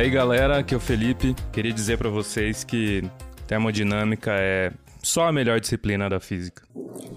aí, 0.00 0.08
galera, 0.08 0.58
aqui 0.58 0.72
é 0.72 0.76
o 0.76 0.80
Felipe. 0.80 1.34
Queria 1.52 1.72
dizer 1.72 1.98
para 1.98 2.08
vocês 2.08 2.64
que 2.64 3.02
termodinâmica 3.46 4.32
é 4.32 4.72
só 5.02 5.26
a 5.26 5.32
melhor 5.32 5.60
disciplina 5.60 6.08
da 6.08 6.18
física. 6.18 6.62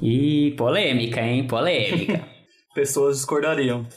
E 0.01 0.53
polêmica, 0.57 1.21
hein? 1.21 1.47
Polêmica. 1.47 2.27
Pessoas 2.75 3.17
discordariam. 3.17 3.87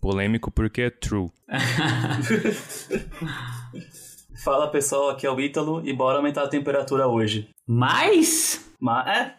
Polêmico 0.00 0.50
porque 0.50 0.82
é 0.82 0.90
true. 0.90 1.30
Fala 4.44 4.68
pessoal, 4.68 5.08
aqui 5.08 5.26
é 5.26 5.30
o 5.30 5.40
Ítalo 5.40 5.80
e 5.84 5.92
bora 5.94 6.18
aumentar 6.18 6.42
a 6.42 6.48
temperatura 6.48 7.08
hoje. 7.08 7.48
Mas. 7.66 8.67
Mas 8.80 9.08
é, 9.08 9.32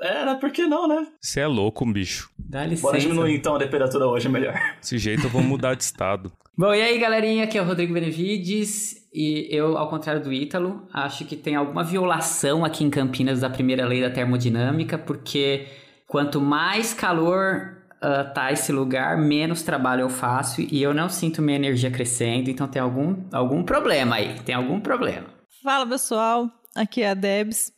era 0.00 0.36
por 0.36 0.50
que 0.50 0.66
não, 0.66 0.86
né? 0.86 1.06
Você 1.20 1.40
é 1.40 1.46
louco, 1.46 1.84
bicho. 1.92 2.30
Dá 2.38 2.64
licença. 2.64 2.82
Bora 2.82 3.00
diminuir 3.00 3.34
então 3.34 3.56
a 3.56 3.58
temperatura 3.58 4.06
hoje, 4.06 4.28
é 4.28 4.30
melhor. 4.30 4.54
Desse 4.80 4.98
jeito 4.98 5.24
eu 5.24 5.30
vou 5.30 5.42
mudar 5.42 5.74
de 5.74 5.82
estado. 5.82 6.32
Bom, 6.56 6.72
e 6.72 6.80
aí, 6.80 6.98
galerinha, 6.98 7.44
aqui 7.44 7.58
é 7.58 7.62
o 7.62 7.66
Rodrigo 7.66 7.92
Benevides 7.92 9.06
e 9.12 9.46
eu, 9.50 9.76
ao 9.76 9.90
contrário 9.90 10.22
do 10.22 10.32
Ítalo, 10.32 10.86
acho 10.92 11.24
que 11.24 11.36
tem 11.36 11.54
alguma 11.54 11.84
violação 11.84 12.64
aqui 12.64 12.84
em 12.84 12.90
Campinas 12.90 13.40
da 13.40 13.50
primeira 13.50 13.86
lei 13.86 14.00
da 14.00 14.10
termodinâmica, 14.10 14.96
porque 14.96 15.66
quanto 16.06 16.40
mais 16.40 16.94
calor 16.94 17.76
uh, 17.96 18.32
tá 18.32 18.52
esse 18.52 18.72
lugar, 18.72 19.18
menos 19.18 19.62
trabalho 19.62 20.02
eu 20.02 20.08
faço 20.08 20.62
e 20.62 20.82
eu 20.82 20.94
não 20.94 21.08
sinto 21.08 21.42
minha 21.42 21.56
energia 21.56 21.90
crescendo, 21.90 22.48
então 22.48 22.66
tem 22.66 22.80
algum, 22.80 23.16
algum 23.32 23.62
problema 23.62 24.16
aí, 24.16 24.34
tem 24.40 24.54
algum 24.54 24.80
problema. 24.80 25.26
Fala 25.62 25.86
pessoal, 25.86 26.50
aqui 26.74 27.02
é 27.02 27.10
a 27.10 27.14
Debs. 27.14 27.75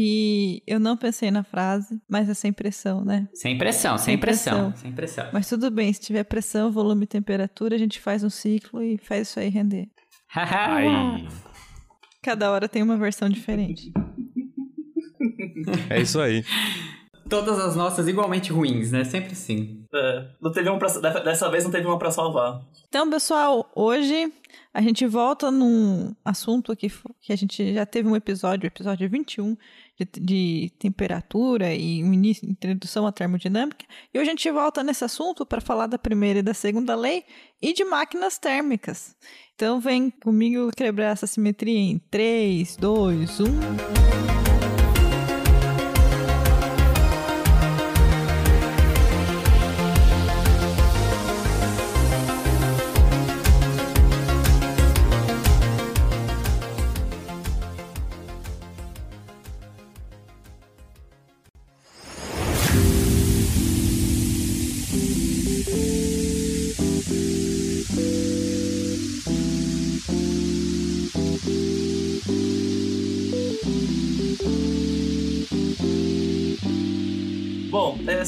E 0.00 0.62
eu 0.64 0.78
não 0.78 0.96
pensei 0.96 1.28
na 1.28 1.42
frase, 1.42 2.00
mas 2.08 2.28
é 2.28 2.34
sem 2.34 2.52
pressão, 2.52 3.04
né? 3.04 3.28
Sem 3.34 3.58
pressão, 3.58 3.98
sem, 3.98 4.12
sem 4.12 4.18
pressão, 4.18 4.70
pressão, 4.70 4.76
sem 4.76 4.92
pressão. 4.92 5.28
Mas 5.32 5.48
tudo 5.48 5.72
bem, 5.72 5.92
se 5.92 6.00
tiver 6.00 6.22
pressão, 6.22 6.70
volume 6.70 7.02
e 7.02 7.08
temperatura, 7.08 7.74
a 7.74 7.78
gente 7.78 7.98
faz 7.98 8.22
um 8.22 8.30
ciclo 8.30 8.80
e 8.80 8.96
faz 8.96 9.26
isso 9.26 9.40
aí 9.40 9.48
render. 9.48 9.88
Ai. 10.32 11.26
Cada 12.22 12.48
hora 12.52 12.68
tem 12.68 12.80
uma 12.80 12.96
versão 12.96 13.28
diferente. 13.28 13.92
É 15.90 16.00
isso 16.00 16.20
aí 16.20 16.44
todas 17.28 17.58
as 17.58 17.76
nossas 17.76 18.08
igualmente 18.08 18.50
ruins, 18.50 18.90
né? 18.90 19.04
Sempre 19.04 19.32
assim. 19.32 19.84
É, 19.94 20.28
não 20.40 20.50
teve 20.50 20.68
uma 20.68 20.78
pra, 20.78 20.88
dessa 21.20 21.50
vez 21.50 21.64
não 21.64 21.70
teve 21.70 21.86
uma 21.86 21.98
pra 21.98 22.10
salvar. 22.10 22.60
Então, 22.88 23.08
pessoal, 23.08 23.70
hoje 23.74 24.32
a 24.72 24.80
gente 24.80 25.06
volta 25.06 25.50
num 25.50 26.14
assunto 26.24 26.72
aqui 26.72 26.90
que 27.20 27.32
a 27.32 27.36
gente 27.36 27.74
já 27.74 27.84
teve 27.84 28.08
um 28.08 28.16
episódio, 28.16 28.66
episódio 28.66 29.08
21, 29.08 29.56
de, 29.98 30.20
de 30.20 30.72
temperatura 30.78 31.74
e 31.74 31.98
início, 31.98 32.48
introdução 32.48 33.06
à 33.06 33.12
termodinâmica. 33.12 33.84
E 34.14 34.18
hoje 34.18 34.30
a 34.30 34.32
gente 34.32 34.50
volta 34.50 34.82
nesse 34.82 35.04
assunto 35.04 35.44
para 35.44 35.60
falar 35.60 35.86
da 35.86 35.98
primeira 35.98 36.38
e 36.38 36.42
da 36.42 36.54
segunda 36.54 36.94
lei 36.94 37.24
e 37.60 37.72
de 37.72 37.84
máquinas 37.84 38.38
térmicas. 38.38 39.16
Então, 39.54 39.80
vem 39.80 40.10
comigo 40.10 40.70
quebrar 40.76 41.12
essa 41.12 41.26
simetria 41.26 41.78
em 41.78 41.98
3, 41.98 42.76
2, 42.76 43.40
1. 43.40 44.27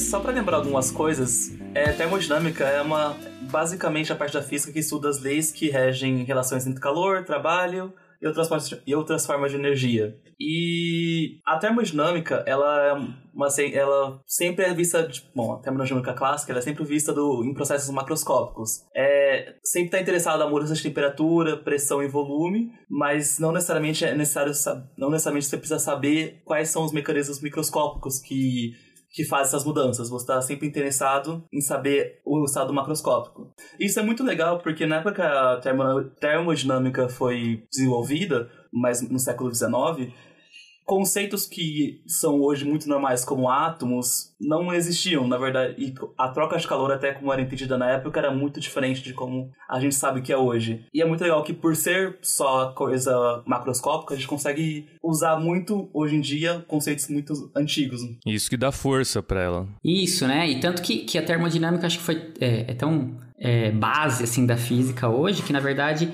Só 0.09 0.19
para 0.19 0.31
lembrar 0.31 0.57
algumas 0.57 0.91
coisas, 0.91 1.57
é, 1.73 1.91
termodinâmica 1.93 2.65
é 2.65 2.81
uma 2.81 3.15
basicamente 3.51 4.11
a 4.11 4.15
parte 4.15 4.33
da 4.33 4.41
física 4.41 4.73
que 4.73 4.79
estuda 4.79 5.09
as 5.09 5.21
leis 5.21 5.51
que 5.51 5.69
regem 5.69 6.23
relações 6.23 6.65
entre 6.65 6.81
calor, 6.81 7.23
trabalho 7.23 7.93
e 8.21 8.27
outras, 8.27 8.49
e 8.85 8.95
outras 8.95 9.25
formas 9.25 9.51
de 9.51 9.57
energia. 9.57 10.15
E 10.39 11.39
a 11.45 11.57
termodinâmica, 11.57 12.43
ela 12.47 12.87
é 12.87 12.93
uma, 13.33 13.47
ela 13.73 14.21
sempre 14.25 14.65
é 14.65 14.73
vista, 14.73 15.07
de, 15.07 15.23
bom, 15.35 15.53
a 15.53 15.59
termodinâmica 15.59 16.13
clássica, 16.13 16.51
ela 16.51 16.59
é 16.59 16.63
sempre 16.63 16.83
vista 16.83 17.13
do, 17.13 17.43
em 17.43 17.53
processos 17.53 17.89
macroscópicos. 17.89 18.83
É, 18.95 19.55
sempre 19.63 19.87
está 19.87 20.01
interessado 20.01 20.39
na 20.39 20.49
mudança 20.49 20.73
de 20.73 20.83
temperatura, 20.83 21.57
pressão 21.57 22.01
e 22.01 22.07
volume, 22.07 22.71
mas 22.89 23.39
não 23.39 23.51
necessariamente 23.51 24.03
é 24.03 24.15
necessário, 24.15 24.51
não 24.97 25.09
necessariamente 25.09 25.45
você 25.47 25.57
precisa 25.57 25.79
saber 25.79 26.41
quais 26.43 26.69
são 26.69 26.83
os 26.83 26.91
mecanismos 26.91 27.41
microscópicos 27.41 28.19
que 28.19 28.73
que 29.11 29.25
faz 29.25 29.49
essas 29.49 29.65
mudanças. 29.65 30.09
Você 30.09 30.23
está 30.23 30.41
sempre 30.41 30.67
interessado 30.67 31.43
em 31.51 31.61
saber 31.61 32.21
o 32.25 32.43
estado 32.45 32.73
macroscópico. 32.73 33.53
Isso 33.79 33.99
é 33.99 34.03
muito 34.03 34.23
legal 34.23 34.59
porque 34.59 34.85
na 34.85 34.97
época 34.97 35.15
que 35.15 35.21
a 35.21 35.59
termodinâmica 36.19 37.09
foi 37.09 37.63
desenvolvida, 37.71 38.49
mas 38.71 39.01
no 39.01 39.19
século 39.19 39.53
XIX, 39.53 40.13
conceitos 40.91 41.45
que 41.45 42.01
são 42.05 42.41
hoje 42.41 42.65
muito 42.65 42.89
normais, 42.89 43.23
como 43.23 43.47
átomos, 43.47 44.33
não 44.37 44.73
existiam, 44.73 45.25
na 45.25 45.37
verdade. 45.37 45.75
E 45.77 45.95
a 46.17 46.27
troca 46.27 46.57
de 46.57 46.67
calor, 46.67 46.91
até 46.91 47.13
como 47.13 47.31
era 47.31 47.41
entendida 47.41 47.77
na 47.77 47.91
época, 47.91 48.19
era 48.19 48.29
muito 48.29 48.59
diferente 48.59 49.01
de 49.01 49.13
como 49.13 49.49
a 49.69 49.79
gente 49.79 49.95
sabe 49.95 50.21
que 50.21 50.33
é 50.33 50.37
hoje. 50.37 50.85
E 50.93 51.01
é 51.01 51.05
muito 51.05 51.21
legal 51.21 51.41
que, 51.45 51.53
por 51.53 51.77
ser 51.77 52.19
só 52.21 52.73
coisa 52.73 53.41
macroscópica, 53.45 54.15
a 54.15 54.17
gente 54.17 54.27
consegue 54.27 54.89
usar 55.01 55.39
muito, 55.39 55.89
hoje 55.93 56.17
em 56.17 56.19
dia, 56.19 56.65
conceitos 56.67 57.07
muito 57.07 57.49
antigos. 57.55 58.01
Isso 58.25 58.49
que 58.49 58.57
dá 58.57 58.69
força 58.69 59.23
para 59.23 59.41
ela. 59.41 59.69
Isso, 59.81 60.27
né? 60.27 60.49
E 60.49 60.59
tanto 60.59 60.81
que, 60.81 61.05
que 61.05 61.17
a 61.17 61.23
termodinâmica 61.23 61.87
acho 61.87 61.99
que 61.99 62.03
foi 62.03 62.33
é, 62.41 62.69
é 62.69 62.73
tão 62.73 63.17
é, 63.39 63.71
base 63.71 64.25
assim 64.25 64.45
da 64.45 64.57
física 64.57 65.07
hoje 65.07 65.41
que, 65.41 65.53
na 65.53 65.61
verdade 65.61 66.11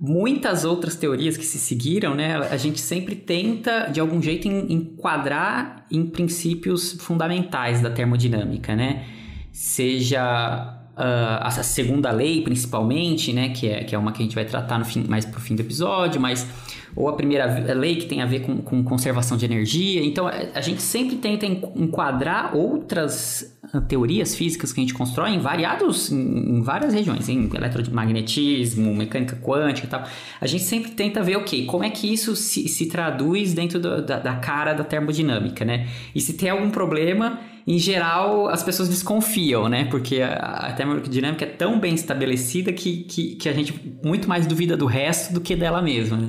muitas 0.00 0.64
outras 0.64 0.94
teorias 0.94 1.36
que 1.36 1.44
se 1.44 1.58
seguiram, 1.58 2.14
né, 2.14 2.36
a 2.36 2.56
gente 2.56 2.80
sempre 2.80 3.16
tenta, 3.16 3.88
de 3.88 3.98
algum 3.98 4.22
jeito, 4.22 4.46
enquadrar 4.46 5.84
em 5.90 6.06
princípios 6.06 6.92
fundamentais 7.00 7.80
da 7.80 7.90
termodinâmica, 7.90 8.76
né? 8.76 9.04
Seja 9.50 10.78
uh, 10.96 11.42
a 11.42 11.50
segunda 11.50 12.12
lei, 12.12 12.42
principalmente, 12.42 13.32
né, 13.32 13.48
que 13.48 13.68
é, 13.68 13.82
que 13.82 13.94
é 13.94 13.98
uma 13.98 14.12
que 14.12 14.22
a 14.22 14.24
gente 14.24 14.36
vai 14.36 14.44
tratar 14.44 14.78
no 14.78 14.84
fim, 14.84 15.04
mais 15.08 15.24
pro 15.24 15.40
fim 15.40 15.56
do 15.56 15.62
episódio, 15.62 16.20
mas 16.20 16.46
ou 16.94 17.08
a 17.08 17.12
primeira 17.12 17.46
lei 17.74 17.96
que 17.96 18.06
tem 18.06 18.22
a 18.22 18.26
ver 18.26 18.40
com, 18.40 18.58
com 18.58 18.82
conservação 18.84 19.36
de 19.36 19.44
energia. 19.44 20.04
Então, 20.04 20.26
a 20.26 20.60
gente 20.60 20.82
sempre 20.82 21.16
tenta 21.16 21.46
enquadrar 21.46 22.56
outras 22.56 23.58
ah, 23.72 23.80
teorias 23.80 24.34
físicas 24.34 24.72
que 24.72 24.80
a 24.80 24.82
gente 24.82 24.94
constrói 24.94 25.30
em 25.30 25.38
variados, 25.38 26.10
em 26.10 26.62
várias 26.62 26.94
regiões, 26.94 27.28
em 27.28 27.50
eletromagnetismo, 27.54 28.94
mecânica 28.94 29.36
quântica 29.36 29.86
e 29.86 29.90
tal. 29.90 30.04
A 30.40 30.46
gente 30.46 30.64
sempre 30.64 30.92
tenta 30.92 31.22
ver, 31.22 31.36
ok, 31.36 31.66
como 31.66 31.84
é 31.84 31.90
que 31.90 32.10
isso 32.12 32.34
se, 32.34 32.68
se 32.68 32.86
traduz 32.86 33.52
dentro 33.52 33.78
do, 33.78 34.02
da, 34.02 34.18
da 34.18 34.36
cara 34.36 34.72
da 34.72 34.84
termodinâmica, 34.84 35.64
né? 35.64 35.86
E 36.14 36.20
se 36.20 36.32
tem 36.32 36.50
algum 36.50 36.70
problema, 36.70 37.40
em 37.66 37.78
geral, 37.78 38.48
as 38.48 38.62
pessoas 38.62 38.88
desconfiam, 38.88 39.68
né? 39.68 39.84
Porque 39.84 40.22
a, 40.22 40.68
a 40.68 40.72
termodinâmica 40.72 41.44
é 41.44 41.48
tão 41.48 41.78
bem 41.78 41.94
estabelecida 41.94 42.72
que, 42.72 43.04
que, 43.04 43.36
que, 43.36 43.48
a 43.48 43.52
gente 43.52 43.78
muito 44.02 44.26
mais 44.26 44.46
duvida 44.46 44.74
do 44.74 44.86
resto 44.86 45.34
do 45.34 45.40
que 45.42 45.54
dela 45.54 45.82
mesma, 45.82 46.16
né? 46.16 46.28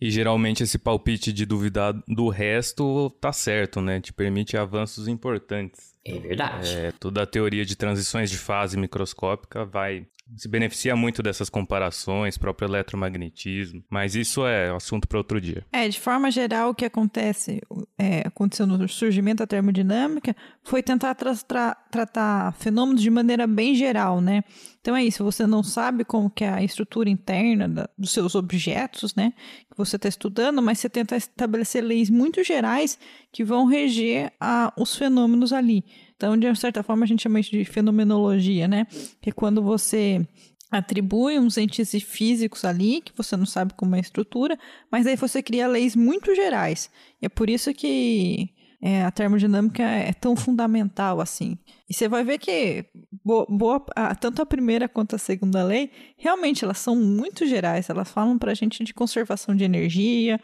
E 0.00 0.10
geralmente 0.10 0.62
esse 0.62 0.78
palpite 0.78 1.32
de 1.32 1.46
duvidar 1.46 1.94
do 2.06 2.28
resto 2.28 3.10
tá 3.20 3.32
certo, 3.32 3.80
né? 3.80 4.00
Te 4.00 4.12
permite 4.12 4.56
avanços 4.56 5.08
importantes. 5.08 5.94
É 6.04 6.18
verdade. 6.18 6.68
É, 6.68 6.92
toda 6.92 7.22
a 7.22 7.26
teoria 7.26 7.64
de 7.64 7.74
transições 7.74 8.30
de 8.30 8.36
fase 8.36 8.76
microscópica 8.76 9.64
vai 9.64 10.06
se 10.34 10.48
beneficia 10.48 10.96
muito 10.96 11.22
dessas 11.22 11.48
comparações, 11.48 12.36
próprio 12.36 12.66
eletromagnetismo, 12.66 13.84
mas 13.88 14.14
isso 14.14 14.44
é 14.46 14.70
assunto 14.70 15.06
para 15.06 15.18
outro 15.18 15.40
dia. 15.40 15.64
É, 15.72 15.88
de 15.88 16.00
forma 16.00 16.30
geral, 16.30 16.70
o 16.70 16.74
que 16.74 16.84
acontece, 16.84 17.62
é, 17.96 18.22
aconteceu 18.26 18.66
no 18.66 18.88
surgimento 18.88 19.38
da 19.38 19.46
termodinâmica, 19.46 20.34
foi 20.64 20.82
tentar 20.82 21.14
tra 21.14 21.34
tra 21.36 21.74
tratar 21.90 22.52
fenômenos 22.54 23.00
de 23.00 23.10
maneira 23.10 23.46
bem 23.46 23.74
geral, 23.74 24.20
né? 24.20 24.42
Então 24.80 24.96
é 24.96 25.04
isso, 25.04 25.24
você 25.24 25.46
não 25.46 25.62
sabe 25.62 26.04
como 26.04 26.30
que 26.30 26.44
é 26.44 26.48
a 26.48 26.62
estrutura 26.62 27.08
interna 27.08 27.68
da, 27.68 27.88
dos 27.96 28.12
seus 28.12 28.34
objetos, 28.34 29.14
né? 29.14 29.32
Que 29.70 29.76
você 29.76 29.96
está 29.96 30.08
estudando, 30.08 30.60
mas 30.60 30.78
você 30.78 30.88
tenta 30.88 31.16
estabelecer 31.16 31.82
leis 31.82 32.10
muito 32.10 32.42
gerais 32.42 32.98
que 33.32 33.44
vão 33.44 33.66
reger 33.66 34.32
a, 34.40 34.72
os 34.76 34.96
fenômenos 34.96 35.52
ali. 35.52 35.84
Então, 36.16 36.36
de 36.36 36.54
certa 36.56 36.82
forma, 36.82 37.04
a 37.04 37.06
gente 37.06 37.22
chama 37.22 37.40
isso 37.40 37.50
de 37.50 37.64
fenomenologia, 37.64 38.66
né? 38.66 38.86
Que 39.20 39.30
é 39.30 39.32
quando 39.32 39.62
você 39.62 40.26
atribui 40.70 41.38
uns 41.38 41.56
entes 41.56 41.90
físicos 42.02 42.64
ali, 42.64 43.00
que 43.00 43.12
você 43.16 43.36
não 43.36 43.46
sabe 43.46 43.74
como 43.74 43.94
é 43.94 43.98
a 43.98 44.00
estrutura, 44.00 44.58
mas 44.90 45.06
aí 45.06 45.16
você 45.16 45.42
cria 45.42 45.68
leis 45.68 45.94
muito 45.94 46.34
gerais. 46.34 46.90
E 47.20 47.26
é 47.26 47.28
por 47.28 47.48
isso 47.48 47.72
que 47.72 48.50
é, 48.82 49.04
a 49.04 49.10
termodinâmica 49.10 49.82
é 49.82 50.12
tão 50.12 50.36
fundamental 50.36 51.20
assim. 51.20 51.58
E 51.88 51.94
você 51.94 52.08
vai 52.08 52.24
ver 52.24 52.38
que 52.38 52.84
boa, 53.24 53.46
boa, 53.48 53.84
tanto 54.20 54.42
a 54.42 54.46
primeira 54.46 54.88
quanto 54.88 55.16
a 55.16 55.18
segunda 55.18 55.62
lei, 55.62 55.90
realmente 56.16 56.64
elas 56.64 56.78
são 56.78 56.96
muito 56.96 57.46
gerais. 57.46 57.88
Elas 57.88 58.10
falam 58.10 58.38
para 58.38 58.52
a 58.52 58.54
gente 58.54 58.82
de 58.84 58.92
conservação 58.92 59.54
de 59.54 59.64
energia, 59.64 60.40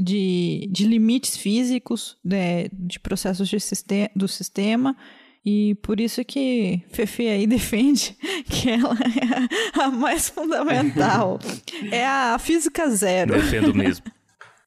de, 0.00 0.66
de 0.70 0.86
limites 0.86 1.36
físicos 1.36 2.16
né, 2.24 2.68
de 2.72 2.98
processos 2.98 3.48
de 3.48 3.60
sistema, 3.60 4.10
do 4.16 4.26
sistema. 4.26 4.96
E 5.44 5.74
por 5.76 6.00
isso 6.00 6.24
que 6.24 6.82
Fefe 6.90 7.28
aí 7.28 7.46
defende 7.48 8.16
que 8.48 8.70
ela 8.70 8.94
é 8.94 9.80
a 9.80 9.90
mais 9.90 10.28
fundamental. 10.28 11.38
é 11.90 12.06
a 12.06 12.38
física 12.38 12.88
zero. 12.88 13.34
Defendo 13.34 13.74
mesmo. 13.74 14.06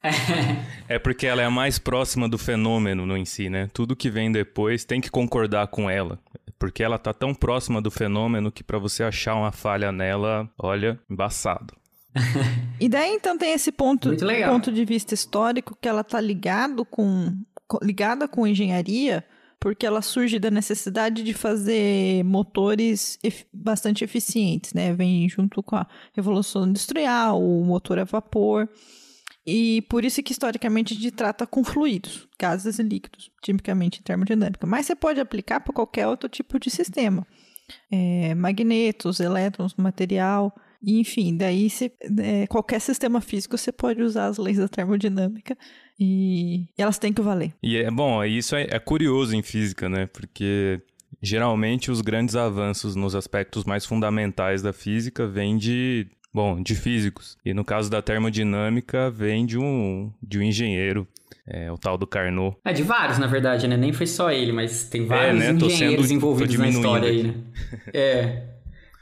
é 0.89 0.99
porque 0.99 1.25
ela 1.25 1.41
é 1.41 1.45
a 1.45 1.51
mais 1.51 1.79
próxima 1.79 2.27
do 2.27 2.37
fenômeno 2.37 3.05
no 3.05 3.15
em 3.15 3.25
si, 3.25 3.49
né? 3.49 3.69
Tudo 3.73 3.95
que 3.95 4.09
vem 4.09 4.31
depois 4.31 4.83
tem 4.83 4.99
que 4.99 5.09
concordar 5.09 5.67
com 5.67 5.89
ela. 5.89 6.19
Porque 6.59 6.83
ela 6.83 6.97
tá 6.97 7.13
tão 7.13 7.33
próxima 7.33 7.81
do 7.81 7.91
fenômeno 7.91 8.51
que 8.51 8.63
para 8.63 8.77
você 8.77 9.03
achar 9.03 9.35
uma 9.35 9.51
falha 9.51 9.91
nela, 9.91 10.49
olha, 10.57 10.99
embaçado. 11.09 11.73
E 12.79 12.87
daí 12.87 13.13
então 13.13 13.37
tem 13.37 13.53
esse 13.53 13.71
ponto, 13.71 14.09
ponto 14.49 14.71
de 14.71 14.85
vista 14.85 15.13
histórico 15.13 15.77
que 15.79 15.87
ela 15.87 16.03
tá 16.03 16.21
ligado 16.21 16.85
com 16.85 17.35
ligada 17.81 18.27
com 18.27 18.45
engenharia, 18.45 19.25
porque 19.59 19.85
ela 19.85 20.01
surge 20.01 20.37
da 20.39 20.51
necessidade 20.51 21.23
de 21.23 21.33
fazer 21.33 22.23
motores 22.23 23.17
bastante 23.51 24.03
eficientes, 24.03 24.73
né? 24.73 24.93
Vem 24.93 25.27
junto 25.29 25.63
com 25.63 25.77
a 25.77 25.87
revolução 26.13 26.67
industrial, 26.67 27.41
o 27.41 27.63
motor 27.63 27.97
a 27.97 28.03
vapor. 28.03 28.69
E 29.45 29.81
por 29.83 30.05
isso 30.05 30.23
que 30.23 30.31
historicamente 30.31 30.93
a 30.93 30.95
gente 30.95 31.11
trata 31.11 31.45
com 31.45 31.63
fluidos, 31.63 32.27
gases 32.39 32.79
e 32.79 32.83
líquidos, 32.83 33.31
tipicamente 33.41 33.99
em 33.99 34.03
termodinâmica. 34.03 34.65
Mas 34.65 34.85
você 34.85 34.95
pode 34.95 35.19
aplicar 35.19 35.59
para 35.59 35.73
qualquer 35.73 36.07
outro 36.07 36.29
tipo 36.29 36.59
de 36.59 36.69
sistema. 36.69 37.25
É, 37.91 38.35
magnetos, 38.35 39.19
elétrons, 39.19 39.73
material, 39.75 40.53
enfim, 40.83 41.37
daí 41.37 41.69
você, 41.69 41.91
é, 42.19 42.47
qualquer 42.47 42.79
sistema 42.79 43.21
físico 43.21 43.57
você 43.57 43.71
pode 43.71 44.01
usar 44.01 44.27
as 44.27 44.37
leis 44.37 44.57
da 44.57 44.67
termodinâmica 44.67 45.57
e, 45.99 46.65
e 46.77 46.81
elas 46.81 46.97
têm 46.97 47.13
que 47.13 47.21
valer. 47.21 47.53
E 47.61 47.77
é 47.77 47.89
bom, 47.89 48.23
isso 48.23 48.55
é, 48.55 48.67
é 48.69 48.79
curioso 48.79 49.35
em 49.35 49.41
física, 49.41 49.87
né? 49.87 50.07
Porque 50.07 50.81
geralmente 51.21 51.89
os 51.89 52.01
grandes 52.01 52.35
avanços 52.35 52.95
nos 52.95 53.15
aspectos 53.15 53.63
mais 53.63 53.85
fundamentais 53.85 54.61
da 54.61 54.73
física 54.73 55.25
vêm 55.27 55.57
de 55.57 56.07
Bom, 56.33 56.59
de 56.59 56.73
físicos. 56.73 57.37
E 57.45 57.53
no 57.53 57.63
caso 57.63 57.91
da 57.91 58.01
termodinâmica, 58.01 59.11
vem 59.11 59.45
de 59.45 59.59
um, 59.59 60.11
de 60.21 60.39
um 60.39 60.41
engenheiro, 60.41 61.07
é, 61.45 61.71
o 61.71 61.77
tal 61.77 61.95
do 61.95 62.07
Carnot. 62.07 62.57
É, 62.65 62.73
de 62.73 62.81
vários, 62.81 63.19
na 63.19 63.27
verdade, 63.27 63.67
né? 63.67 63.77
Nem 63.77 63.93
foi 63.93 64.07
só 64.07 64.31
ele, 64.31 64.51
mas 64.51 64.85
tem 64.85 65.03
é, 65.03 65.05
vários 65.05 65.43
é, 65.43 65.53
né? 65.53 65.59
engenheiros 65.59 66.07
sendo, 66.07 66.17
envolvidos 66.17 66.57
na 66.57 66.69
história 66.69 67.07
aqui. 67.07 67.19
aí, 67.19 67.23
né? 67.23 67.33
É. 67.93 68.43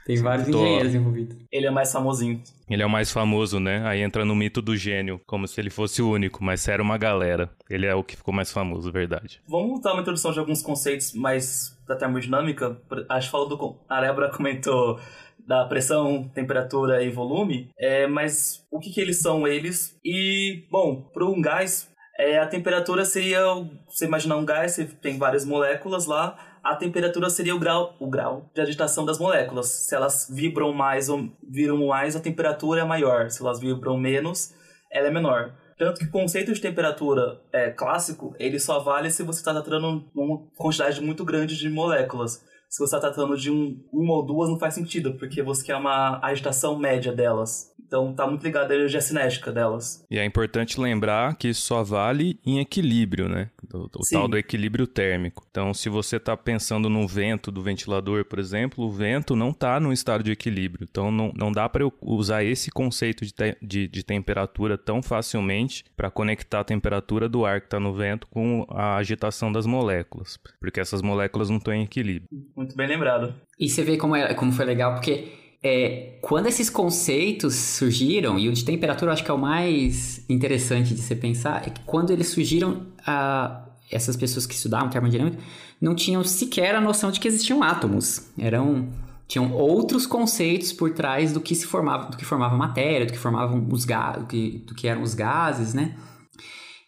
Tem 0.05 0.17
vários 0.17 0.47
Tô... 0.47 0.59
engenheiros 0.59 0.95
envolvidos. 0.95 1.37
Ele 1.51 1.67
é 1.67 1.71
mais 1.71 1.91
famosinho. 1.91 2.41
Ele 2.69 2.81
é 2.81 2.85
o 2.85 2.89
mais 2.89 3.11
famoso, 3.11 3.59
né? 3.59 3.85
Aí 3.85 4.01
entra 4.01 4.25
no 4.25 4.35
mito 4.35 4.61
do 4.61 4.75
gênio, 4.75 5.21
como 5.25 5.47
se 5.47 5.59
ele 5.59 5.69
fosse 5.69 6.01
o 6.01 6.09
único, 6.09 6.43
mas 6.43 6.67
era 6.67 6.81
uma 6.81 6.97
galera. 6.97 7.49
Ele 7.69 7.85
é 7.85 7.93
o 7.93 8.03
que 8.03 8.15
ficou 8.15 8.33
mais 8.33 8.51
famoso, 8.51 8.91
verdade. 8.91 9.41
Vamos 9.47 9.81
dar 9.81 9.93
uma 9.93 10.01
introdução 10.01 10.31
de 10.31 10.39
alguns 10.39 10.61
conceitos 10.61 11.13
mais 11.13 11.77
da 11.87 11.95
termodinâmica. 11.95 12.77
Acho 13.09 13.27
que 13.27 13.31
falou 13.31 13.47
do. 13.47 13.75
A 13.89 14.01
Débora 14.01 14.29
comentou 14.35 14.99
da 15.45 15.65
pressão, 15.65 16.29
temperatura 16.33 17.03
e 17.03 17.09
volume, 17.09 17.69
é, 17.77 18.07
mas 18.07 18.65
o 18.71 18.79
que, 18.79 18.91
que 18.91 19.01
eles 19.01 19.21
são 19.21 19.47
eles? 19.47 19.97
E, 20.05 20.63
bom, 20.69 21.01
para 21.13 21.25
um 21.25 21.41
gás, 21.41 21.89
é, 22.17 22.39
a 22.39 22.47
temperatura 22.47 23.03
seria, 23.03 23.41
você 23.87 24.05
imaginar 24.05 24.37
um 24.37 24.45
gás, 24.45 24.73
você 24.73 24.85
tem 24.85 25.17
várias 25.17 25.43
moléculas 25.43 26.05
lá, 26.05 26.37
a 26.63 26.75
temperatura 26.75 27.29
seria 27.29 27.55
o 27.55 27.59
grau, 27.59 27.95
o 27.99 28.09
grau 28.09 28.49
de 28.53 28.61
agitação 28.61 29.05
das 29.05 29.19
moléculas. 29.19 29.67
Se 29.67 29.95
elas 29.95 30.27
vibram 30.29 30.73
mais 30.73 31.09
ou 31.09 31.29
viram 31.43 31.87
mais, 31.87 32.15
a 32.15 32.19
temperatura 32.19 32.81
é 32.81 32.83
maior. 32.83 33.29
Se 33.29 33.41
elas 33.41 33.59
vibram 33.59 33.97
menos, 33.97 34.53
ela 34.91 35.07
é 35.07 35.11
menor. 35.11 35.53
Tanto 35.77 35.99
que 35.99 36.05
o 36.05 36.11
conceito 36.11 36.53
de 36.53 36.61
temperatura 36.61 37.41
é, 37.51 37.71
clássico, 37.71 38.35
ele 38.37 38.59
só 38.59 38.79
vale 38.79 39.09
se 39.09 39.23
você 39.23 39.39
está 39.39 39.51
tratando 39.51 40.09
uma 40.13 40.47
quantidade 40.55 41.01
muito 41.01 41.25
grande 41.25 41.57
de 41.57 41.69
moléculas 41.69 42.43
se 42.71 42.79
você 42.79 42.95
está 42.95 43.11
tratando 43.11 43.35
de 43.35 43.51
um, 43.51 43.83
uma 43.91 44.13
ou 44.13 44.25
duas, 44.25 44.49
não 44.49 44.57
faz 44.57 44.73
sentido, 44.73 45.15
porque 45.15 45.43
você 45.43 45.61
quer 45.61 45.75
uma 45.75 46.21
agitação 46.23 46.79
média 46.79 47.11
delas. 47.11 47.70
Então 47.91 48.13
tá 48.13 48.25
muito 48.25 48.41
ligado 48.41 48.71
à 48.71 48.75
energia 48.75 49.01
cinética 49.01 49.51
delas. 49.51 50.05
E 50.09 50.17
é 50.17 50.23
importante 50.23 50.79
lembrar 50.79 51.35
que 51.35 51.49
isso 51.49 51.63
só 51.63 51.83
vale 51.83 52.39
em 52.45 52.61
equilíbrio, 52.61 53.27
né? 53.27 53.49
O, 53.73 53.79
o 53.79 54.01
tal 54.09 54.29
do 54.29 54.37
equilíbrio 54.37 54.87
térmico. 54.87 55.45
Então, 55.51 55.73
se 55.73 55.89
você 55.89 56.15
está 56.15 56.37
pensando 56.37 56.89
no 56.89 57.05
vento 57.05 57.51
do 57.51 57.61
ventilador, 57.61 58.23
por 58.23 58.39
exemplo, 58.39 58.85
o 58.85 58.89
vento 58.89 59.35
não 59.35 59.49
está 59.49 59.77
no 59.77 59.91
estado 59.91 60.23
de 60.23 60.31
equilíbrio. 60.31 60.87
Então, 60.89 61.11
não, 61.11 61.33
não 61.35 61.51
dá 61.51 61.67
para 61.67 61.85
usar 62.01 62.45
esse 62.45 62.71
conceito 62.71 63.25
de, 63.25 63.33
te, 63.33 63.57
de, 63.61 63.89
de 63.89 64.03
temperatura 64.03 64.77
tão 64.77 65.01
facilmente 65.01 65.83
para 65.93 66.09
conectar 66.09 66.61
a 66.61 66.63
temperatura 66.63 67.27
do 67.27 67.45
ar 67.45 67.59
que 67.59 67.67
está 67.67 67.79
no 67.79 67.93
vento 67.93 68.25
com 68.27 68.65
a 68.69 68.95
agitação 68.95 69.51
das 69.51 69.65
moléculas, 69.65 70.39
porque 70.61 70.79
essas 70.79 71.01
moléculas 71.01 71.49
não 71.49 71.57
estão 71.57 71.73
em 71.73 71.83
equilíbrio. 71.83 72.29
Muito 72.55 72.73
bem 72.73 72.87
lembrado. 72.87 73.35
E 73.59 73.67
você 73.67 73.83
vê 73.83 73.97
como, 73.97 74.15
é, 74.15 74.33
como 74.33 74.53
foi 74.53 74.65
legal, 74.65 74.93
porque 74.93 75.40
é, 75.63 76.17
quando 76.21 76.47
esses 76.47 76.69
conceitos 76.69 77.53
surgiram, 77.53 78.39
e 78.39 78.49
o 78.49 78.53
de 78.53 78.65
temperatura 78.65 79.09
eu 79.09 79.13
acho 79.13 79.23
que 79.23 79.29
é 79.29 79.33
o 79.33 79.37
mais 79.37 80.23
interessante 80.27 80.93
de 80.93 81.01
se 81.01 81.15
pensar, 81.15 81.67
é 81.67 81.69
que 81.69 81.81
quando 81.81 82.11
eles 82.11 82.29
surgiram, 82.29 82.87
a, 83.05 83.67
essas 83.91 84.15
pessoas 84.15 84.45
que 84.45 84.55
estudavam 84.55 84.89
termodinâmica 84.89 85.37
não 85.79 85.93
tinham 85.93 86.23
sequer 86.23 86.75
a 86.75 86.81
noção 86.81 87.11
de 87.11 87.19
que 87.19 87.27
existiam 87.27 87.61
átomos. 87.61 88.31
Eram 88.37 88.89
tinham 89.27 89.53
outros 89.53 90.05
conceitos 90.05 90.73
por 90.73 90.91
trás 90.93 91.31
do 91.31 91.39
que 91.39 91.55
se 91.55 91.65
formava, 91.65 92.09
do 92.09 92.17
que 92.17 92.25
formava 92.25 92.57
matéria, 92.57 93.05
do 93.05 93.13
que 93.13 93.17
formavam 93.17 93.65
os 93.71 93.85
do 93.85 94.25
que, 94.27 94.63
do 94.67 94.75
que 94.75 94.89
eram 94.89 95.01
os 95.01 95.13
gases, 95.13 95.73
né? 95.73 95.95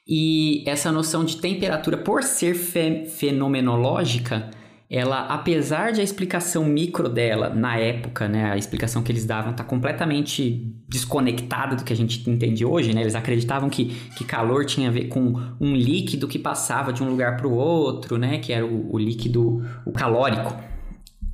E 0.06 0.62
essa 0.68 0.92
noção 0.92 1.24
de 1.24 1.38
temperatura, 1.38 1.98
por 1.98 2.22
ser 2.22 2.54
fe 2.54 3.06
fenomenológica, 3.06 4.52
ela, 4.96 5.22
apesar 5.22 5.92
de 5.92 6.02
a 6.02 6.04
explicação 6.04 6.64
micro 6.66 7.10
dela, 7.10 7.50
na 7.50 7.78
época, 7.78 8.28
né, 8.28 8.52
a 8.52 8.56
explicação 8.56 9.02
que 9.02 9.12
eles 9.12 9.26
davam 9.26 9.52
tá 9.52 9.64
completamente 9.64 10.72
desconectada 10.88 11.76
do 11.76 11.84
que 11.84 11.92
a 11.92 11.96
gente 11.96 12.30
entende 12.30 12.64
hoje, 12.64 12.94
né? 12.94 13.02
Eles 13.02 13.16
acreditavam 13.16 13.72
que, 13.72 13.86
que 14.16 14.24
calor 14.24 14.66
tinha 14.66 14.90
a 14.90 14.92
ver 14.92 15.06
com 15.06 15.34
um 15.60 15.76
líquido 15.76 16.28
que 16.28 16.38
passava 16.38 16.94
de 16.94 17.02
um 17.02 17.10
lugar 17.10 17.38
para 17.38 17.48
o 17.48 17.54
outro, 17.56 18.20
né? 18.20 18.38
Que 18.38 18.54
era 18.54 18.64
o, 18.64 18.94
o 18.94 19.00
líquido, 19.00 19.66
o 19.84 19.92
calórico. 19.92 20.56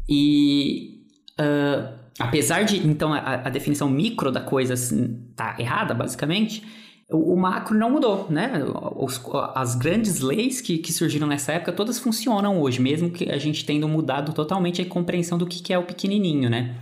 E 0.08 1.04
uh, 1.38 1.94
apesar 2.18 2.64
de, 2.64 2.78
então, 2.88 3.14
a, 3.14 3.42
a 3.44 3.50
definição 3.50 3.90
micro 3.90 4.32
da 4.32 4.40
coisa 4.40 4.76
assim, 4.76 5.20
tá 5.36 5.58
errada, 5.60 5.94
basicamente, 5.94 6.64
o, 7.12 7.36
macro 7.36 7.76
não 7.76 7.90
mudou, 7.90 8.28
né? 8.30 8.52
Os, 8.96 9.20
as 9.56 9.76
grandes 9.76 10.20
leis 10.20 10.62
que, 10.62 10.78
que 10.78 10.94
surgiram 10.94 11.28
nessa 11.28 11.54
época 11.54 11.72
todas 11.72 11.98
funcionam 11.98 12.62
hoje, 12.62 12.80
mesmo 12.80 13.10
que 13.10 13.32
a 13.32 13.38
gente 13.38 13.66
tendo 13.66 13.88
mudado 13.88 14.32
totalmente 14.32 14.82
a 14.82 14.86
compreensão 14.86 15.38
do 15.38 15.48
que, 15.48 15.62
que 15.62 15.74
é 15.74 15.80
o 15.80 15.84
pequenininho, 15.84 16.50
né? 16.50 16.76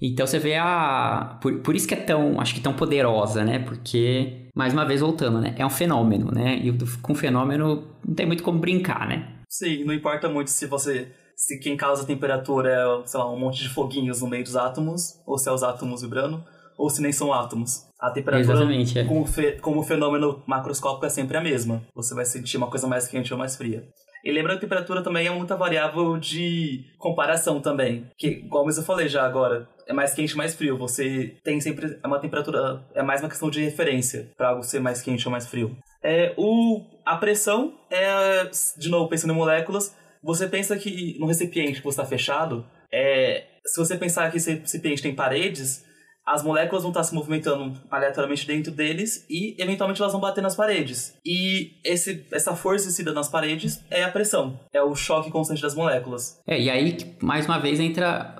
Então 0.00 0.26
você 0.26 0.38
vê 0.38 0.56
a. 0.56 1.38
Por, 1.42 1.58
por 1.58 1.76
isso 1.76 1.86
que 1.86 1.92
é 1.92 1.98
tão, 1.98 2.40
acho 2.40 2.54
que 2.54 2.60
tão 2.60 2.72
poderosa, 2.72 3.44
né? 3.44 3.58
Porque, 3.58 4.46
mais 4.54 4.72
uma 4.72 4.86
vez 4.86 5.02
voltando, 5.02 5.38
né? 5.40 5.54
É 5.58 5.66
um 5.66 5.70
fenômeno, 5.70 6.30
né? 6.32 6.56
E 6.56 6.72
com 7.02 7.14
fenômeno 7.14 7.84
não 8.06 8.14
tem 8.14 8.24
muito 8.24 8.42
como 8.42 8.58
brincar, 8.58 9.06
né? 9.06 9.28
Sim, 9.46 9.84
não 9.84 9.92
importa 9.92 10.28
muito 10.28 10.50
se 10.50 10.66
você. 10.66 11.12
Se 11.36 11.58
quem 11.58 11.76
causa 11.76 12.02
a 12.02 12.06
temperatura 12.06 12.70
é, 12.70 13.06
sei 13.06 13.18
lá, 13.18 13.30
um 13.30 13.38
monte 13.38 13.62
de 13.62 13.68
foguinhos 13.70 14.20
no 14.20 14.28
meio 14.28 14.44
dos 14.44 14.56
átomos, 14.56 15.20
ou 15.26 15.38
se 15.38 15.48
é 15.48 15.52
os 15.52 15.62
átomos 15.62 16.02
vibrando 16.02 16.44
ou 16.80 16.88
se 16.88 17.02
nem 17.02 17.12
são 17.12 17.32
átomos. 17.32 17.86
A 17.98 18.10
temperatura, 18.10 18.64
é. 18.64 19.04
como, 19.04 19.26
fe, 19.26 19.52
como 19.60 19.82
fenômeno 19.82 20.42
macroscópico, 20.46 21.04
é 21.04 21.10
sempre 21.10 21.36
a 21.36 21.40
mesma. 21.40 21.82
Você 21.94 22.14
vai 22.14 22.24
sentir 22.24 22.56
uma 22.56 22.70
coisa 22.70 22.86
mais 22.86 23.06
quente 23.06 23.32
ou 23.34 23.38
mais 23.38 23.54
fria. 23.54 23.86
E 24.24 24.30
lembra 24.32 24.52
que 24.52 24.58
a 24.58 24.60
temperatura 24.60 25.02
também 25.02 25.26
é 25.26 25.30
muita 25.30 25.56
variável 25.56 26.16
de 26.16 26.84
comparação 26.98 27.60
também. 27.60 28.06
Que, 28.16 28.46
como 28.48 28.70
eu 28.70 28.82
falei 28.82 29.08
já 29.08 29.24
agora, 29.24 29.68
é 29.86 29.92
mais 29.92 30.14
quente 30.14 30.34
mais 30.36 30.54
frio. 30.54 30.78
Você 30.78 31.36
tem 31.44 31.60
sempre 31.60 31.98
é 32.02 32.06
uma 32.06 32.18
temperatura, 32.18 32.82
é 32.94 33.02
mais 33.02 33.20
uma 33.20 33.28
questão 33.28 33.50
de 33.50 33.62
referência 33.62 34.30
para 34.36 34.48
algo 34.48 34.62
ser 34.62 34.80
mais 34.80 35.02
quente 35.02 35.26
ou 35.26 35.32
mais 35.32 35.46
frio. 35.46 35.76
É, 36.02 36.32
o, 36.38 36.82
a 37.04 37.16
pressão 37.16 37.74
é, 37.90 38.50
de 38.78 38.88
novo, 38.88 39.08
pensando 39.08 39.34
em 39.34 39.36
moléculas, 39.36 39.94
você 40.22 40.46
pensa 40.48 40.78
que 40.78 41.18
no 41.18 41.26
recipiente 41.26 41.78
que 41.78 41.84
você 41.84 42.00
está 42.00 42.06
fechado, 42.06 42.64
é, 42.90 43.44
se 43.66 43.78
você 43.78 43.96
pensar 43.96 44.30
que 44.30 44.38
esse 44.38 44.54
recipiente 44.54 45.02
tem 45.02 45.14
paredes, 45.14 45.84
as 46.30 46.44
moléculas 46.44 46.82
vão 46.82 46.92
estar 46.92 47.02
se 47.02 47.12
movimentando 47.12 47.74
aleatoriamente 47.90 48.46
dentro 48.46 48.70
deles 48.70 49.26
e 49.28 49.56
eventualmente 49.58 50.00
elas 50.00 50.12
vão 50.12 50.20
bater 50.20 50.40
nas 50.40 50.54
paredes. 50.54 51.14
E 51.26 51.72
esse, 51.84 52.24
essa 52.30 52.54
força 52.54 52.84
exercida 52.84 53.12
nas 53.12 53.28
paredes 53.28 53.84
é 53.90 54.04
a 54.04 54.10
pressão, 54.10 54.58
é 54.72 54.80
o 54.80 54.94
choque 54.94 55.30
constante 55.30 55.60
das 55.60 55.74
moléculas. 55.74 56.40
É, 56.46 56.60
e 56.60 56.70
aí, 56.70 56.96
mais 57.20 57.46
uma 57.46 57.58
vez, 57.58 57.80
entra 57.80 58.36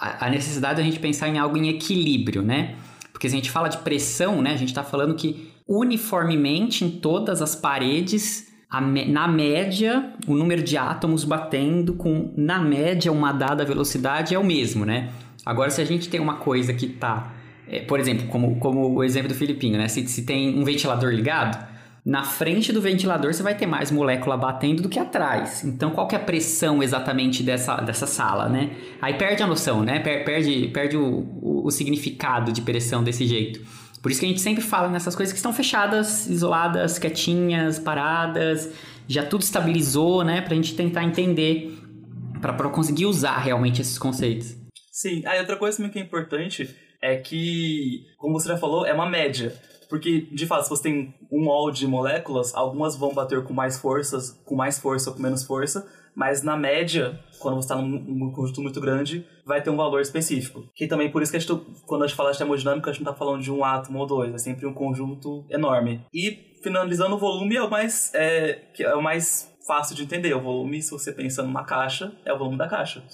a 0.00 0.28
necessidade 0.28 0.78
da 0.78 0.82
gente 0.82 0.98
pensar 0.98 1.28
em 1.28 1.38
algo 1.38 1.56
em 1.56 1.68
equilíbrio, 1.68 2.42
né? 2.42 2.76
Porque 3.12 3.28
se 3.28 3.34
a 3.34 3.38
gente 3.38 3.50
fala 3.50 3.68
de 3.68 3.78
pressão, 3.78 4.42
né, 4.42 4.52
a 4.52 4.56
gente 4.56 4.68
está 4.68 4.82
falando 4.82 5.14
que 5.14 5.52
uniformemente 5.66 6.84
em 6.84 6.90
todas 6.90 7.40
as 7.40 7.54
paredes 7.54 8.48
na 8.70 9.26
média, 9.26 10.12
o 10.26 10.34
número 10.34 10.62
de 10.62 10.76
átomos 10.76 11.24
batendo 11.24 11.94
com, 11.94 12.32
na 12.36 12.60
média, 12.60 13.10
uma 13.10 13.32
dada 13.32 13.64
velocidade 13.64 14.34
é 14.34 14.38
o 14.38 14.44
mesmo, 14.44 14.84
né? 14.84 15.10
Agora, 15.44 15.70
se 15.70 15.80
a 15.80 15.84
gente 15.84 16.08
tem 16.08 16.20
uma 16.20 16.36
coisa 16.36 16.72
que 16.74 16.86
está, 16.86 17.32
é, 17.68 17.80
por 17.80 18.00
exemplo, 18.00 18.26
como, 18.28 18.56
como 18.56 18.88
o 18.88 19.04
exemplo 19.04 19.28
do 19.28 19.34
Filipinho, 19.34 19.78
né? 19.78 19.88
Se, 19.88 20.06
se 20.06 20.22
tem 20.22 20.58
um 20.58 20.64
ventilador 20.64 21.10
ligado, 21.12 21.58
na 22.04 22.22
frente 22.22 22.72
do 22.72 22.80
ventilador 22.80 23.34
você 23.34 23.42
vai 23.42 23.54
ter 23.54 23.66
mais 23.66 23.90
molécula 23.90 24.36
batendo 24.36 24.82
do 24.82 24.88
que 24.88 24.98
atrás. 24.98 25.62
Então, 25.64 25.90
qual 25.90 26.08
que 26.08 26.14
é 26.14 26.18
a 26.18 26.22
pressão 26.22 26.82
exatamente 26.82 27.42
dessa, 27.42 27.76
dessa 27.76 28.06
sala, 28.06 28.48
né? 28.48 28.70
Aí 29.00 29.14
perde 29.14 29.42
a 29.42 29.46
noção, 29.46 29.82
né? 29.82 29.98
Perde, 30.00 30.68
perde 30.68 30.96
o, 30.96 31.26
o, 31.42 31.66
o 31.66 31.70
significado 31.70 32.50
de 32.50 32.62
pressão 32.62 33.04
desse 33.04 33.26
jeito. 33.26 33.60
Por 34.00 34.10
isso 34.10 34.20
que 34.20 34.26
a 34.26 34.28
gente 34.28 34.40
sempre 34.40 34.62
fala 34.62 34.88
nessas 34.88 35.14
coisas 35.14 35.32
que 35.32 35.38
estão 35.38 35.52
fechadas, 35.52 36.26
isoladas, 36.28 36.98
quietinhas, 36.98 37.78
paradas, 37.78 38.70
já 39.06 39.24
tudo 39.24 39.42
estabilizou, 39.42 40.24
né? 40.24 40.40
Pra 40.40 40.54
gente 40.54 40.74
tentar 40.74 41.04
entender, 41.04 41.78
para 42.40 42.54
conseguir 42.70 43.06
usar 43.06 43.36
realmente 43.38 43.82
esses 43.82 43.98
conceitos. 43.98 44.57
Sim, 44.98 45.22
aí 45.26 45.38
outra 45.38 45.56
coisa 45.56 45.76
também 45.76 45.92
que 45.92 45.98
é 46.00 46.02
importante 46.02 46.76
é 47.00 47.16
que, 47.18 48.04
como 48.16 48.32
você 48.32 48.48
já 48.48 48.56
falou, 48.56 48.84
é 48.84 48.92
uma 48.92 49.08
média. 49.08 49.54
Porque, 49.88 50.22
de 50.22 50.44
fato, 50.44 50.64
se 50.64 50.70
você 50.70 50.82
tem 50.82 51.14
um 51.30 51.44
molde 51.44 51.78
de 51.78 51.86
moléculas, 51.86 52.52
algumas 52.52 52.96
vão 52.96 53.14
bater 53.14 53.44
com 53.44 53.54
mais 53.54 53.78
forças, 53.78 54.32
com 54.44 54.56
mais 54.56 54.76
força 54.76 55.10
ou 55.10 55.14
com 55.14 55.22
menos 55.22 55.44
força, 55.44 55.88
mas 56.16 56.42
na 56.42 56.56
média, 56.56 57.16
quando 57.38 57.54
você 57.54 57.66
está 57.66 57.76
num, 57.76 57.86
num, 57.86 58.32
conjunto 58.32 58.60
muito 58.60 58.80
grande, 58.80 59.24
vai 59.46 59.62
ter 59.62 59.70
um 59.70 59.76
valor 59.76 60.00
específico. 60.00 60.68
Que 60.74 60.88
também 60.88 61.12
por 61.12 61.22
isso 61.22 61.30
que 61.30 61.36
a 61.36 61.40
gente, 61.40 61.54
quando 61.86 62.02
a 62.02 62.06
gente 62.08 62.16
fala 62.16 62.32
de 62.32 62.38
termodinâmica, 62.38 62.90
a 62.90 62.92
gente 62.92 63.04
não 63.04 63.12
está 63.12 63.24
falando 63.24 63.40
de 63.40 63.52
um 63.52 63.64
átomo 63.64 64.00
ou 64.00 64.06
dois, 64.06 64.34
é 64.34 64.38
sempre 64.38 64.66
um 64.66 64.74
conjunto 64.74 65.46
enorme. 65.48 66.04
E 66.12 66.58
finalizando 66.60 67.14
o 67.14 67.18
volume 67.18 67.54
é 67.54 67.62
o 67.62 67.70
mais, 67.70 68.12
é, 68.14 68.64
é 68.80 68.96
o 68.96 69.02
mais 69.02 69.48
fácil 69.64 69.94
de 69.94 70.02
entender. 70.02 70.34
O 70.34 70.42
volume, 70.42 70.82
se 70.82 70.90
você 70.90 71.12
pensa 71.12 71.44
numa 71.44 71.62
caixa, 71.62 72.12
é 72.24 72.32
o 72.32 72.38
volume 72.38 72.58
da 72.58 72.66
caixa. 72.66 73.04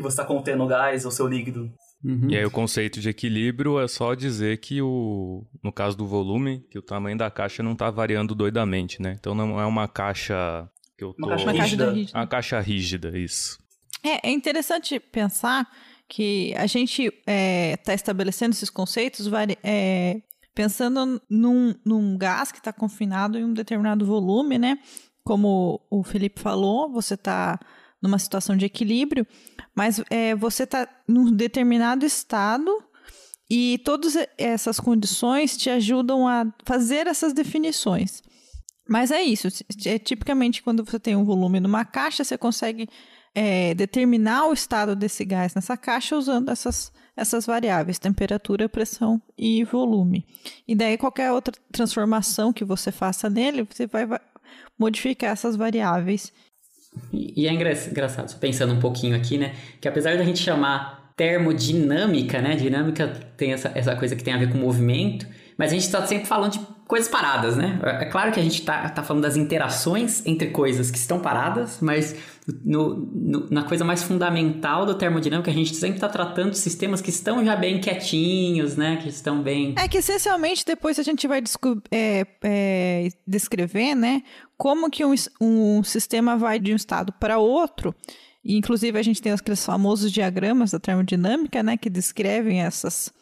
Que 0.00 0.04
você 0.10 0.20
está 0.20 0.24
contendo 0.24 0.66
gás 0.66 1.04
ou 1.04 1.10
seu 1.10 1.26
líquido. 1.26 1.70
Uhum. 2.02 2.30
E 2.30 2.36
aí 2.36 2.44
o 2.44 2.50
conceito 2.50 3.00
de 3.00 3.08
equilíbrio 3.08 3.78
é 3.78 3.86
só 3.86 4.14
dizer 4.14 4.58
que 4.58 4.80
o, 4.80 5.44
no 5.62 5.70
caso 5.70 5.96
do 5.96 6.06
volume, 6.06 6.64
que 6.70 6.78
o 6.78 6.82
tamanho 6.82 7.18
da 7.18 7.30
caixa 7.30 7.62
não 7.62 7.72
está 7.72 7.90
variando 7.90 8.34
doidamente, 8.34 9.02
né? 9.02 9.16
Então 9.20 9.34
não 9.34 9.60
é 9.60 9.66
uma 9.66 9.86
caixa 9.86 10.66
que 10.96 11.04
eu 11.04 11.12
tô... 11.12 11.26
Uma 11.26 11.36
caixa 11.36 11.52
rígida. 11.52 11.94
Uma 12.14 12.26
caixa 12.26 12.60
rígida, 12.60 13.18
isso. 13.18 13.58
É, 14.02 14.28
é 14.28 14.30
interessante 14.30 14.98
pensar 14.98 15.68
que 16.08 16.54
a 16.56 16.66
gente 16.66 17.02
está 17.04 17.22
é, 17.26 17.76
tá 17.76 17.94
estabelecendo 17.94 18.52
esses 18.52 18.70
conceitos 18.70 19.28
é, 19.62 20.20
pensando 20.54 21.20
num, 21.28 21.74
num 21.84 22.16
gás 22.16 22.50
que 22.50 22.58
está 22.58 22.72
confinado 22.72 23.38
em 23.38 23.44
um 23.44 23.52
determinado 23.52 24.04
volume, 24.06 24.58
né? 24.58 24.78
Como 25.22 25.80
o 25.90 26.02
Felipe 26.02 26.40
falou, 26.40 26.90
você 26.90 27.14
está 27.14 27.60
numa 28.02 28.18
situação 28.18 28.56
de 28.56 28.64
equilíbrio, 28.64 29.26
mas 29.74 30.02
é, 30.10 30.34
você 30.34 30.64
está 30.64 30.88
num 31.06 31.32
determinado 31.32 32.04
estado 32.06 32.70
e 33.48 33.80
todas 33.84 34.16
essas 34.38 34.78
condições 34.78 35.56
te 35.56 35.68
ajudam 35.68 36.26
a 36.26 36.46
fazer 36.64 37.06
essas 37.06 37.32
definições. 37.32 38.22
Mas 38.88 39.10
é 39.10 39.22
isso. 39.22 39.48
É, 39.86 39.98
tipicamente, 39.98 40.62
quando 40.62 40.84
você 40.84 40.98
tem 40.98 41.14
um 41.14 41.24
volume 41.24 41.60
numa 41.60 41.84
caixa, 41.84 42.24
você 42.24 42.36
consegue 42.38 42.88
é, 43.34 43.74
determinar 43.74 44.46
o 44.46 44.52
estado 44.52 44.96
desse 44.96 45.24
gás 45.24 45.54
nessa 45.54 45.76
caixa 45.76 46.16
usando 46.16 46.48
essas, 46.48 46.92
essas 47.16 47.46
variáveis, 47.46 47.98
temperatura, 47.98 48.68
pressão 48.68 49.20
e 49.38 49.62
volume. 49.64 50.26
E 50.66 50.74
daí, 50.74 50.98
qualquer 50.98 51.30
outra 51.30 51.54
transformação 51.72 52.52
que 52.52 52.64
você 52.64 52.90
faça 52.90 53.30
nele, 53.30 53.62
você 53.62 53.86
vai 53.86 54.06
modificar 54.78 55.30
essas 55.30 55.56
variáveis 55.56 56.32
e, 57.12 57.46
é 57.46 57.52
engraçado, 57.52 58.36
pensando 58.38 58.72
um 58.72 58.80
pouquinho 58.80 59.16
aqui, 59.16 59.38
né? 59.38 59.54
Que 59.80 59.88
apesar 59.88 60.16
da 60.16 60.24
gente 60.24 60.40
chamar 60.40 61.12
termodinâmica, 61.16 62.40
né? 62.40 62.56
Dinâmica 62.56 63.08
tem 63.36 63.52
essa, 63.52 63.70
essa 63.74 63.94
coisa 63.96 64.16
que 64.16 64.24
tem 64.24 64.34
a 64.34 64.38
ver 64.38 64.50
com 64.50 64.58
movimento, 64.58 65.26
mas 65.56 65.70
a 65.70 65.74
gente 65.74 65.84
está 65.84 66.04
sempre 66.06 66.26
falando 66.26 66.52
de 66.52 66.60
coisas 66.90 67.08
paradas, 67.08 67.56
né? 67.56 67.78
É, 67.84 68.02
é 68.02 68.04
claro 68.06 68.32
que 68.32 68.40
a 68.40 68.42
gente 68.42 68.58
está 68.58 68.88
tá 68.88 69.00
falando 69.04 69.22
das 69.22 69.36
interações 69.36 70.26
entre 70.26 70.48
coisas 70.48 70.90
que 70.90 70.98
estão 70.98 71.20
paradas, 71.20 71.78
mas 71.80 72.16
no, 72.64 72.96
no, 72.96 73.48
na 73.48 73.62
coisa 73.62 73.84
mais 73.84 74.02
fundamental 74.02 74.84
do 74.84 74.96
termodinâmica, 74.96 75.52
a 75.52 75.54
gente 75.54 75.72
sempre 75.76 75.98
está 75.98 76.08
tratando 76.08 76.50
de 76.50 76.58
sistemas 76.58 77.00
que 77.00 77.10
estão 77.10 77.44
já 77.44 77.54
bem 77.54 77.80
quietinhos, 77.80 78.76
né? 78.76 78.96
Que 78.96 79.08
estão 79.08 79.40
bem. 79.40 79.72
É 79.78 79.86
que 79.86 79.98
essencialmente 79.98 80.64
depois 80.66 80.98
a 80.98 81.04
gente 81.04 81.28
vai 81.28 81.40
é, 81.92 82.26
é, 82.42 83.08
descrever, 83.24 83.94
né? 83.94 84.24
Como 84.58 84.90
que 84.90 85.04
um, 85.04 85.14
um 85.40 85.84
sistema 85.84 86.36
vai 86.36 86.58
de 86.58 86.72
um 86.72 86.76
estado 86.76 87.12
para 87.12 87.38
outro. 87.38 87.94
E, 88.44 88.56
inclusive, 88.56 88.98
a 88.98 89.02
gente 89.02 89.22
tem 89.22 89.30
aqueles 89.30 89.64
famosos 89.64 90.10
diagramas 90.10 90.72
da 90.72 90.80
termodinâmica, 90.80 91.62
né? 91.62 91.76
Que 91.76 91.88
descrevem 91.88 92.62
essas, 92.62 93.12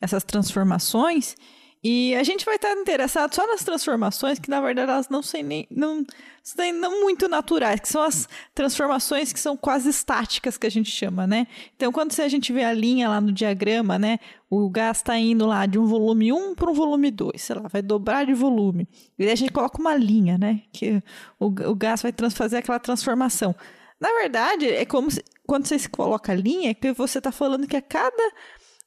essas 0.00 0.24
transformações. 0.24 1.36
E 1.82 2.14
a 2.14 2.22
gente 2.22 2.44
vai 2.44 2.56
estar 2.56 2.72
interessado 2.72 3.34
só 3.34 3.46
nas 3.46 3.64
transformações 3.64 4.38
que, 4.38 4.50
na 4.50 4.60
verdade, 4.60 4.90
elas 4.90 5.08
não 5.08 5.22
são 5.22 5.42
nem 5.42 5.66
não, 5.70 6.04
não 6.74 7.00
muito 7.00 7.26
naturais, 7.26 7.80
que 7.80 7.88
são 7.88 8.02
as 8.02 8.28
transformações 8.54 9.32
que 9.32 9.40
são 9.40 9.56
quase 9.56 9.88
estáticas, 9.88 10.58
que 10.58 10.66
a 10.66 10.70
gente 10.70 10.90
chama, 10.90 11.26
né? 11.26 11.46
Então, 11.74 11.90
quando 11.90 12.18
a 12.20 12.28
gente 12.28 12.52
vê 12.52 12.64
a 12.64 12.72
linha 12.72 13.08
lá 13.08 13.18
no 13.18 13.32
diagrama, 13.32 13.98
né? 13.98 14.18
O 14.50 14.68
gás 14.68 14.98
está 14.98 15.16
indo 15.16 15.46
lá 15.46 15.64
de 15.64 15.78
um 15.78 15.86
volume 15.86 16.30
1 16.32 16.54
para 16.54 16.70
um 16.70 16.74
volume 16.74 17.10
2, 17.10 17.40
sei 17.40 17.56
lá, 17.56 17.66
vai 17.66 17.80
dobrar 17.80 18.26
de 18.26 18.34
volume. 18.34 18.86
E 19.18 19.24
aí 19.24 19.30
a 19.30 19.34
gente 19.34 19.52
coloca 19.52 19.80
uma 19.80 19.94
linha, 19.94 20.36
né? 20.36 20.62
Que 20.72 21.02
o, 21.38 21.46
o 21.46 21.74
gás 21.74 22.02
vai 22.02 22.12
fazer 22.30 22.58
aquela 22.58 22.78
transformação. 22.78 23.54
Na 23.98 24.08
verdade, 24.12 24.66
é 24.66 24.84
como 24.84 25.10
se, 25.10 25.22
quando 25.46 25.66
você 25.66 25.88
coloca 25.88 26.32
a 26.32 26.34
linha, 26.34 26.70
é 26.70 26.74
que 26.74 26.92
você 26.92 27.18
está 27.18 27.32
falando 27.32 27.66
que 27.66 27.76
a 27.76 27.82
cada 27.82 28.32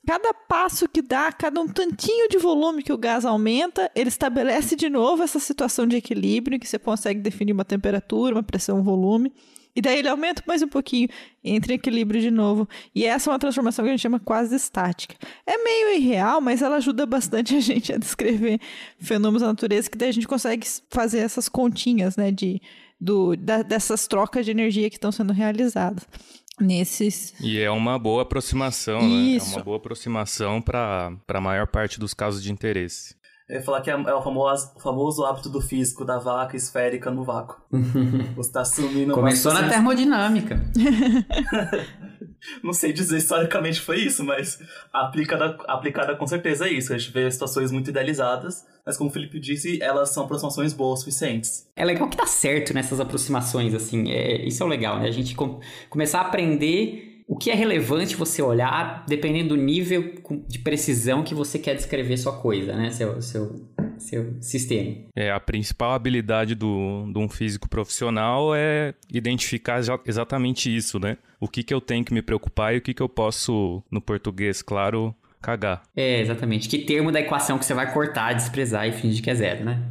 cada 0.06 0.34
passo 0.34 0.88
que 0.88 1.02
dá, 1.02 1.32
cada 1.32 1.60
um 1.62 1.68
tantinho 1.68 2.28
de 2.28 2.38
volume 2.38 2.84
que 2.84 2.92
o 2.92 2.98
gás 2.98 3.26
aumenta, 3.26 3.90
ele 3.96 4.10
estabelece 4.10 4.76
de 4.76 4.90
novo 4.90 5.24
essa 5.24 5.40
situação 5.40 5.88
de 5.88 5.96
equilíbrio, 5.96 6.60
que 6.60 6.68
você 6.68 6.78
consegue 6.78 7.22
definir 7.22 7.54
uma 7.54 7.66
temperatura, 7.66 8.36
uma 8.36 8.44
pressão, 8.44 8.80
um 8.80 8.84
volume. 8.84 9.32
E 9.76 9.82
daí 9.82 10.00
ele 10.00 10.08
aumenta 10.08 10.44
mais 10.46 10.62
um 10.62 10.68
pouquinho, 10.68 11.10
entra 11.44 11.72
em 11.72 11.76
equilíbrio 11.76 12.22
de 12.22 12.30
novo. 12.30 12.70
E 12.94 13.06
essa 13.06 13.30
é 13.30 13.34
uma 13.34 13.40
transformação 13.40 13.84
que 13.84 13.90
a 13.90 13.94
gente 13.94 14.04
chama 14.04 14.20
quase 14.20 14.56
estática. 14.56 15.16
É 15.48 15.58
meio 15.58 15.96
irreal, 15.96 16.40
mas 16.40 16.62
ela 16.62 16.76
ajuda 16.76 17.08
bastante 17.08 17.56
a 17.56 17.60
gente 17.60 17.92
a 17.92 17.98
descrever 17.98 18.60
fenômenos 19.00 19.42
da 19.42 19.48
natureza, 19.48 19.90
que 19.90 19.98
daí 19.98 20.10
a 20.10 20.14
gente 20.14 20.28
consegue 20.28 20.68
fazer 20.92 21.20
essas 21.20 21.50
continhas, 21.50 22.16
né, 22.16 22.30
de, 22.30 22.62
do, 23.00 23.36
da, 23.36 23.64
dessas 23.64 24.06
trocas 24.06 24.46
de 24.46 24.52
energia 24.52 24.90
que 24.92 24.98
estão 24.98 25.12
sendo 25.12 25.34
realizadas 25.34 26.06
nesses. 26.60 27.34
E 27.40 27.60
é 27.60 27.70
uma 27.70 27.98
boa 27.98 28.24
aproximação, 28.24 29.00
Isso. 29.00 29.48
né? 29.48 29.54
É 29.54 29.56
uma 29.58 29.64
boa 29.64 29.78
aproximação 29.78 30.62
para 30.62 31.12
a 31.28 31.42
maior 31.42 31.68
parte 31.68 32.00
dos 32.00 32.14
casos 32.14 32.44
de 32.44 32.52
interesse. 32.52 33.16
Eu 33.50 33.58
ia 33.58 33.62
falar 33.62 33.82
que 33.82 33.92
é, 33.92 33.94
é 33.94 34.14
o 34.14 34.22
famoso, 34.22 34.72
o 34.76 34.80
famoso 34.80 35.26
hábito 35.26 35.50
do 35.50 35.60
físico 35.62 36.06
da 36.06 36.18
vaca 36.18 36.56
esférica 36.56 37.12
no 37.12 37.24
vácuo. 37.24 37.62
Você 38.36 38.50
está 38.50 38.64
sumindo. 38.64 39.14
Começou 39.14 39.54
na 39.54 39.68
termodinâmica. 39.68 40.64
Não 42.64 42.74
sei 42.74 42.94
dizer 42.94 43.18
historicamente 43.18 43.80
foi 43.80 44.00
isso, 44.00 44.24
mas 44.24 44.60
aplicada, 44.92 45.58
aplicada 45.68 46.16
com 46.16 46.28
certeza 46.28 46.68
é 46.68 46.74
isso. 46.74 46.94
A 46.94 46.98
gente 46.98 47.12
vê 47.12 47.30
situações 47.30 47.72
muito 47.72 47.90
idealizadas, 47.90 48.66
mas 48.86 48.98
como 48.98 49.10
o 49.10 49.14
Felipe 49.14 49.40
disse, 49.40 49.82
elas 49.82 50.10
são 50.10 50.24
aproximações 50.24 50.74
boas 50.74 51.00
suficientes. 51.00 51.70
É 51.76 51.86
legal 51.86 52.10
que 52.10 52.18
dá 52.18 52.26
certo 52.26 52.74
nessas 52.74 53.00
aproximações, 53.00 53.74
assim. 53.74 54.12
É, 54.12 54.46
isso 54.46 54.64
é 54.64 54.66
o 54.66 54.70
legal, 54.70 55.00
né? 55.00 55.08
A 55.08 55.12
gente 55.12 55.36
com, 55.36 55.60
começar 55.90 56.20
a 56.20 56.28
aprender 56.28 57.14
o 57.28 57.38
que 57.38 57.50
é 57.50 57.56
relevante 57.56 58.16
você 58.16 58.42
olhar 58.42 59.06
dependendo 59.08 59.50
do 59.50 59.58
nível 59.58 60.16
de 60.48 60.60
precisão 60.60 61.24
que 61.24 61.34
você 61.34 61.58
quer 61.58 61.76
descrever 61.76 62.18
sua 62.18 62.34
coisa, 62.34 62.76
né? 62.76 62.92
Seu, 62.92 63.22
seu, 63.22 63.70
seu 64.04 64.36
sistema. 64.42 64.96
É, 65.16 65.32
a 65.32 65.40
principal 65.40 65.94
habilidade 65.94 66.56
do, 66.56 67.10
de 67.12 67.18
um 67.18 67.30
físico 67.30 67.68
profissional 67.68 68.54
é 68.56 68.94
identificar 69.12 69.82
exatamente 70.06 70.74
isso, 70.74 71.00
né? 71.00 71.18
O 71.40 71.48
que, 71.48 71.64
que 71.64 71.74
eu 71.74 71.82
tenho 71.82 72.06
que 72.06 72.14
me 72.14 72.22
preocupar 72.22 72.74
e 72.74 72.78
o 72.78 72.82
que, 72.82 72.94
que 72.94 73.02
eu 73.02 73.10
posso, 73.10 73.84
no 73.92 74.02
português, 74.02 74.62
claro, 74.62 75.14
cagar. 75.42 75.84
É, 75.96 76.22
exatamente. 76.22 76.70
Que 76.70 76.80
termo 76.80 77.12
da 77.12 77.20
equação 77.20 77.58
que 77.58 77.66
você 77.66 77.74
vai 77.74 77.92
cortar, 77.92 78.34
desprezar 78.34 78.88
e 78.88 78.94
fingir 78.94 79.22
que 79.22 79.30
é 79.30 79.36
zero, 79.36 79.66
né? 79.66 79.82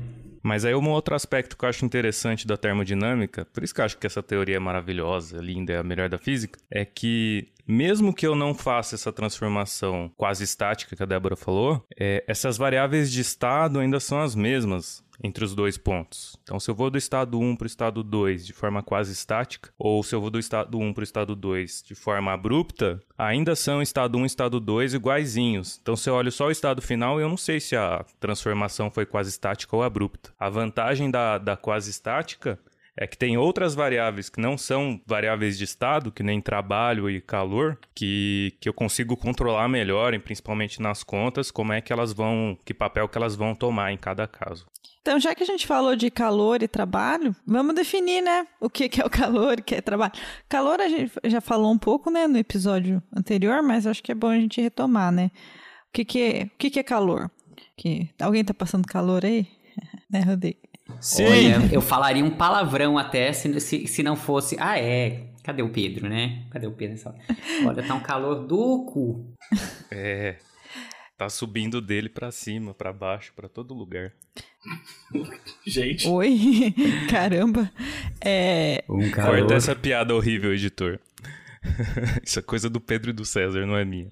Mas 0.43 0.65
aí 0.65 0.75
um 0.75 0.91
outro 0.91 1.15
aspecto 1.15 1.57
que 1.57 1.65
eu 1.65 1.69
acho 1.69 1.85
interessante 1.85 2.47
da 2.47 2.57
termodinâmica, 2.57 3.47
por 3.53 3.63
isso 3.63 3.75
que 3.75 3.81
eu 3.81 3.85
acho 3.85 3.97
que 3.97 4.07
essa 4.07 4.23
teoria 4.23 4.57
é 4.57 4.59
maravilhosa, 4.59 5.39
linda, 5.39 5.73
é 5.73 5.79
a 5.79 5.83
melhor 5.83 6.09
da 6.09 6.19
física, 6.19 6.59
é 6.71 6.85
que 6.85 7.49
mesmo 7.67 8.13
que 8.13 8.27
eu 8.27 8.35
não 8.35 8.55
faça 8.55 8.95
essa 8.95 9.13
transformação 9.13 10.11
quase 10.17 10.45
estática 10.45 10.97
que 10.97 11.03
a 11.03 11.07
Débora 11.07 11.37
falou, 11.37 11.85
é, 11.99 12.25
essas 12.27 12.57
variáveis 12.57 13.11
de 13.11 13.21
estado 13.21 13.79
ainda 13.79 14.01
são 14.01 14.21
as 14.21 14.35
mesmas. 14.35 15.03
Entre 15.23 15.45
os 15.45 15.55
dois 15.55 15.79
pontos. 15.79 16.37
Então, 16.43 16.59
se 16.59 16.71
eu 16.71 16.75
vou 16.75 16.91
do 16.91 16.99
estado 16.99 17.39
1 17.39 17.57
para 17.57 17.65
o 17.65 17.67
estado 17.67 18.03
2 18.03 18.47
de 18.47 18.53
forma 18.53 18.83
quase 18.83 19.13
estática, 19.13 19.71
ou 19.79 20.03
se 20.03 20.15
eu 20.15 20.21
vou 20.21 20.31
do 20.31 20.39
estado 20.39 20.79
1 20.79 20.93
para 20.93 21.01
o 21.01 21.05
estado 21.05 21.37
2 21.37 21.85
de 21.87 21.95
forma 21.95 22.33
abrupta, 22.33 23.01
ainda 23.17 23.55
são 23.55 23.81
estado 23.81 24.19
1 24.19 24.23
e 24.23 24.27
estado 24.27 24.61
2 24.61 24.95
iguaizinhos. 24.95 25.79
Então, 25.81 25.97
se 25.97 26.11
eu 26.11 26.15
olho 26.15 26.33
só 26.33 26.47
o 26.47 26.51
estado 26.51 26.83
final, 26.83 27.21
eu 27.21 27.29
não 27.29 27.37
sei 27.37 27.61
se 27.61 27.77
a 27.77 28.05
transformação 28.19 28.91
foi 28.91 29.07
quase 29.07 29.31
estática 29.31 29.77
ou 29.77 29.83
abrupta. 29.83 30.31
A 30.39 30.49
vantagem 30.49 31.11
da, 31.11 31.39
da 31.39 31.57
quase 31.57 31.91
estática 31.91 32.59
é 32.97 33.07
que 33.07 33.17
tem 33.17 33.39
outras 33.39 33.75
variáveis 33.75 34.29
que 34.29 34.41
não 34.41 34.59
são 34.59 35.01
variáveis 35.07 35.57
de 35.57 35.65
estado, 35.65 36.13
que 36.13 36.23
nem 36.23 36.41
trabalho 36.41 37.09
e 37.09 37.21
calor, 37.21 37.79
que, 37.95 38.57
que 38.61 38.69
eu 38.69 38.75
consigo 38.75 39.17
controlar 39.17 39.69
melhor, 39.69 40.19
principalmente 40.21 40.81
nas 40.81 41.03
contas, 41.03 41.51
como 41.51 41.73
é 41.73 41.81
que 41.81 41.93
elas 41.93 42.13
vão, 42.13 42.59
que 42.65 42.75
papel 42.75 43.09
que 43.09 43.17
elas 43.17 43.35
vão 43.35 43.55
tomar 43.55 43.93
em 43.93 43.97
cada 43.97 44.27
caso. 44.27 44.67
Então, 45.01 45.19
já 45.19 45.35
que 45.35 45.43
a 45.43 45.47
gente 45.47 45.67
falou 45.67 45.97
de 45.97 46.11
calor 46.11 46.63
e 46.63 46.69
trabalho, 46.69 47.35
vamos 47.45 47.75
definir, 47.75 48.23
né, 48.23 48.47
o 48.61 48.71
que 48.71 48.89
é 49.01 49.05
o 49.05 49.11
calor 49.11 49.59
o 49.59 49.63
que 49.63 49.75
é 49.75 49.81
trabalho. 49.81 50.13
Calor 50.49 50.81
a 50.81 50.89
gente 50.89 51.13
já 51.25 51.41
falou 51.41 51.73
um 51.73 51.79
pouco, 51.79 52.11
né, 52.11 52.29
no 52.29 52.39
episódio 52.39 53.03
anterior, 53.17 53.63
mas 53.63 53.87
acho 53.87 54.03
que 54.03 54.13
é 54.13 54.15
bom 54.15 54.29
a 54.29 54.39
gente 54.39 54.61
retomar, 54.61 55.11
né? 55.11 55.31
O 55.89 55.93
que, 55.93 56.05
que, 56.05 56.21
é, 56.21 56.45
o 56.45 56.51
que, 56.57 56.71
que 56.71 56.79
é 56.79 56.83
calor? 56.83 57.31
Que, 57.77 58.11
alguém 58.21 58.45
tá 58.45 58.55
passando 58.55 58.87
calor 58.87 59.25
aí? 59.25 59.47
né, 60.09 60.21
Rodrigo? 60.21 60.72
Sim. 61.01 61.25
Olha, 61.25 61.69
eu 61.73 61.81
falaria 61.81 62.25
um 62.25 62.31
palavrão 62.31 62.99
até 62.99 63.33
se, 63.33 63.61
se, 63.61 63.87
se 63.87 64.03
não 64.03 64.17
fosse. 64.17 64.57
Ah, 64.59 64.79
é. 64.79 65.29
Cadê 65.43 65.63
o 65.63 65.71
Pedro, 65.71 66.09
né? 66.09 66.45
Cadê 66.51 66.67
o 66.67 66.73
Pedro? 66.73 66.97
Olha, 67.67 67.83
tá 67.83 67.95
um 67.95 68.01
calor 68.01 68.47
do 68.47 68.85
cu. 68.85 69.35
É. 69.91 70.37
Tá 71.19 71.29
subindo 71.29 71.81
dele 71.81 72.09
para 72.09 72.31
cima, 72.31 72.75
para 72.75 72.93
baixo, 72.93 73.33
para 73.35 73.49
todo 73.49 73.75
lugar. 73.75 74.13
Gente. 75.67 76.09
Oi. 76.09 76.75
Caramba. 77.11 77.71
É. 78.21 78.85
Um 78.89 79.11
calor. 79.11 79.39
Corta 79.39 79.55
essa 79.55 79.75
piada 79.75 80.15
horrível, 80.15 80.53
editor. 80.53 80.99
Isso 82.25 82.39
é 82.39 82.43
coisa 82.43 82.69
do 82.71 82.81
Pedro 82.81 83.11
e 83.11 83.13
do 83.13 83.25
César, 83.25 83.67
não 83.67 83.77
é 83.77 83.85
minha. 83.85 84.09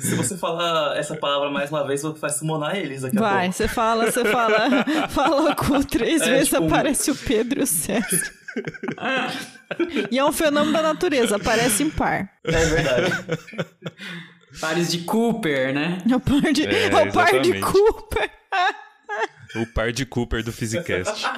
Se 0.00 0.14
você 0.16 0.36
falar 0.36 0.96
essa 0.96 1.16
palavra 1.16 1.50
mais 1.50 1.70
uma 1.70 1.86
vez, 1.86 2.02
vai 2.02 2.30
summonar 2.30 2.76
eles 2.76 3.02
daqui 3.02 3.16
a 3.16 3.20
vai, 3.20 3.30
pouco. 3.30 3.42
Vai, 3.42 3.52
você 3.52 3.68
fala, 3.68 4.10
você 4.10 4.24
fala, 4.24 4.84
fala 5.08 5.54
com 5.54 5.80
três 5.82 6.22
é, 6.22 6.30
vezes 6.30 6.48
tipo... 6.48 6.64
aparece 6.64 7.10
o 7.10 7.14
Pedro 7.14 7.60
e 7.60 7.62
o 7.62 7.66
César. 7.66 8.32
e 10.10 10.18
é 10.18 10.24
um 10.24 10.32
fenômeno 10.32 10.72
da 10.72 10.82
natureza, 10.82 11.36
aparece 11.36 11.84
em 11.84 11.90
par. 11.90 12.28
É 12.44 12.64
verdade. 12.64 13.12
Pares 14.60 14.90
de 14.90 15.04
Cooper, 15.04 15.72
né? 15.72 15.98
É 16.10 16.16
o 16.16 16.20
par 16.20 16.52
de, 16.52 16.66
é, 16.66 16.86
é 16.86 17.08
o 17.08 17.12
par 17.12 17.40
de 17.40 17.60
Cooper. 17.60 18.30
O 19.56 19.66
par 19.66 19.92
de 19.92 20.04
Cooper 20.04 20.42
do 20.42 20.52
Physicast. 20.52 21.24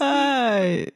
Ai. 0.00 0.86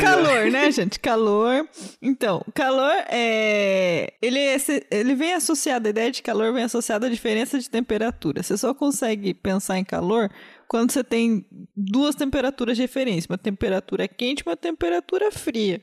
Calor, 0.00 0.50
né, 0.50 0.70
gente? 0.70 0.98
Calor. 1.00 1.68
Então, 2.02 2.44
calor 2.54 2.92
é. 3.08 4.12
Ele, 4.20 4.38
é... 4.38 4.56
ele 4.90 5.14
vem 5.14 5.34
associado, 5.34 5.86
a 5.86 5.90
ideia 5.90 6.10
de 6.10 6.22
calor 6.22 6.52
vem 6.52 6.64
associada 6.64 7.06
à 7.06 7.10
diferença 7.10 7.58
de 7.58 7.70
temperatura. 7.70 8.42
Você 8.42 8.56
só 8.56 8.74
consegue 8.74 9.32
pensar 9.32 9.78
em 9.78 9.84
calor 9.84 10.30
quando 10.68 10.92
você 10.92 11.02
tem 11.02 11.44
duas 11.76 12.14
temperaturas 12.14 12.76
de 12.76 12.82
referência: 12.82 13.30
uma 13.30 13.38
temperatura 13.38 14.06
quente 14.06 14.40
e 14.40 14.48
uma 14.48 14.56
temperatura 14.56 15.30
fria. 15.32 15.80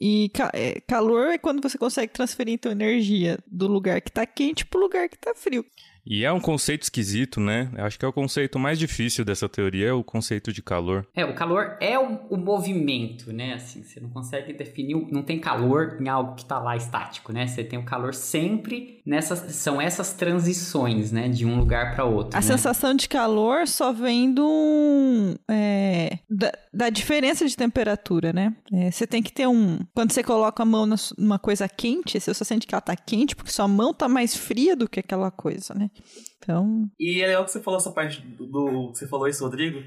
E 0.00 0.28
ca 0.30 0.50
é, 0.52 0.80
calor 0.80 1.28
é 1.28 1.38
quando 1.38 1.62
você 1.62 1.78
consegue 1.78 2.12
transferir 2.12 2.54
então 2.54 2.72
energia 2.72 3.38
do 3.46 3.66
lugar 3.66 4.00
que 4.00 4.10
está 4.10 4.26
quente 4.26 4.66
para 4.66 4.78
o 4.78 4.82
lugar 4.82 5.08
que 5.08 5.16
está 5.16 5.34
frio. 5.34 5.64
E 6.06 6.24
é 6.24 6.30
um 6.30 6.40
conceito 6.40 6.82
esquisito, 6.82 7.40
né? 7.40 7.70
Acho 7.78 7.98
que 7.98 8.04
é 8.04 8.08
o 8.08 8.12
conceito 8.12 8.58
mais 8.58 8.78
difícil 8.78 9.24
dessa 9.24 9.48
teoria, 9.48 9.88
é 9.88 9.92
o 9.92 10.04
conceito 10.04 10.52
de 10.52 10.62
calor. 10.62 11.06
É, 11.14 11.24
o 11.24 11.34
calor 11.34 11.78
é 11.80 11.98
o, 11.98 12.26
o 12.28 12.36
movimento, 12.36 13.32
né? 13.32 13.54
Assim, 13.54 13.82
você 13.82 14.00
não 14.00 14.10
consegue 14.10 14.52
definir, 14.52 14.94
não 15.10 15.22
tem 15.22 15.40
calor 15.40 15.96
em 15.98 16.08
algo 16.08 16.34
que 16.34 16.42
está 16.42 16.58
lá 16.58 16.76
estático, 16.76 17.32
né? 17.32 17.46
Você 17.46 17.64
tem 17.64 17.78
o 17.78 17.84
calor 17.84 18.12
sempre 18.12 19.00
nessas, 19.06 19.38
são 19.54 19.80
essas 19.80 20.12
transições, 20.12 21.10
né? 21.10 21.28
De 21.28 21.46
um 21.46 21.56
lugar 21.58 21.94
para 21.94 22.04
outro. 22.04 22.36
A 22.36 22.40
né? 22.40 22.46
sensação 22.46 22.94
de 22.94 23.08
calor 23.08 23.66
só 23.66 23.90
vem 23.90 24.32
do, 24.32 25.38
é, 25.50 26.18
da, 26.28 26.52
da, 26.72 26.90
diferença 26.90 27.48
de 27.48 27.56
temperatura, 27.56 28.30
né? 28.30 28.54
É, 28.70 28.90
você 28.90 29.06
tem 29.06 29.22
que 29.22 29.32
ter 29.32 29.46
um, 29.46 29.78
quando 29.94 30.12
você 30.12 30.22
coloca 30.22 30.62
a 30.62 30.66
mão 30.66 30.86
numa 31.18 31.38
coisa 31.38 31.68
quente, 31.68 32.20
você 32.20 32.32
só 32.32 32.44
sente 32.44 32.66
que 32.66 32.74
ela 32.74 32.80
tá 32.80 32.94
quente 32.96 33.34
porque 33.34 33.50
sua 33.50 33.68
mão 33.68 33.92
tá 33.92 34.08
mais 34.08 34.36
fria 34.36 34.76
do 34.76 34.88
que 34.88 35.00
aquela 35.00 35.30
coisa, 35.30 35.74
né? 35.74 35.90
Então. 36.38 36.88
E 36.98 37.20
é 37.20 37.26
legal 37.26 37.44
que 37.44 37.50
você 37.50 37.60
falou 37.60 37.78
essa 37.78 37.90
parte 37.90 38.20
do, 38.20 38.46
do. 38.46 38.88
Você 38.88 39.06
falou 39.06 39.28
isso, 39.28 39.44
Rodrigo. 39.44 39.82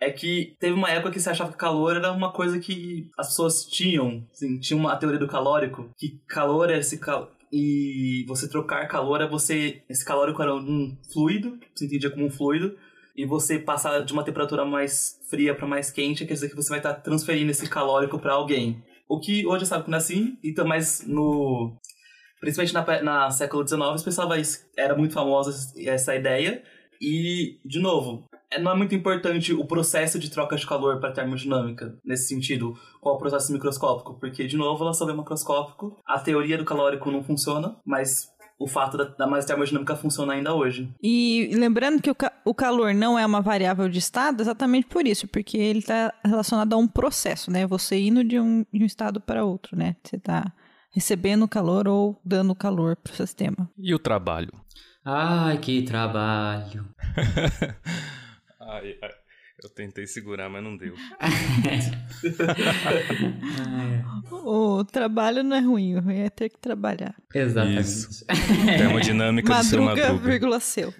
É 0.00 0.10
que 0.10 0.56
teve 0.58 0.74
uma 0.74 0.90
época 0.90 1.12
que 1.12 1.20
você 1.20 1.30
achava 1.30 1.52
que 1.52 1.56
calor 1.56 1.96
era 1.96 2.10
uma 2.10 2.32
coisa 2.32 2.58
que 2.58 3.08
as 3.16 3.28
pessoas 3.28 3.64
tinham. 3.64 4.26
Assim, 4.32 4.58
tinha 4.58 4.76
uma 4.76 4.96
teoria 4.96 5.18
do 5.18 5.28
calórico. 5.28 5.88
Que 5.96 6.20
calor 6.26 6.70
é 6.70 6.78
esse 6.78 6.98
calor. 6.98 7.30
E 7.52 8.24
você 8.26 8.48
trocar 8.48 8.88
calor 8.88 9.20
é 9.20 9.28
você. 9.28 9.82
Esse 9.88 10.04
calórico 10.04 10.42
era 10.42 10.54
um 10.54 10.96
fluido, 11.12 11.58
você 11.74 11.84
entendia 11.84 12.10
como 12.10 12.26
um 12.26 12.30
fluido. 12.30 12.76
E 13.14 13.26
você 13.26 13.58
passar 13.58 14.00
de 14.00 14.12
uma 14.12 14.24
temperatura 14.24 14.64
mais 14.64 15.20
fria 15.28 15.54
para 15.54 15.66
mais 15.66 15.90
quente, 15.90 16.24
quer 16.24 16.32
dizer 16.32 16.48
que 16.48 16.56
você 16.56 16.70
vai 16.70 16.78
estar 16.78 16.94
transferindo 16.94 17.50
esse 17.50 17.68
calórico 17.68 18.18
para 18.18 18.32
alguém. 18.32 18.82
O 19.12 19.20
que 19.20 19.46
hoje 19.46 19.66
sabe 19.66 19.84
que 19.84 19.92
é 19.92 19.94
assim, 19.94 20.38
então, 20.42 20.66
mais 20.66 21.06
no 21.06 21.76
principalmente 22.40 22.72
na, 22.72 23.02
na 23.02 23.30
século 23.30 23.68
XIX, 23.68 24.02
pensava 24.02 24.40
isso, 24.40 24.64
era 24.74 24.96
muito 24.96 25.12
famosa 25.12 25.54
essa 25.86 26.16
ideia. 26.16 26.62
E, 26.98 27.60
de 27.62 27.78
novo, 27.78 28.24
é, 28.50 28.58
não 28.58 28.72
é 28.72 28.74
muito 28.74 28.94
importante 28.94 29.52
o 29.52 29.66
processo 29.66 30.18
de 30.18 30.30
troca 30.30 30.56
de 30.56 30.66
calor 30.66 30.98
para 30.98 31.12
termodinâmica, 31.12 31.94
nesse 32.02 32.28
sentido, 32.28 32.74
qual 33.02 33.16
o 33.16 33.18
processo 33.18 33.52
microscópico, 33.52 34.18
porque, 34.18 34.46
de 34.46 34.56
novo, 34.56 34.82
ela 34.82 34.94
só 34.94 35.04
vê 35.04 35.12
macroscópico, 35.12 36.00
a 36.06 36.18
teoria 36.18 36.56
do 36.56 36.64
calórico 36.64 37.10
não 37.10 37.22
funciona, 37.22 37.76
mas 37.84 38.28
o 38.62 38.66
fato 38.66 38.96
da, 38.96 39.04
da 39.04 39.26
mais 39.26 39.44
termodinâmica 39.44 39.96
funciona 39.96 40.34
ainda 40.34 40.54
hoje. 40.54 40.92
E 41.02 41.50
lembrando 41.54 42.00
que 42.00 42.10
o, 42.10 42.14
ca 42.14 42.32
o 42.44 42.54
calor 42.54 42.94
não 42.94 43.18
é 43.18 43.26
uma 43.26 43.40
variável 43.40 43.88
de 43.88 43.98
estado, 43.98 44.40
exatamente 44.40 44.86
por 44.86 45.06
isso, 45.06 45.26
porque 45.26 45.58
ele 45.58 45.80
está 45.80 46.12
relacionado 46.24 46.72
a 46.72 46.76
um 46.76 46.86
processo, 46.86 47.50
né? 47.50 47.66
Você 47.66 47.98
indo 47.98 48.22
de 48.22 48.38
um, 48.38 48.64
de 48.72 48.82
um 48.82 48.86
estado 48.86 49.20
para 49.20 49.44
outro, 49.44 49.76
né? 49.76 49.96
Você 50.02 50.16
está 50.16 50.52
recebendo 50.90 51.48
calor 51.48 51.88
ou 51.88 52.20
dando 52.24 52.54
calor 52.54 52.96
para 52.96 53.12
o 53.12 53.16
sistema. 53.16 53.70
E 53.78 53.94
o 53.94 53.98
trabalho? 53.98 54.52
Ai, 55.04 55.58
que 55.58 55.82
trabalho. 55.82 56.86
ai, 58.60 58.96
ai. 59.02 59.21
Eu 59.62 59.70
tentei 59.70 60.08
segurar, 60.08 60.48
mas 60.48 60.62
não 60.62 60.76
deu. 60.76 60.94
o 64.30 64.84
trabalho 64.84 65.42
não 65.44 65.56
é 65.56 65.60
ruim, 65.60 65.94
o 65.94 66.00
ruim 66.00 66.18
é 66.18 66.30
ter 66.30 66.48
que 66.48 66.58
trabalhar. 66.58 67.14
Exatamente. 67.32 67.80
Isso. 67.80 68.26
Termodinâmica 68.76 69.54
do 69.54 69.64
seu 69.64 69.82
madruga. 69.82 70.16
vírgula 70.16 70.58
seu. 70.58 70.92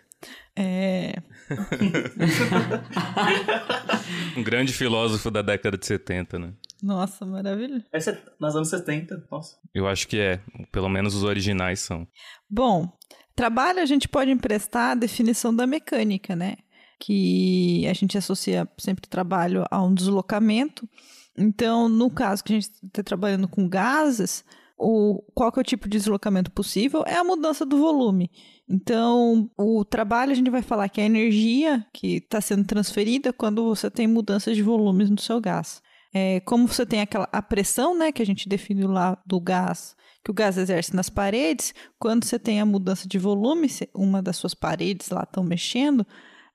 É... 0.54 1.14
um 4.36 4.42
grande 4.42 4.72
filósofo 4.72 5.30
da 5.30 5.42
década 5.42 5.76
de 5.76 5.84
70, 5.86 6.38
né? 6.38 6.54
Nossa, 6.82 7.26
maravilha. 7.26 7.84
É 7.92 7.98
nos 8.38 8.54
anos 8.54 8.68
70, 8.68 9.26
nossa. 9.30 9.56
Eu 9.74 9.88
acho 9.88 10.06
que 10.06 10.18
é. 10.18 10.40
Pelo 10.70 10.88
menos 10.88 11.14
os 11.14 11.24
originais 11.24 11.80
são. 11.80 12.06
Bom, 12.48 12.96
trabalho 13.34 13.80
a 13.80 13.86
gente 13.86 14.08
pode 14.08 14.30
emprestar 14.30 14.92
a 14.92 14.94
definição 14.94 15.54
da 15.54 15.66
mecânica, 15.66 16.36
né? 16.36 16.56
Que 17.04 17.84
a 17.88 17.92
gente 17.92 18.16
associa 18.16 18.68
sempre 18.78 19.08
trabalho 19.08 19.64
a 19.70 19.82
um 19.82 19.92
deslocamento. 19.92 20.88
Então, 21.36 21.88
no 21.88 22.08
caso 22.10 22.44
que 22.44 22.52
a 22.52 22.60
gente 22.60 22.70
está 22.84 23.02
trabalhando 23.02 23.48
com 23.48 23.68
gases, 23.68 24.44
o, 24.78 25.22
qual 25.34 25.50
que 25.50 25.58
é 25.58 25.62
o 25.62 25.64
tipo 25.64 25.88
de 25.88 25.98
deslocamento 25.98 26.50
possível? 26.50 27.02
É 27.06 27.16
a 27.16 27.24
mudança 27.24 27.66
do 27.66 27.78
volume. 27.78 28.30
Então, 28.68 29.50
o 29.58 29.84
trabalho 29.84 30.32
a 30.32 30.34
gente 30.34 30.50
vai 30.50 30.62
falar 30.62 30.88
que 30.88 31.00
é 31.00 31.04
a 31.04 31.06
energia 31.06 31.84
que 31.92 32.18
está 32.18 32.40
sendo 32.40 32.64
transferida 32.64 33.32
quando 33.32 33.64
você 33.64 33.90
tem 33.90 34.06
mudanças 34.06 34.54
de 34.54 34.62
volumes 34.62 35.10
no 35.10 35.20
seu 35.20 35.40
gás. 35.40 35.82
É, 36.14 36.40
como 36.40 36.68
você 36.68 36.84
tem 36.84 37.00
aquela 37.00 37.28
a 37.32 37.40
pressão, 37.40 37.96
né, 37.96 38.12
que 38.12 38.22
a 38.22 38.26
gente 38.26 38.48
definiu 38.48 38.88
lá 38.88 39.20
do 39.26 39.40
gás, 39.40 39.96
que 40.22 40.30
o 40.30 40.34
gás 40.34 40.58
exerce 40.58 40.94
nas 40.94 41.08
paredes, 41.08 41.74
quando 41.98 42.24
você 42.24 42.38
tem 42.38 42.60
a 42.60 42.66
mudança 42.66 43.08
de 43.08 43.18
volume, 43.18 43.68
uma 43.94 44.22
das 44.22 44.36
suas 44.36 44.54
paredes 44.54 45.08
lá 45.08 45.22
estão 45.22 45.42
mexendo, 45.42 46.06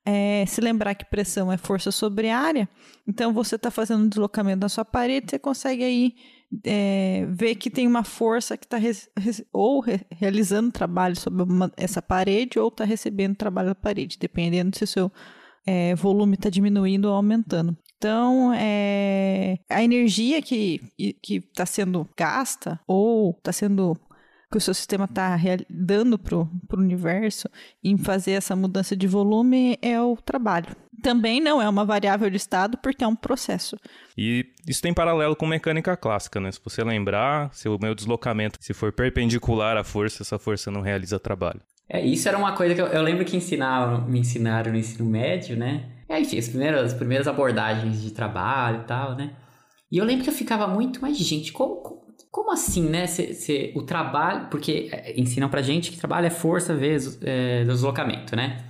é, 0.09 0.45
se 0.45 0.61
lembrar 0.61 0.95
que 0.95 1.03
pressão 1.03 1.51
é 1.51 1.57
força 1.57 1.91
sobre 1.91 2.29
área, 2.29 2.69
então 3.05 3.33
você 3.33 3.57
está 3.57 3.69
fazendo 3.69 4.05
um 4.05 4.07
deslocamento 4.07 4.61
da 4.61 4.69
sua 4.69 4.85
parede, 4.85 5.29
você 5.29 5.37
consegue 5.37 5.83
aí 5.83 6.15
é, 6.65 7.27
ver 7.29 7.55
que 7.55 7.69
tem 7.69 7.85
uma 7.85 8.05
força 8.05 8.55
que 8.55 8.65
está 8.65 8.77
ou 9.51 9.81
re 9.81 9.99
realizando 10.09 10.71
trabalho 10.71 11.17
sobre 11.17 11.43
uma, 11.43 11.69
essa 11.75 12.01
parede 12.01 12.57
ou 12.57 12.69
está 12.69 12.85
recebendo 12.85 13.35
trabalho 13.35 13.67
da 13.67 13.75
parede, 13.75 14.17
dependendo 14.17 14.77
se 14.77 14.85
o 14.85 14.87
seu 14.87 15.11
é, 15.65 15.93
volume 15.95 16.35
está 16.35 16.49
diminuindo 16.49 17.09
ou 17.09 17.13
aumentando. 17.13 17.77
Então, 17.97 18.53
é, 18.53 19.57
a 19.69 19.83
energia 19.83 20.41
que 20.41 20.79
está 21.29 21.65
sendo 21.65 22.07
gasta 22.15 22.79
ou 22.87 23.31
está 23.31 23.51
sendo 23.51 23.97
que 24.51 24.57
o 24.57 24.61
seu 24.61 24.73
sistema 24.73 25.05
está 25.05 25.37
dando 25.69 26.17
para 26.17 26.35
o 26.35 26.49
universo 26.73 27.49
em 27.83 27.97
fazer 27.97 28.31
essa 28.31 28.55
mudança 28.55 28.95
de 28.95 29.07
volume 29.07 29.77
é 29.81 30.01
o 30.01 30.15
trabalho. 30.15 30.75
Também 31.01 31.39
não 31.39 31.61
é 31.61 31.69
uma 31.69 31.85
variável 31.85 32.29
de 32.29 32.37
estado 32.37 32.77
porque 32.77 33.03
é 33.03 33.07
um 33.07 33.15
processo. 33.15 33.77
E 34.17 34.45
isso 34.67 34.81
tem 34.81 34.93
paralelo 34.93 35.35
com 35.35 35.45
mecânica 35.45 35.95
clássica, 35.95 36.39
né? 36.39 36.51
Se 36.51 36.59
você 36.63 36.83
lembrar, 36.83 37.53
se 37.53 37.69
o 37.69 37.77
meu 37.79 37.93
deslocamento 37.93 38.57
se 38.61 38.73
for 38.73 38.91
perpendicular 38.91 39.77
à 39.77 39.83
força, 39.83 40.23
essa 40.23 40.39
força 40.39 40.71
não 40.71 40.81
realiza 40.81 41.19
trabalho. 41.19 41.61
É, 41.89 42.05
isso 42.05 42.27
era 42.27 42.37
uma 42.37 42.53
coisa 42.53 42.73
que 42.73 42.81
eu, 42.81 42.87
eu 42.87 43.01
lembro 43.01 43.23
que 43.23 43.37
ensinaram, 43.37 44.05
me 44.07 44.19
ensinaram 44.19 44.71
no 44.71 44.77
ensino 44.77 45.07
médio, 45.09 45.55
né? 45.55 45.85
É, 46.09 46.19
enfim, 46.19 46.37
as 46.37 46.47
primeiras, 46.47 46.85
as 46.85 46.93
primeiras 46.93 47.27
abordagens 47.27 48.01
de 48.01 48.11
trabalho 48.11 48.81
e 48.81 48.85
tal, 48.85 49.15
né? 49.15 49.35
E 49.91 49.97
eu 49.97 50.05
lembro 50.05 50.23
que 50.23 50.29
eu 50.29 50.33
ficava 50.33 50.67
muito, 50.67 51.01
mas 51.01 51.17
gente, 51.17 51.51
como, 51.51 52.06
como 52.31 52.51
assim, 52.51 52.83
né? 52.83 53.05
O 53.75 53.81
trabalho, 53.81 54.47
porque 54.49 54.89
é, 54.91 55.19
ensinam 55.19 55.49
pra 55.49 55.61
gente 55.61 55.91
que 55.91 55.97
trabalho 55.97 56.27
é 56.27 56.29
força 56.29 56.75
vezes 56.75 57.17
é, 57.21 57.63
deslocamento, 57.63 58.35
né? 58.35 58.63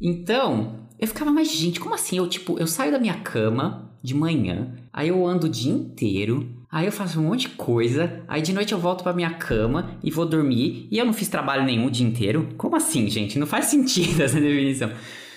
Então, 0.00 0.80
eu 0.98 1.06
ficava, 1.06 1.30
mas 1.30 1.52
gente, 1.52 1.78
como 1.78 1.94
assim? 1.94 2.18
Eu, 2.18 2.28
tipo, 2.28 2.58
eu 2.58 2.66
saio 2.66 2.92
da 2.92 2.98
minha 2.98 3.14
cama 3.14 3.90
de 4.02 4.14
manhã, 4.14 4.74
aí 4.92 5.08
eu 5.08 5.26
ando 5.26 5.46
o 5.46 5.50
dia 5.50 5.72
inteiro, 5.72 6.50
aí 6.70 6.86
eu 6.86 6.92
faço 6.92 7.20
um 7.20 7.24
monte 7.24 7.42
de 7.42 7.50
coisa, 7.50 8.22
aí 8.26 8.42
de 8.42 8.52
noite 8.52 8.72
eu 8.72 8.78
volto 8.78 9.04
pra 9.04 9.12
minha 9.12 9.34
cama 9.34 9.96
e 10.02 10.10
vou 10.10 10.26
dormir, 10.26 10.88
e 10.90 10.98
eu 10.98 11.04
não 11.04 11.12
fiz 11.12 11.28
trabalho 11.28 11.64
nenhum 11.64 11.86
o 11.86 11.90
dia 11.90 12.06
inteiro? 12.06 12.54
Como 12.56 12.74
assim, 12.74 13.08
gente? 13.08 13.38
Não 13.38 13.46
faz 13.46 13.66
sentido 13.70 14.22
essa 14.22 14.40
definição. 14.40 14.90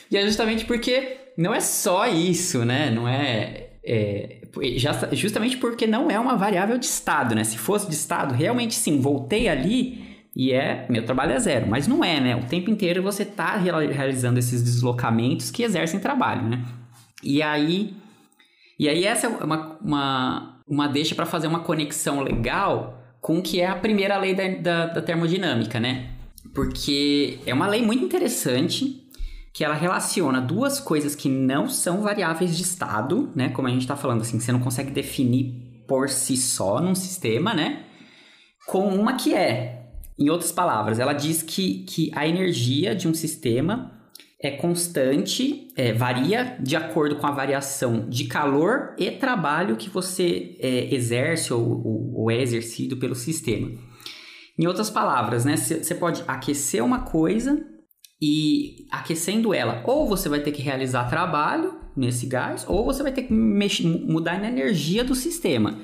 E 0.10 0.18
é 0.18 0.26
justamente 0.26 0.66
porque 0.66 1.18
não 1.38 1.54
é 1.54 1.60
só 1.60 2.08
isso, 2.08 2.64
né? 2.64 2.90
Não 2.90 3.08
é, 3.08 3.72
é 3.84 4.45
já, 4.76 4.94
justamente 5.12 5.58
porque 5.58 5.88
não 5.88 6.10
é 6.10 6.20
uma 6.20 6.36
variável 6.36 6.78
de 6.78 6.86
estado, 6.86 7.36
né? 7.36 7.44
Se 7.44 7.58
fosse 7.58 7.88
de 7.88 7.96
estado, 7.96 8.34
realmente 8.34 8.76
sim, 8.76 9.00
voltei 9.00 9.48
ali 9.48 10.06
e 10.36 10.52
é, 10.52 10.86
meu 10.90 11.06
trabalho 11.06 11.32
é 11.32 11.40
zero, 11.40 11.68
mas 11.68 11.88
não 11.88 12.04
é, 12.04 12.20
né? 12.20 12.36
O 12.36 12.44
tempo 12.44 12.70
inteiro 12.70 13.02
você 13.02 13.24
está 13.24 13.56
realizando 13.56 14.38
esses 14.38 14.62
deslocamentos 14.62 15.50
que 15.50 15.64
exercem 15.64 16.00
trabalho, 16.00 16.44
né? 16.44 16.66
E 17.24 17.42
aí, 17.42 17.94
e 18.78 18.90
aí 18.90 19.06
essa 19.06 19.28
é 19.28 19.30
uma, 19.30 19.78
uma, 19.82 20.62
uma 20.68 20.88
deixa 20.88 21.16
para 21.16 21.26
fazer 21.26 21.48
uma 21.48 21.62
conexão 21.62 22.22
legal 22.22 23.02
com 23.22 23.40
o 23.40 23.42
que 23.42 23.62
é 23.62 23.68
a 23.68 23.76
primeira 23.76 24.18
lei 24.18 24.36
da, 24.36 24.48
da, 24.48 24.86
da 24.88 25.02
termodinâmica, 25.02 25.80
né? 25.80 26.10
Porque 26.54 27.40
é 27.46 27.54
uma 27.54 27.68
lei 27.68 27.82
muito 27.82 28.04
interessante 28.04 29.05
que 29.56 29.64
ela 29.64 29.74
relaciona 29.74 30.42
duas 30.42 30.82
coisas 30.82 31.16
que 31.16 31.30
não 31.30 31.70
são 31.70 32.02
variáveis 32.02 32.58
de 32.58 32.62
estado, 32.62 33.32
né? 33.34 33.48
Como 33.48 33.70
a 33.70 33.72
gente 33.72 33.84
está 33.84 33.96
falando 33.96 34.20
assim, 34.20 34.38
você 34.38 34.52
não 34.52 34.60
consegue 34.60 34.92
definir 34.92 35.86
por 35.88 36.10
si 36.10 36.36
só 36.36 36.82
num 36.82 36.94
sistema, 36.94 37.54
né? 37.54 37.86
Com 38.68 38.90
uma 38.90 39.14
que 39.14 39.34
é 39.34 39.94
em 40.20 40.30
outras 40.30 40.52
palavras, 40.52 41.00
ela 41.00 41.14
diz 41.14 41.42
que, 41.42 41.86
que 41.86 42.12
a 42.14 42.28
energia 42.28 42.94
de 42.94 43.08
um 43.08 43.14
sistema 43.14 43.94
é 44.42 44.52
constante, 44.52 45.70
é, 45.78 45.94
varia 45.94 46.58
de 46.60 46.76
acordo 46.76 47.16
com 47.16 47.26
a 47.26 47.32
variação 47.32 48.10
de 48.10 48.26
calor 48.26 48.94
e 48.98 49.10
trabalho 49.10 49.78
que 49.78 49.90
você 49.90 50.58
é, 50.60 50.94
exerce 50.94 51.54
ou, 51.54 51.62
ou, 51.62 52.14
ou, 52.16 52.32
é 52.32 52.42
exercido 52.42 52.98
pelo 52.98 53.16
sistema. 53.16 53.72
Em 54.60 54.68
outras 54.68 54.90
palavras, 54.90 55.46
né, 55.46 55.56
você 55.56 55.96
pode 55.96 56.26
aquecer 56.28 56.84
uma 56.84 57.00
coisa 57.00 57.74
e 58.22 58.86
aquecendo 58.92 59.54
ela, 59.54 59.84
ou 59.86 60.08
você 60.08 60.30
vai 60.30 60.40
ter 60.40 60.52
que 60.52 60.62
realizar 60.62 61.06
trabalho 61.06 61.80
nesse 61.96 62.26
gás, 62.26 62.66
ou 62.68 62.86
você 62.86 63.04
vai 63.04 63.12
ter 63.12 63.24
que 63.24 63.34
mexer, 63.34 63.86
mudar 63.86 64.40
na 64.40 64.48
energia 64.48 65.04
do 65.04 65.16
sistema. 65.16 65.78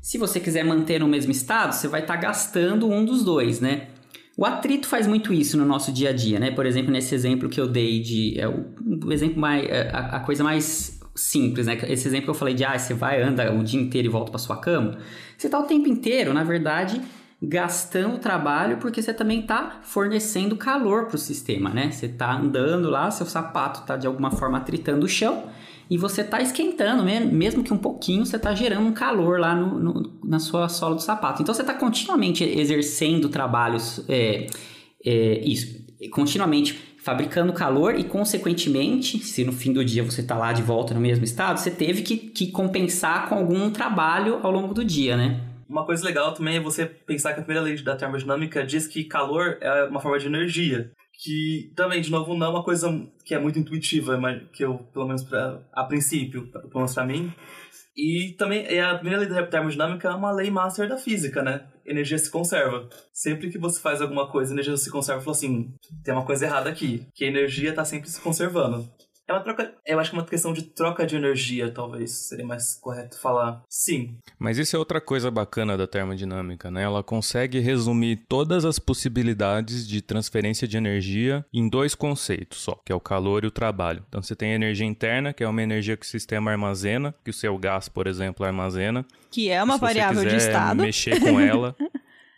Se 0.00 0.18
você 0.18 0.38
quiser 0.38 0.64
manter 0.64 1.00
no 1.00 1.08
mesmo 1.08 1.32
estado, 1.32 1.72
você 1.72 1.88
vai 1.88 2.02
estar 2.02 2.14
tá 2.14 2.20
gastando 2.20 2.88
um 2.88 3.04
dos 3.04 3.24
dois, 3.24 3.60
né? 3.60 3.88
O 4.36 4.44
atrito 4.44 4.86
faz 4.86 5.06
muito 5.06 5.32
isso 5.32 5.56
no 5.56 5.64
nosso 5.64 5.92
dia 5.92 6.10
a 6.10 6.12
dia, 6.12 6.40
né? 6.40 6.50
Por 6.50 6.66
exemplo, 6.66 6.90
nesse 6.90 7.14
exemplo 7.14 7.48
que 7.48 7.60
eu 7.60 7.68
dei 7.68 8.00
de. 8.00 8.38
É 8.38 8.48
o, 8.48 9.12
exemplo 9.12 9.40
mais. 9.40 9.64
É, 9.64 9.90
a, 9.92 10.16
a, 10.16 10.20
coisa 10.20 10.42
mais 10.42 11.00
simples, 11.14 11.66
né? 11.66 11.78
Esse 11.88 12.08
exemplo 12.08 12.24
que 12.24 12.30
eu 12.30 12.34
falei 12.34 12.52
de, 12.52 12.64
ah, 12.64 12.76
você 12.76 12.92
vai, 12.92 13.22
anda 13.22 13.54
o 13.54 13.62
dia 13.62 13.80
inteiro 13.80 14.08
e 14.08 14.10
volta 14.10 14.32
para 14.32 14.38
sua 14.38 14.56
cama. 14.56 14.98
Você 15.38 15.48
tá 15.48 15.58
o 15.58 15.62
tempo 15.62 15.88
inteiro, 15.88 16.34
na 16.34 16.42
verdade, 16.42 17.00
gastando 17.46 18.18
trabalho 18.18 18.78
porque 18.78 19.02
você 19.02 19.12
também 19.12 19.40
está 19.40 19.80
fornecendo 19.82 20.56
calor 20.56 21.06
para 21.06 21.16
o 21.16 21.18
sistema, 21.18 21.70
né? 21.70 21.90
Você 21.90 22.06
está 22.06 22.32
andando 22.32 22.90
lá, 22.90 23.10
seu 23.10 23.26
sapato 23.26 23.80
está 23.80 23.96
de 23.96 24.06
alguma 24.06 24.30
forma 24.30 24.58
atritando 24.58 25.06
o 25.06 25.08
chão 25.08 25.44
e 25.88 25.98
você 25.98 26.22
está 26.22 26.40
esquentando, 26.40 27.04
mesmo 27.04 27.62
que 27.62 27.72
um 27.72 27.78
pouquinho, 27.78 28.24
você 28.24 28.36
está 28.36 28.54
gerando 28.54 28.86
um 28.86 28.92
calor 28.92 29.38
lá 29.38 29.54
no, 29.54 29.78
no, 29.78 30.18
na 30.24 30.38
sua 30.38 30.68
sola 30.68 30.94
do 30.94 31.02
sapato. 31.02 31.42
Então 31.42 31.54
você 31.54 31.60
está 31.60 31.74
continuamente 31.74 32.42
exercendo 32.42 33.28
trabalhos, 33.28 34.02
é, 34.08 34.46
é, 35.04 35.40
isso, 35.44 35.84
continuamente 36.10 36.94
fabricando 37.02 37.52
calor 37.52 37.98
e, 37.98 38.04
consequentemente, 38.04 39.18
se 39.18 39.44
no 39.44 39.52
fim 39.52 39.74
do 39.74 39.84
dia 39.84 40.02
você 40.02 40.22
está 40.22 40.38
lá 40.38 40.54
de 40.54 40.62
volta 40.62 40.94
no 40.94 41.00
mesmo 41.00 41.22
estado, 41.22 41.60
você 41.60 41.70
teve 41.70 42.00
que, 42.00 42.16
que 42.16 42.50
compensar 42.50 43.28
com 43.28 43.34
algum 43.34 43.70
trabalho 43.70 44.40
ao 44.42 44.50
longo 44.50 44.72
do 44.72 44.82
dia, 44.82 45.14
né? 45.14 45.53
Uma 45.74 45.84
coisa 45.84 46.04
legal 46.04 46.32
também 46.32 46.58
é 46.58 46.60
você 46.60 46.86
pensar 46.86 47.34
que 47.34 47.40
a 47.40 47.42
primeira 47.42 47.66
lei 47.66 47.76
da 47.82 47.96
termodinâmica 47.96 48.64
diz 48.64 48.86
que 48.86 49.02
calor 49.02 49.58
é 49.60 49.82
uma 49.82 49.98
forma 49.98 50.20
de 50.20 50.28
energia 50.28 50.92
que 51.20 51.72
também, 51.74 52.00
de 52.00 52.12
novo, 52.12 52.32
não 52.34 52.46
é 52.46 52.50
uma 52.50 52.62
coisa 52.62 52.88
que 53.24 53.34
é 53.34 53.38
muito 53.40 53.58
intuitiva, 53.58 54.16
mas 54.16 54.40
que 54.52 54.64
eu, 54.64 54.78
pelo 54.92 55.06
menos 55.06 55.24
pra, 55.24 55.60
a 55.72 55.82
princípio, 55.82 56.46
pelo 56.48 56.70
menos 56.76 56.94
pra 56.94 57.04
mim. 57.04 57.32
E 57.96 58.34
também, 58.38 58.64
é 58.66 58.82
a 58.82 58.94
primeira 58.94 59.20
lei 59.20 59.28
da 59.28 59.46
termodinâmica 59.46 60.08
é 60.08 60.14
uma 60.14 60.30
lei 60.30 60.48
master 60.48 60.88
da 60.88 60.96
física, 60.96 61.42
né? 61.42 61.66
Energia 61.84 62.18
se 62.18 62.30
conserva. 62.30 62.88
Sempre 63.12 63.50
que 63.50 63.58
você 63.58 63.80
faz 63.80 64.00
alguma 64.00 64.30
coisa, 64.30 64.52
energia 64.52 64.76
se 64.76 64.90
conserva. 64.90 65.20
Falou 65.20 65.36
assim, 65.36 65.74
tem 66.04 66.14
uma 66.14 66.24
coisa 66.24 66.44
errada 66.44 66.70
aqui, 66.70 67.06
que 67.14 67.24
a 67.24 67.28
energia 67.28 67.72
tá 67.72 67.84
sempre 67.84 68.08
se 68.08 68.20
conservando. 68.20 68.88
É 69.26 69.32
uma 69.32 69.40
troca. 69.40 69.74
Eu 69.86 69.98
acho 69.98 70.10
que 70.10 70.16
é 70.16 70.18
uma 70.18 70.26
questão 70.26 70.52
de 70.52 70.62
troca 70.62 71.06
de 71.06 71.16
energia, 71.16 71.70
talvez. 71.70 72.10
Seria 72.10 72.44
mais 72.44 72.74
correto 72.74 73.18
falar. 73.18 73.62
Sim. 73.68 74.18
Mas 74.38 74.58
isso 74.58 74.76
é 74.76 74.78
outra 74.78 75.00
coisa 75.00 75.30
bacana 75.30 75.78
da 75.78 75.86
termodinâmica, 75.86 76.70
né? 76.70 76.82
Ela 76.82 77.02
consegue 77.02 77.58
resumir 77.58 78.24
todas 78.28 78.66
as 78.66 78.78
possibilidades 78.78 79.88
de 79.88 80.02
transferência 80.02 80.68
de 80.68 80.76
energia 80.76 81.44
em 81.52 81.68
dois 81.68 81.94
conceitos 81.94 82.60
só, 82.60 82.78
que 82.84 82.92
é 82.92 82.94
o 82.94 83.00
calor 83.00 83.44
e 83.44 83.46
o 83.46 83.50
trabalho. 83.50 84.04
Então 84.08 84.22
você 84.22 84.36
tem 84.36 84.52
a 84.52 84.56
energia 84.56 84.86
interna, 84.86 85.32
que 85.32 85.42
é 85.42 85.48
uma 85.48 85.62
energia 85.62 85.96
que 85.96 86.04
o 86.04 86.08
sistema 86.08 86.50
armazena, 86.50 87.14
que 87.24 87.30
o 87.30 87.34
seu 87.34 87.56
gás, 87.56 87.88
por 87.88 88.06
exemplo, 88.06 88.44
armazena. 88.44 89.06
Que 89.30 89.48
é 89.48 89.62
uma 89.62 89.78
variável 89.78 90.24
de 90.28 90.36
estado. 90.36 90.82
mexer 90.82 91.18
com 91.18 91.40
ela. 91.40 91.74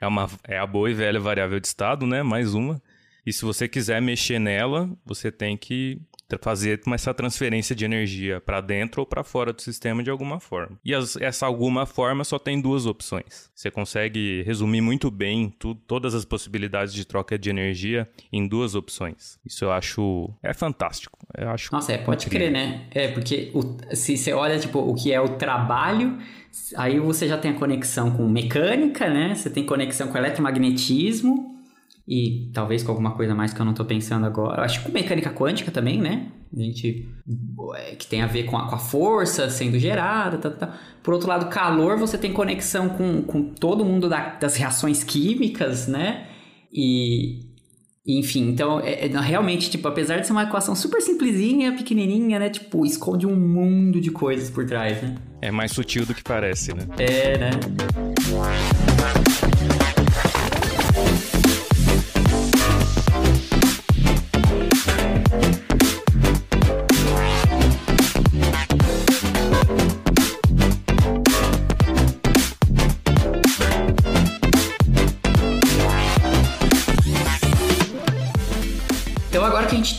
é, 0.01 0.07
uma, 0.07 0.31
é 0.45 0.57
a 0.57 0.67
boa 0.67 0.89
e 0.89 0.95
velha 0.95 1.19
variável 1.19 1.59
de 1.59 1.67
estado, 1.67 2.07
né? 2.07 2.23
Mais 2.23 2.55
uma. 2.55 2.81
E 3.27 3.33
se 3.33 3.45
você 3.45 3.67
quiser 3.67 4.01
mexer 4.01 4.39
nela, 4.39 4.89
você 5.05 5.33
tem 5.33 5.57
que 5.57 6.01
fazer 6.41 6.81
essa 6.93 7.15
transferência 7.15 7.75
de 7.75 7.85
energia 7.85 8.41
para 8.41 8.61
dentro 8.61 9.01
ou 9.01 9.07
para 9.07 9.23
fora 9.23 9.53
do 9.53 9.63
sistema 9.63 10.03
de 10.03 10.11
alguma 10.11 10.41
forma. 10.41 10.79
E 10.85 10.95
as, 10.95 11.17
essa 11.17 11.47
alguma 11.47 11.87
forma 11.87 12.25
só 12.25 12.39
tem 12.39 12.61
duas 12.61 12.87
opções. 12.87 13.51
Você 13.55 13.71
consegue 13.71 14.43
resumir 14.43 14.81
muito 14.81 15.11
bem 15.11 15.55
tu, 15.59 15.75
todas 15.75 16.15
as 16.15 16.25
possibilidades 16.25 16.93
de 16.93 17.05
troca 17.05 17.39
de 17.39 17.49
energia 17.49 18.09
em 18.33 18.47
duas 18.47 18.75
opções. 18.75 19.39
Isso 19.47 19.65
eu 19.65 19.73
acho 19.73 20.31
é 20.43 20.53
fantástico. 20.53 21.19
Eu 21.37 21.51
acho 21.51 21.73
Nossa, 21.73 21.93
é, 21.93 21.99
pode 21.99 22.27
incrível. 22.27 22.49
crer, 22.49 22.53
né? 22.53 22.87
É 22.91 23.09
porque 23.09 23.51
o, 23.55 23.77
se 23.95 24.17
você 24.17 24.33
olha 24.33 24.59
tipo 24.59 24.79
o 24.79 24.95
que 24.95 25.13
é 25.13 25.21
o 25.21 25.37
trabalho 25.37 26.19
Aí 26.77 26.99
você 26.99 27.29
já 27.29 27.37
tem 27.37 27.51
a 27.51 27.55
conexão 27.55 28.11
com 28.11 28.27
mecânica, 28.27 29.09
né? 29.09 29.35
Você 29.35 29.51
tem 29.51 29.65
conexão 29.65 30.09
com 30.09 30.17
eletromagnetismo, 30.17 31.56
e 32.09 32.51
talvez 32.53 32.85
com 32.85 32.93
alguma 32.93 33.13
coisa 33.13 33.35
mais 33.35 33.53
que 33.53 33.61
eu 33.61 33.65
não 33.65 33.73
estou 33.73 33.85
pensando 33.85 34.27
agora. 34.27 34.63
Acho 34.63 34.79
que 34.81 34.87
com 34.87 34.93
mecânica 34.93 35.31
quântica 35.31 35.73
também, 35.73 36.01
né? 36.01 36.29
A 36.57 36.61
gente 36.61 37.09
é, 37.75 37.97
que 37.97 38.07
tem 38.07 38.23
a 38.23 38.27
ver 38.27 38.45
com 38.45 38.57
a, 38.57 38.69
com 38.69 38.77
a 38.77 38.79
força 38.79 39.51
sendo 39.51 39.79
gerada, 39.79 40.39
tá, 40.39 40.51
tá. 40.51 40.79
Por 41.03 41.15
outro 41.15 41.29
lado, 41.29 41.49
calor, 41.49 41.99
você 41.99 42.17
tem 42.17 42.33
conexão 42.33 42.91
com, 42.91 43.23
com 43.23 43.43
todo 43.43 43.85
mundo 43.85 44.09
da, 44.09 44.37
das 44.37 44.57
reações 44.57 45.03
químicas, 45.03 45.89
né? 45.89 46.29
E, 46.73 47.41
enfim, 48.07 48.51
então, 48.51 48.79
é, 48.79 49.07
é, 49.07 49.21
realmente, 49.21 49.69
tipo, 49.69 49.89
apesar 49.89 50.19
de 50.19 50.29
ser 50.29 50.33
uma 50.33 50.45
equação 50.45 50.77
super 50.77 51.03
simplesinha, 51.03 51.73
pequenininha, 51.73 52.39
né? 52.39 52.51
Tipo, 52.51 52.87
esconde 52.87 53.27
um 53.27 53.35
mundo 53.35 54.01
de 54.01 54.13
coisas 54.13 54.49
por 54.49 54.65
trás, 54.65 55.03
né? 55.03 55.17
É 55.43 55.51
mais 55.51 55.73
sutil 55.73 56.07
do 56.07 56.15
que 56.15 56.23
parece, 56.23 56.73
né? 56.73 56.87
É, 56.99 57.37
né? 57.39 57.51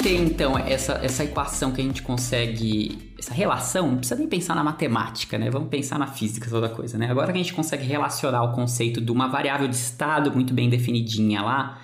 Ter 0.07 0.15
então 0.15 0.57
essa, 0.57 0.93
essa 1.03 1.23
equação 1.25 1.71
que 1.71 1.81
a 1.81 1.83
gente 1.83 2.01
consegue, 2.01 3.13
essa 3.19 3.33
relação, 3.33 3.89
não 3.89 3.97
precisa 3.97 4.17
nem 4.17 4.27
pensar 4.27 4.55
na 4.55 4.63
matemática, 4.63 5.37
né? 5.37 5.49
Vamos 5.49 5.67
pensar 5.67 5.99
na 5.99 6.07
física, 6.07 6.49
toda 6.49 6.69
coisa, 6.69 6.97
né? 6.97 7.11
Agora 7.11 7.31
que 7.33 7.39
a 7.39 7.41
gente 7.41 7.53
consegue 7.53 7.83
relacionar 7.83 8.43
o 8.43 8.53
conceito 8.53 9.01
de 9.01 9.11
uma 9.11 9.27
variável 9.27 9.67
de 9.67 9.75
estado 9.75 10.31
muito 10.31 10.53
bem 10.53 10.69
definidinha 10.69 11.41
lá, 11.41 11.81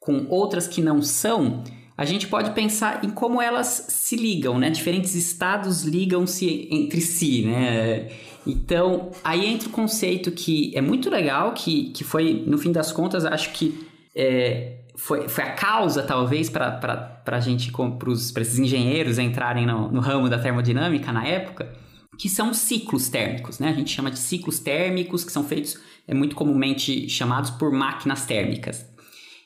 com 0.00 0.26
outras 0.28 0.66
que 0.66 0.82
não 0.82 1.00
são, 1.00 1.62
a 1.96 2.04
gente 2.04 2.26
pode 2.26 2.50
pensar 2.52 3.04
em 3.04 3.10
como 3.10 3.40
elas 3.40 3.86
se 3.88 4.16
ligam, 4.16 4.58
né? 4.58 4.68
Diferentes 4.70 5.14
estados 5.14 5.84
ligam-se 5.84 6.68
entre 6.72 7.00
si, 7.00 7.44
né? 7.44 8.08
Então, 8.46 9.10
aí 9.22 9.46
entra 9.46 9.68
o 9.68 9.72
conceito 9.72 10.32
que 10.32 10.72
é 10.74 10.80
muito 10.80 11.08
legal, 11.08 11.52
que, 11.52 11.90
que 11.90 12.02
foi, 12.02 12.42
no 12.46 12.58
fim 12.58 12.72
das 12.72 12.90
contas, 12.90 13.24
acho 13.24 13.52
que 13.52 13.86
é, 14.16 14.79
foi, 15.00 15.28
foi 15.28 15.44
a 15.44 15.52
causa, 15.52 16.02
talvez, 16.02 16.50
para 16.50 17.22
a 17.24 17.40
gente, 17.40 17.72
para 17.72 18.42
esses 18.42 18.58
engenheiros 18.58 19.18
entrarem 19.18 19.66
no, 19.66 19.90
no 19.90 20.00
ramo 20.00 20.28
da 20.28 20.38
termodinâmica 20.38 21.10
na 21.10 21.26
época, 21.26 21.72
que 22.18 22.28
são 22.28 22.52
ciclos 22.52 23.08
térmicos, 23.08 23.58
né? 23.58 23.70
A 23.70 23.72
gente 23.72 23.90
chama 23.90 24.10
de 24.10 24.18
ciclos 24.18 24.60
térmicos, 24.60 25.24
que 25.24 25.32
são 25.32 25.42
feitos, 25.42 25.78
é 26.06 26.12
muito 26.12 26.36
comumente 26.36 27.08
chamados 27.08 27.50
por 27.50 27.72
máquinas 27.72 28.26
térmicas. 28.26 28.86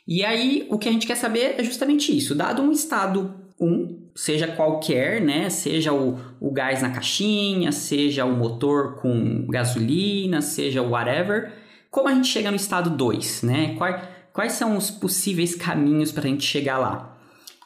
E 0.09 0.25
aí, 0.25 0.67
o 0.71 0.77
que 0.77 0.89
a 0.89 0.93
gente 0.93 1.07
quer 1.07 1.17
saber 1.17 1.55
é 1.57 1.63
justamente 1.63 2.15
isso. 2.15 2.35
Dado 2.35 2.61
um 2.61 2.73
estado 2.73 3.33
1, 3.61 4.11
seja 4.13 4.49
qualquer, 4.49 5.21
né? 5.21 5.49
Seja 5.51 5.93
o, 5.93 6.19
o 6.41 6.51
gás 6.51 6.83
na 6.83 6.91
caixinha, 6.91 7.71
seja 7.71 8.25
o 8.25 8.37
motor 8.37 8.97
com 8.97 9.47
gasolina, 9.47 10.43
seja 10.43 10.83
whatever. 10.83 11.53
Como 11.93 12.09
a 12.09 12.13
gente 12.13 12.27
chega 12.27 12.51
no 12.51 12.57
estado 12.57 12.91
2, 12.91 13.43
né? 13.45 13.77
Quais, 13.79 14.14
quais 14.35 14.53
são 14.53 14.77
os 14.77 14.91
possíveis 14.91 15.55
caminhos 15.55 16.13
para 16.13 16.25
a 16.25 16.27
gente 16.27 16.45
chegar 16.45 16.77
lá? 16.77 17.17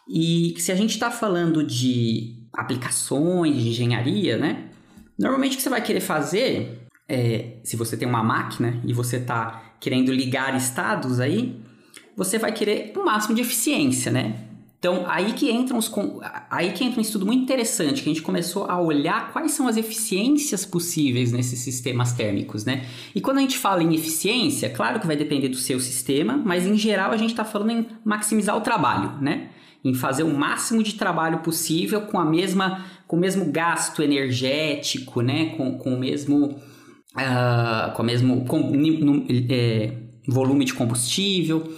E 0.09 0.54
se 0.59 0.70
a 0.70 0.76
gente 0.76 0.90
está 0.90 1.11
falando 1.11 1.64
de 1.64 2.37
aplicações 2.52 3.57
de 3.57 3.70
engenharia, 3.70 4.37
né? 4.37 4.68
Normalmente 5.18 5.54
o 5.54 5.57
que 5.57 5.62
você 5.62 5.70
vai 5.70 5.83
querer 5.83 6.00
fazer, 6.00 6.87
é, 7.09 7.57
se 7.64 7.74
você 7.74 7.96
tem 7.96 8.07
uma 8.07 8.22
máquina 8.22 8.81
e 8.85 8.92
você 8.92 9.16
está 9.16 9.74
querendo 9.81 10.12
ligar 10.12 10.57
estados 10.57 11.18
aí, 11.18 11.59
você 12.14 12.38
vai 12.38 12.52
querer 12.52 12.92
o 12.96 13.04
máximo 13.04 13.35
de 13.35 13.40
eficiência, 13.40 14.12
né? 14.12 14.48
Então, 14.79 15.05
aí 15.09 15.33
que, 15.33 15.51
entra 15.51 15.77
os, 15.77 15.93
aí 16.49 16.73
que 16.73 16.85
entra 16.85 17.01
um 17.01 17.03
estudo 17.03 17.27
muito 17.27 17.43
interessante, 17.43 18.01
que 18.01 18.09
a 18.09 18.12
gente 18.12 18.23
começou 18.23 18.64
a 18.67 18.81
olhar 18.81 19.33
quais 19.33 19.51
são 19.51 19.67
as 19.67 19.77
eficiências 19.77 20.64
possíveis 20.64 21.33
nesses 21.33 21.59
sistemas 21.59 22.12
térmicos, 22.12 22.64
né? 22.64 22.87
E 23.12 23.21
quando 23.21 23.38
a 23.38 23.41
gente 23.41 23.59
fala 23.59 23.83
em 23.83 23.93
eficiência, 23.93 24.71
claro 24.71 25.01
que 25.01 25.07
vai 25.07 25.17
depender 25.17 25.49
do 25.49 25.57
seu 25.57 25.81
sistema, 25.81 26.37
mas 26.37 26.64
em 26.64 26.77
geral 26.77 27.11
a 27.11 27.17
gente 27.17 27.31
está 27.31 27.45
falando 27.45 27.73
em 27.73 27.87
maximizar 28.05 28.57
o 28.57 28.61
trabalho, 28.61 29.21
né? 29.21 29.51
Em 29.85 29.95
fazer 29.95 30.23
o 30.23 30.33
máximo 30.33 30.81
de 30.81 30.95
trabalho 30.95 31.41
possível 31.41 32.03
com 32.03 32.19
a 32.19 32.25
mesma, 32.25 32.85
com 33.09 33.17
o 33.17 33.21
mesmo 33.21 33.51
gasto 33.51 34.01
energético, 34.01 35.23
né? 35.23 35.57
Com, 35.57 35.77
com 35.77 35.95
o 35.95 35.99
mesmo, 35.99 36.51
uh, 37.17 37.93
com 37.97 38.03
o 38.03 38.07
mesmo 38.07 38.45
com, 38.45 38.61
no, 38.61 39.27
é, 39.51 39.93
volume 40.29 40.64
de 40.64 40.73
combustível. 40.73 41.69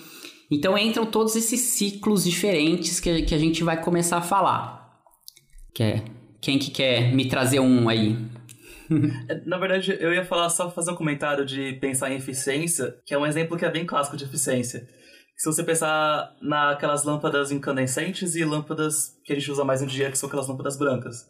Então 0.50 0.76
entram 0.76 1.06
todos 1.06 1.36
esses 1.36 1.60
ciclos 1.60 2.24
diferentes 2.24 2.98
que, 2.98 3.22
que 3.22 3.34
a 3.34 3.38
gente 3.38 3.62
vai 3.62 3.80
começar 3.80 4.18
a 4.18 4.22
falar. 4.22 5.00
Quer, 5.72 6.02
quem 6.40 6.58
que 6.58 6.70
quer 6.70 7.14
me 7.14 7.28
trazer 7.28 7.60
um 7.60 7.88
aí? 7.88 8.16
É, 9.28 9.40
na 9.46 9.56
verdade, 9.58 9.96
eu 10.00 10.12
ia 10.12 10.24
falar 10.24 10.48
só 10.50 10.68
fazer 10.70 10.90
um 10.90 10.96
comentário 10.96 11.46
de 11.46 11.74
pensar 11.74 12.10
em 12.10 12.16
eficiência, 12.16 12.96
que 13.06 13.14
é 13.14 13.18
um 13.18 13.26
exemplo 13.26 13.56
que 13.56 13.64
é 13.64 13.70
bem 13.70 13.86
clássico 13.86 14.16
de 14.16 14.24
eficiência. 14.24 14.88
Se 15.36 15.46
você 15.48 15.62
pensar 15.62 16.36
naquelas 16.42 17.04
lâmpadas 17.04 17.50
incandescentes 17.50 18.34
e 18.34 18.44
lâmpadas 18.44 19.14
que 19.24 19.32
a 19.32 19.36
gente 19.36 19.50
usa 19.50 19.64
mais 19.64 19.80
no 19.80 19.86
dia, 19.86 20.10
que 20.10 20.18
são 20.18 20.26
aquelas 20.26 20.48
lâmpadas 20.48 20.76
brancas. 20.76 21.24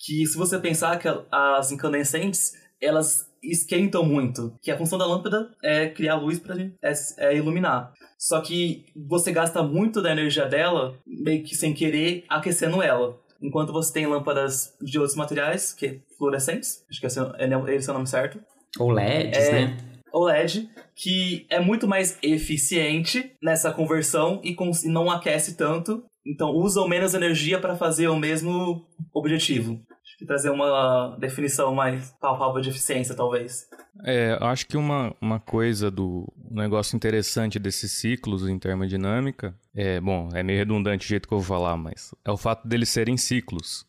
Que 0.00 0.26
se 0.26 0.36
você 0.36 0.58
pensar 0.58 0.98
que 0.98 1.06
as 1.30 1.70
incandescentes, 1.70 2.50
elas 2.80 3.24
esquentam 3.50 4.04
muito. 4.04 4.54
Que 4.62 4.70
a 4.70 4.76
função 4.76 4.98
da 4.98 5.06
lâmpada 5.06 5.50
é 5.62 5.88
criar 5.88 6.16
luz 6.16 6.38
para 6.38 6.60
é, 6.60 6.92
é 7.18 7.36
iluminar. 7.36 7.92
Só 8.18 8.40
que 8.40 8.86
você 8.96 9.32
gasta 9.32 9.62
muito 9.62 10.00
da 10.00 10.12
energia 10.12 10.46
dela, 10.46 10.94
meio 11.06 11.42
que 11.42 11.54
sem 11.54 11.74
querer, 11.74 12.24
aquecendo 12.28 12.82
ela. 12.82 13.18
Enquanto 13.42 13.72
você 13.72 13.92
tem 13.92 14.06
lâmpadas 14.06 14.74
de 14.80 14.98
outros 14.98 15.16
materiais, 15.16 15.72
que 15.72 15.86
é 15.86 15.98
fluorescentes, 16.16 16.84
acho 16.88 17.00
que 17.00 17.06
esse 17.06 17.20
é, 17.20 17.74
esse 17.74 17.88
é 17.88 17.92
o 17.92 17.94
nome 17.94 18.06
certo. 18.06 18.40
Ou 18.78 18.90
LEDs, 18.90 19.36
é, 19.36 19.52
né? 19.52 19.76
OLED, 20.14 20.70
que 20.94 21.44
é 21.50 21.60
muito 21.60 21.88
mais 21.88 22.16
eficiente 22.22 23.32
nessa 23.42 23.72
conversão 23.72 24.40
e, 24.44 24.56
e 24.84 24.88
não 24.88 25.10
aquece 25.10 25.56
tanto. 25.56 26.04
Então 26.24 26.50
usam 26.50 26.88
menos 26.88 27.14
energia 27.14 27.60
para 27.60 27.76
fazer 27.76 28.08
o 28.08 28.16
mesmo 28.16 28.86
objetivo 29.12 29.84
trazer 30.24 30.50
uma 30.50 31.16
definição 31.18 31.74
mais 31.74 32.10
palpável 32.20 32.60
de 32.60 32.70
eficiência, 32.70 33.14
talvez. 33.14 33.68
É, 34.04 34.36
acho 34.40 34.66
que 34.66 34.76
uma, 34.76 35.14
uma 35.20 35.38
coisa 35.38 35.90
do 35.90 36.32
um 36.50 36.60
negócio 36.60 36.96
interessante 36.96 37.58
desses 37.58 37.92
ciclos 37.92 38.48
em 38.48 38.58
termodinâmica 38.58 39.54
é, 39.74 40.00
bom, 40.00 40.28
é 40.32 40.42
meio 40.42 40.58
redundante 40.58 41.06
o 41.06 41.08
jeito 41.08 41.28
que 41.28 41.34
eu 41.34 41.38
vou 41.38 41.46
falar, 41.46 41.76
mas 41.76 42.14
é 42.24 42.30
o 42.30 42.36
fato 42.36 42.66
deles 42.66 42.88
serem 42.88 43.16
ciclos. 43.16 43.86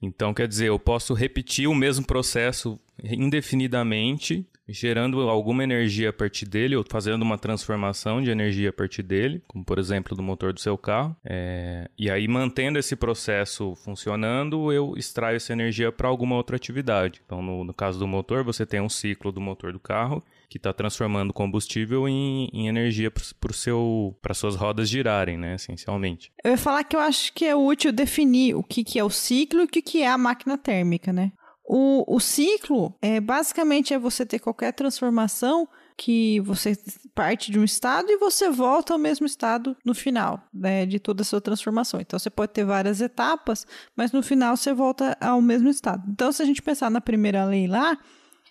Então, 0.00 0.34
quer 0.34 0.46
dizer, 0.46 0.66
eu 0.66 0.78
posso 0.78 1.14
repetir 1.14 1.68
o 1.68 1.74
mesmo 1.74 2.06
processo 2.06 2.78
indefinidamente 3.02 4.46
gerando 4.68 5.20
alguma 5.28 5.62
energia 5.62 6.10
a 6.10 6.12
partir 6.12 6.46
dele 6.46 6.76
ou 6.76 6.84
fazendo 6.88 7.22
uma 7.22 7.38
transformação 7.38 8.22
de 8.22 8.30
energia 8.30 8.70
a 8.70 8.72
partir 8.72 9.02
dele, 9.02 9.42
como 9.46 9.64
por 9.64 9.78
exemplo 9.78 10.16
do 10.16 10.22
motor 10.22 10.52
do 10.52 10.60
seu 10.60 10.76
carro. 10.76 11.16
É... 11.24 11.88
E 11.98 12.10
aí, 12.10 12.26
mantendo 12.26 12.78
esse 12.78 12.96
processo 12.96 13.74
funcionando, 13.76 14.72
eu 14.72 14.94
extraio 14.96 15.36
essa 15.36 15.52
energia 15.52 15.92
para 15.92 16.08
alguma 16.08 16.36
outra 16.36 16.56
atividade. 16.56 17.20
Então, 17.24 17.42
no, 17.42 17.64
no, 17.64 17.74
caso 17.74 17.98
do 17.98 18.06
motor, 18.06 18.42
você 18.42 18.66
tem 18.66 18.80
um 18.80 18.88
ciclo 18.88 19.30
do 19.30 19.40
motor 19.40 19.72
do 19.72 19.80
carro 19.80 20.22
que 20.48 20.58
está 20.58 20.72
transformando 20.72 21.32
combustível 21.32 22.08
em, 22.08 22.48
em 22.52 22.68
energia 22.68 23.10
para 23.10 24.34
suas 24.34 24.54
rodas 24.54 24.88
girarem, 24.88 25.36
né, 25.36 25.56
essencialmente. 25.56 26.32
Eu 26.42 26.52
ia 26.52 26.58
falar 26.58 26.84
que 26.84 26.94
eu 26.94 27.00
acho 27.00 27.32
que 27.32 27.44
é 27.44 27.54
útil 27.54 27.92
definir 27.92 28.54
o 28.54 28.62
que, 28.62 28.84
que 28.84 28.98
é 28.98 29.04
o 29.04 29.10
ciclo 29.10 29.60
e 29.60 29.64
o 29.64 29.68
que, 29.68 29.82
que 29.82 30.02
é 30.02 30.08
a 30.08 30.18
máquina 30.18 30.56
térmica, 30.56 31.12
né? 31.12 31.32
O, 31.68 32.16
o 32.16 32.20
ciclo 32.20 32.94
é 33.02 33.20
basicamente 33.20 33.92
é 33.92 33.98
você 33.98 34.24
ter 34.24 34.38
qualquer 34.38 34.72
transformação 34.72 35.68
que 35.96 36.38
você 36.40 36.76
parte 37.14 37.50
de 37.50 37.58
um 37.58 37.64
estado 37.64 38.10
e 38.10 38.18
você 38.18 38.50
volta 38.50 38.92
ao 38.92 38.98
mesmo 38.98 39.26
estado 39.26 39.76
no 39.84 39.94
final 39.94 40.46
né, 40.52 40.84
de 40.84 41.00
toda 41.00 41.22
a 41.22 41.24
sua 41.24 41.40
transformação. 41.40 42.00
Então 42.00 42.18
você 42.18 42.30
pode 42.30 42.52
ter 42.52 42.64
várias 42.64 43.00
etapas, 43.00 43.66
mas 43.96 44.12
no 44.12 44.22
final 44.22 44.56
você 44.56 44.72
volta 44.72 45.16
ao 45.20 45.40
mesmo 45.40 45.68
estado. 45.68 46.04
Então, 46.08 46.30
se 46.30 46.42
a 46.42 46.46
gente 46.46 46.62
pensar 46.62 46.90
na 46.90 47.00
primeira 47.00 47.44
lei 47.44 47.66
lá, 47.66 47.98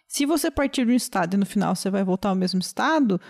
se 0.08 0.25
você 0.25 0.49
partir 0.49 0.86
de 0.86 0.91
um 0.91 0.95
estado 0.95 1.36
e 1.36 1.38
no 1.38 1.45
final 1.45 1.75
você 1.75 1.89
vai 1.89 2.04
voltar 2.04 2.30
ao 2.30 2.36
mesmo 2.36 2.60
estado, 2.60 3.21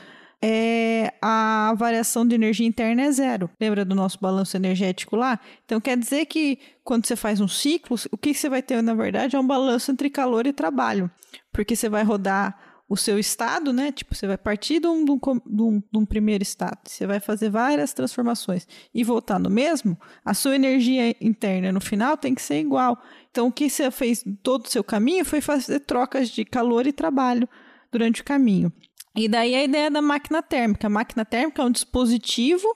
é, 0.41 1.13
a 1.21 1.73
variação 1.77 2.27
de 2.27 2.35
energia 2.35 2.67
interna 2.67 3.03
é 3.03 3.11
zero. 3.11 3.49
Lembra 3.59 3.83
do 3.83 3.95
nosso 3.95 4.19
balanço 4.19 4.55
energético 4.55 5.15
lá? 5.15 5.39
Então 5.65 5.79
quer 5.81 5.97
dizer 5.97 6.25
que 6.25 6.59
quando 6.83 7.05
você 7.05 7.15
faz 7.15 7.41
um 7.41 7.47
ciclo, 7.47 7.97
o 8.11 8.17
que 8.17 8.33
você 8.33 8.49
vai 8.49 8.61
ter, 8.61 8.81
na 8.81 8.93
verdade, 8.93 9.35
é 9.35 9.39
um 9.39 9.47
balanço 9.47 9.91
entre 9.91 10.09
calor 10.09 10.45
e 10.45 10.53
trabalho. 10.53 11.09
Porque 11.51 11.75
você 11.75 11.89
vai 11.89 12.03
rodar 12.03 12.57
o 12.87 12.95
seu 12.95 13.17
estado, 13.17 13.73
né? 13.73 13.91
Tipo, 13.91 14.13
você 14.13 14.27
vai 14.27 14.37
partir 14.37 14.79
de 14.79 14.87
um, 14.87 15.03
de, 15.03 15.11
um, 15.11 15.79
de 15.79 15.97
um, 15.97 16.05
primeiro 16.05 16.43
estado, 16.43 16.77
você 16.85 17.07
vai 17.07 17.19
fazer 17.19 17.49
várias 17.49 17.93
transformações 17.93 18.67
e 18.93 19.03
voltar 19.03 19.39
no 19.39 19.49
mesmo, 19.49 19.99
a 20.23 20.33
sua 20.33 20.55
energia 20.55 21.15
interna 21.19 21.71
no 21.71 21.81
final 21.81 22.15
tem 22.15 22.35
que 22.35 22.41
ser 22.41 22.59
igual. 22.59 23.01
Então, 23.31 23.47
o 23.47 23.51
que 23.51 23.69
você 23.69 23.89
fez 23.89 24.23
todo 24.43 24.65
o 24.65 24.69
seu 24.69 24.83
caminho 24.83 25.25
foi 25.25 25.41
fazer 25.41 25.79
trocas 25.79 26.29
de 26.29 26.45
calor 26.45 26.85
e 26.85 26.93
trabalho 26.93 27.49
durante 27.91 28.21
o 28.21 28.25
caminho. 28.25 28.71
E 29.15 29.27
daí 29.27 29.55
a 29.55 29.63
ideia 29.63 29.89
da 29.89 30.01
máquina 30.01 30.43
térmica. 30.43 30.87
A 30.87 30.89
máquina 30.89 31.23
térmica 31.23 31.61
é 31.61 31.65
um 31.65 31.71
dispositivo 31.71 32.67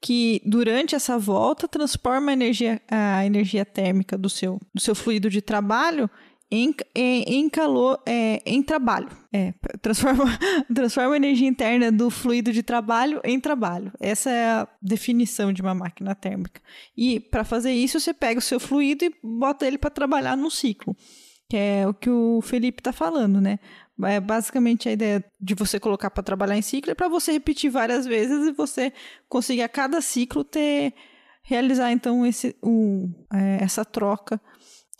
que 0.00 0.42
durante 0.44 0.94
essa 0.94 1.18
volta 1.18 1.66
transforma 1.68 2.30
a 2.30 2.34
energia, 2.34 2.82
a 2.90 3.24
energia 3.24 3.64
térmica 3.64 4.18
do 4.18 4.28
seu, 4.28 4.60
do 4.74 4.80
seu 4.80 4.94
fluido 4.94 5.30
de 5.30 5.40
trabalho 5.40 6.10
em, 6.50 6.74
em, 6.94 7.22
em 7.22 7.48
calor, 7.48 8.00
é, 8.04 8.42
em 8.44 8.62
trabalho. 8.62 9.08
É, 9.32 9.54
transforma, 9.80 10.26
transforma 10.74 11.14
a 11.14 11.16
energia 11.16 11.48
interna 11.48 11.90
do 11.90 12.10
fluido 12.10 12.52
de 12.52 12.62
trabalho 12.62 13.20
em 13.24 13.40
trabalho. 13.40 13.92
Essa 13.98 14.30
é 14.30 14.46
a 14.46 14.68
definição 14.82 15.52
de 15.52 15.62
uma 15.62 15.74
máquina 15.74 16.14
térmica. 16.14 16.60
E 16.96 17.18
para 17.18 17.44
fazer 17.44 17.72
isso, 17.72 17.98
você 17.98 18.12
pega 18.12 18.38
o 18.38 18.42
seu 18.42 18.60
fluido 18.60 19.04
e 19.04 19.14
bota 19.22 19.66
ele 19.66 19.78
para 19.78 19.90
trabalhar 19.90 20.36
num 20.36 20.50
ciclo 20.50 20.96
que 21.54 21.58
é 21.58 21.86
o 21.86 21.94
que 21.94 22.10
o 22.10 22.40
Felipe 22.42 22.80
está 22.80 22.92
falando, 22.92 23.40
né? 23.40 23.60
É 24.02 24.18
basicamente 24.18 24.88
a 24.88 24.92
ideia 24.92 25.24
de 25.40 25.54
você 25.54 25.78
colocar 25.78 26.10
para 26.10 26.20
trabalhar 26.20 26.56
em 26.56 26.62
ciclo 26.62 26.90
é 26.90 26.96
para 26.96 27.06
você 27.06 27.30
repetir 27.30 27.70
várias 27.70 28.04
vezes 28.04 28.48
e 28.48 28.50
você 28.50 28.92
conseguir 29.28 29.62
a 29.62 29.68
cada 29.68 30.00
ciclo 30.00 30.42
ter 30.42 30.92
realizar 31.44 31.92
então 31.92 32.26
esse, 32.26 32.56
um, 32.60 33.08
é, 33.32 33.62
essa 33.62 33.84
troca 33.84 34.40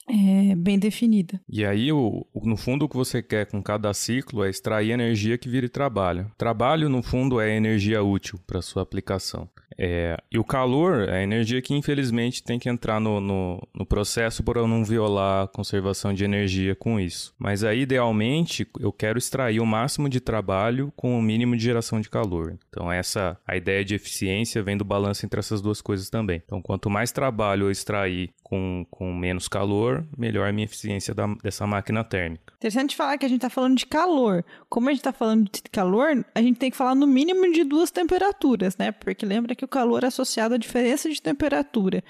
é, 0.09 0.55
bem 0.55 0.79
definida. 0.79 1.41
E 1.49 1.65
aí, 1.65 1.93
o, 1.93 2.27
no 2.43 2.57
fundo, 2.57 2.85
o 2.85 2.89
que 2.89 2.97
você 2.97 3.23
quer 3.23 3.47
com 3.47 3.63
cada 3.63 3.93
ciclo 3.95 4.45
é 4.45 4.51
extrair 4.51 4.91
energia 4.91 5.39
que 5.39 5.49
vire 5.49 5.69
trabalho. 5.69 6.31
Trabalho, 6.37 6.89
no 6.89 7.03
fundo, 7.03 7.41
é 7.41 7.57
energia 7.57 8.03
útil 8.03 8.39
para 8.47 8.63
sua 8.63 8.83
aplicação. 8.83 9.49
É, 9.79 10.17
e 10.31 10.39
o 10.39 10.45
calor 10.45 11.09
é 11.09 11.19
a 11.19 11.23
energia 11.23 11.61
que, 11.61 11.75
infelizmente, 11.75 12.43
tem 12.43 12.59
que 12.59 12.69
entrar 12.69 13.01
no, 13.01 13.21
no, 13.21 13.69
no 13.75 13.87
processo 13.87 14.43
para 14.43 14.67
não 14.67 14.85
violar 14.85 15.45
a 15.45 15.49
conservação 15.49 16.13
de 16.13 16.25
energia 16.25 16.75
com 16.75 16.99
isso. 16.99 17.35
Mas 17.39 17.65
aí, 17.65 17.81
idealmente, 17.81 18.67
eu 18.79 18.93
quero 18.93 19.19
extrair 19.19 19.61
o 19.61 19.67
máximo 19.67 20.09
de 20.09 20.21
trabalho 20.21 20.93
com 20.97 21.19
o 21.19 21.23
mínimo 21.23 21.57
de 21.57 21.65
geração 21.65 22.01
de 22.01 22.09
calor. 22.09 22.57
Então, 22.69 22.91
essa 22.91 23.37
a 23.47 23.57
ideia 23.57 23.85
de 23.85 23.95
eficiência 23.95 24.63
vem 24.63 24.77
do 24.77 24.85
balanço 24.85 25.27
entre 25.27 25.41
essas 25.41 25.61
duas 25.61 25.81
coisas 25.81 26.09
também. 26.09 26.43
Então, 26.45 26.63
quanto 26.63 26.89
mais 26.89 27.11
trabalho 27.11 27.67
eu 27.67 27.71
extrair 27.71 28.31
com, 28.43 28.87
com 28.91 29.13
menos 29.13 29.49
calor, 29.49 29.94
melhor 30.17 30.49
a 30.49 30.53
minha 30.53 30.65
eficiência 30.65 31.15
da, 31.15 31.27
dessa 31.43 31.67
máquina 31.67 32.03
térmica. 32.03 32.55
Interessante 32.57 32.97
falar 32.97 33.19
que 33.19 33.27
a 33.27 33.29
gente 33.29 33.39
está 33.39 33.51
falando 33.51 33.77
de 33.77 33.87
calor. 33.87 34.45
Como 34.69 34.89
a 34.89 34.93
gente 34.93 35.01
está 35.01 35.13
falando 35.13 35.51
de 35.51 35.63
calor, 35.71 36.25
a 36.35 36.43
gente 36.43 36.59
tem 36.59 36.71
que 36.71 36.77
falar 36.77 36.95
no 36.95 37.07
mínimo 37.07 37.51
de 37.53 37.65
duas 37.65 37.91
temperaturas, 37.91 38.77
né? 38.77 38.93
Porque 38.93 39.25
lembra 39.27 39.55
que 39.55 39.65
o 39.65 39.69
calor 39.69 40.05
é 40.05 40.09
associado 40.09 40.55
à 40.55 40.59
diferença 40.59 41.11
de 41.11 41.21
temperatura. 41.21 42.03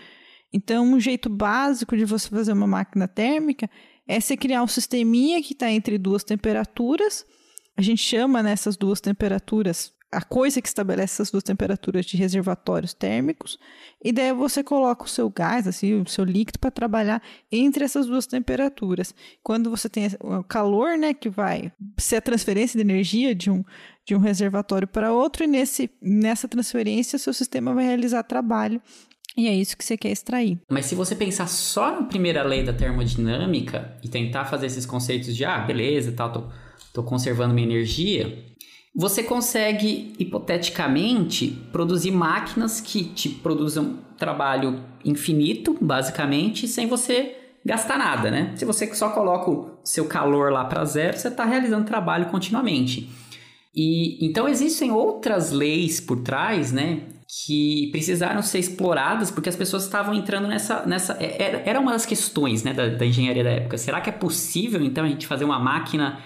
Então, 0.52 0.84
um 0.84 1.00
jeito 1.00 1.28
básico 1.28 1.96
de 1.96 2.04
você 2.04 2.28
fazer 2.28 2.52
uma 2.52 2.66
máquina 2.66 3.08
térmica 3.08 3.68
é 4.06 4.20
você 4.20 4.36
criar 4.36 4.62
um 4.62 4.68
sisteminha 4.68 5.42
que 5.42 5.52
está 5.52 5.70
entre 5.70 5.98
duas 5.98 6.22
temperaturas. 6.22 7.26
A 7.76 7.82
gente 7.82 8.02
chama 8.02 8.42
nessas 8.42 8.76
duas 8.76 9.00
temperaturas 9.00 9.92
a 10.14 10.22
coisa 10.22 10.60
que 10.62 10.68
estabelece 10.68 11.14
essas 11.14 11.30
duas 11.30 11.42
temperaturas 11.42 12.06
de 12.06 12.16
reservatórios 12.16 12.94
térmicos, 12.94 13.58
e 14.02 14.12
daí 14.12 14.32
você 14.32 14.62
coloca 14.62 15.04
o 15.04 15.08
seu 15.08 15.28
gás, 15.28 15.66
assim, 15.66 16.00
o 16.00 16.08
seu 16.08 16.24
líquido 16.24 16.58
para 16.58 16.70
trabalhar 16.70 17.22
entre 17.50 17.84
essas 17.84 18.06
duas 18.06 18.26
temperaturas. 18.26 19.14
Quando 19.42 19.70
você 19.70 19.88
tem 19.88 20.08
o 20.20 20.42
calor, 20.44 20.96
né, 20.96 21.12
que 21.12 21.28
vai 21.28 21.72
ser 21.98 22.16
a 22.16 22.22
transferência 22.22 22.76
de 22.76 22.82
energia 22.82 23.34
de 23.34 23.50
um, 23.50 23.64
de 24.04 24.14
um 24.14 24.18
reservatório 24.18 24.86
para 24.86 25.12
outro, 25.12 25.44
e 25.44 25.46
nesse, 25.46 25.90
nessa 26.00 26.46
transferência 26.46 27.18
seu 27.18 27.32
sistema 27.32 27.74
vai 27.74 27.84
realizar 27.84 28.22
trabalho 28.22 28.80
e 29.36 29.48
é 29.48 29.54
isso 29.54 29.76
que 29.76 29.84
você 29.84 29.96
quer 29.96 30.10
extrair. 30.10 30.60
Mas 30.70 30.86
se 30.86 30.94
você 30.94 31.16
pensar 31.16 31.48
só 31.48 31.90
na 31.90 32.06
primeira 32.06 32.42
lei 32.44 32.62
da 32.62 32.72
termodinâmica 32.72 33.96
e 34.02 34.08
tentar 34.08 34.44
fazer 34.44 34.66
esses 34.66 34.86
conceitos 34.86 35.34
de, 35.34 35.44
ah, 35.44 35.58
beleza, 35.58 36.12
tal, 36.12 36.32
tô, 36.32 36.44
tô 36.92 37.02
conservando 37.02 37.52
minha 37.52 37.66
energia, 37.66 38.44
você 38.94 39.24
consegue, 39.24 40.14
hipoteticamente, 40.18 41.48
produzir 41.72 42.12
máquinas 42.12 42.80
que 42.80 43.02
te 43.02 43.28
produzam 43.28 43.98
trabalho 44.16 44.80
infinito, 45.04 45.76
basicamente, 45.80 46.68
sem 46.68 46.86
você 46.86 47.36
gastar 47.64 47.98
nada, 47.98 48.30
né? 48.30 48.52
Se 48.54 48.64
você 48.64 48.92
só 48.94 49.10
coloca 49.10 49.50
o 49.50 49.78
seu 49.82 50.06
calor 50.06 50.52
lá 50.52 50.64
para 50.64 50.84
zero, 50.84 51.16
você 51.16 51.28
está 51.28 51.44
realizando 51.44 51.84
trabalho 51.84 52.26
continuamente. 52.26 53.10
E 53.74 54.24
então 54.24 54.46
existem 54.46 54.92
outras 54.92 55.50
leis 55.50 56.00
por 56.00 56.20
trás, 56.20 56.70
né? 56.70 57.00
Que 57.44 57.88
precisaram 57.90 58.42
ser 58.42 58.60
exploradas 58.60 59.30
porque 59.30 59.48
as 59.48 59.56
pessoas 59.56 59.82
estavam 59.82 60.14
entrando 60.14 60.46
nessa. 60.46 60.86
nessa 60.86 61.14
é, 61.18 61.42
era, 61.42 61.62
era 61.66 61.80
uma 61.80 61.90
das 61.90 62.06
questões 62.06 62.62
né, 62.62 62.72
da, 62.72 62.86
da 62.90 63.04
engenharia 63.04 63.42
da 63.42 63.50
época. 63.50 63.76
Será 63.76 64.00
que 64.00 64.08
é 64.08 64.12
possível 64.12 64.80
então 64.84 65.04
a 65.04 65.08
gente 65.08 65.26
fazer 65.26 65.44
uma 65.44 65.58
máquina 65.58 66.20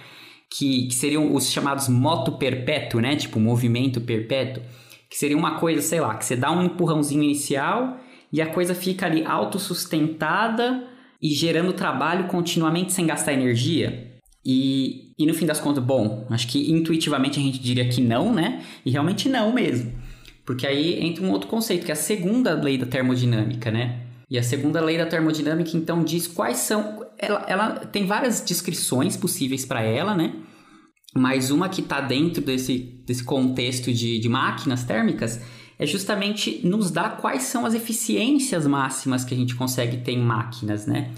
que, 0.51 0.87
que 0.87 0.95
seriam 0.95 1.33
os 1.33 1.51
chamados 1.51 1.87
moto 1.87 2.33
perpétuo, 2.33 2.99
né? 2.99 3.15
Tipo, 3.15 3.39
movimento 3.39 4.01
perpétuo. 4.01 4.63
Que 5.09 5.17
seria 5.17 5.37
uma 5.37 5.59
coisa, 5.59 5.81
sei 5.81 5.99
lá, 5.99 6.15
que 6.15 6.25
você 6.25 6.35
dá 6.35 6.51
um 6.51 6.63
empurrãozinho 6.63 7.23
inicial 7.23 7.97
e 8.31 8.41
a 8.41 8.47
coisa 8.47 8.75
fica 8.75 9.05
ali 9.05 9.25
autossustentada 9.25 10.87
e 11.21 11.29
gerando 11.29 11.73
trabalho 11.73 12.27
continuamente 12.27 12.93
sem 12.93 13.05
gastar 13.05 13.33
energia. 13.33 14.09
E, 14.45 15.13
e 15.17 15.25
no 15.25 15.33
fim 15.33 15.45
das 15.45 15.59
contas, 15.59 15.83
bom, 15.83 16.25
acho 16.29 16.47
que 16.47 16.71
intuitivamente 16.71 17.39
a 17.39 17.43
gente 17.43 17.59
diria 17.59 17.89
que 17.89 18.01
não, 18.01 18.33
né? 18.33 18.63
E 18.85 18.91
realmente 18.91 19.27
não 19.27 19.51
mesmo. 19.51 19.91
Porque 20.45 20.65
aí 20.65 20.99
entra 21.03 21.23
um 21.23 21.31
outro 21.31 21.49
conceito, 21.49 21.85
que 21.85 21.91
é 21.91 21.93
a 21.93 21.97
segunda 21.97 22.53
lei 22.53 22.77
da 22.77 22.85
termodinâmica, 22.85 23.69
né? 23.69 24.01
E 24.29 24.37
a 24.37 24.43
segunda 24.43 24.79
lei 24.79 24.97
da 24.97 25.05
termodinâmica, 25.05 25.75
então, 25.75 26.03
diz 26.03 26.27
quais 26.27 26.57
são. 26.57 27.05
Ela, 27.21 27.45
ela 27.47 27.69
tem 27.85 28.05
várias 28.05 28.41
descrições 28.41 29.17
possíveis 29.17 29.65
para 29.65 29.81
ela, 29.81 30.15
né? 30.15 30.33
Mas 31.13 31.51
uma 31.51 31.67
que 31.67 31.81
está 31.81 31.99
dentro 31.99 32.41
desse, 32.41 33.03
desse 33.05 33.23
contexto 33.23 33.91
de, 33.91 34.19
de 34.19 34.29
máquinas 34.29 34.83
térmicas 34.83 35.41
é 35.77 35.85
justamente 35.85 36.65
nos 36.65 36.91
dar 36.91 37.17
quais 37.17 37.43
são 37.43 37.65
as 37.65 37.73
eficiências 37.73 38.65
máximas 38.67 39.23
que 39.23 39.33
a 39.33 39.37
gente 39.37 39.55
consegue 39.55 39.97
ter 39.97 40.11
em 40.11 40.21
máquinas, 40.21 40.85
né? 40.85 41.11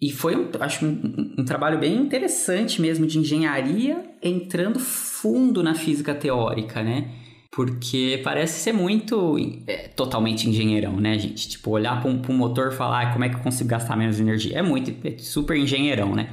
E 0.00 0.10
foi, 0.10 0.34
um, 0.34 0.48
acho, 0.60 0.86
um, 0.86 1.34
um, 1.38 1.44
trabalho 1.44 1.78
bem 1.78 1.94
interessante 1.94 2.80
mesmo 2.80 3.06
de 3.06 3.18
engenharia 3.18 4.02
entrando 4.22 4.78
fundo 4.78 5.62
na 5.62 5.74
física 5.74 6.14
teórica, 6.14 6.82
né? 6.82 7.10
Porque 7.52 8.20
parece 8.22 8.60
ser 8.60 8.72
muito 8.72 9.36
é, 9.66 9.88
totalmente 9.88 10.48
engenheirão, 10.48 11.00
né, 11.00 11.18
gente? 11.18 11.48
Tipo, 11.48 11.70
olhar 11.70 12.00
para 12.00 12.08
um, 12.08 12.22
um, 12.28 12.36
motor 12.36 12.72
e 12.72 12.76
falar 12.76 13.02
ah, 13.02 13.12
como 13.12 13.24
é 13.24 13.28
que 13.28 13.34
eu 13.34 13.40
consigo 13.40 13.68
gastar 13.68 13.96
menos 13.96 14.20
energia. 14.20 14.58
É 14.58 14.62
muito, 14.62 14.94
é 15.04 15.18
super 15.18 15.56
engenheirão, 15.56 16.14
né? 16.14 16.30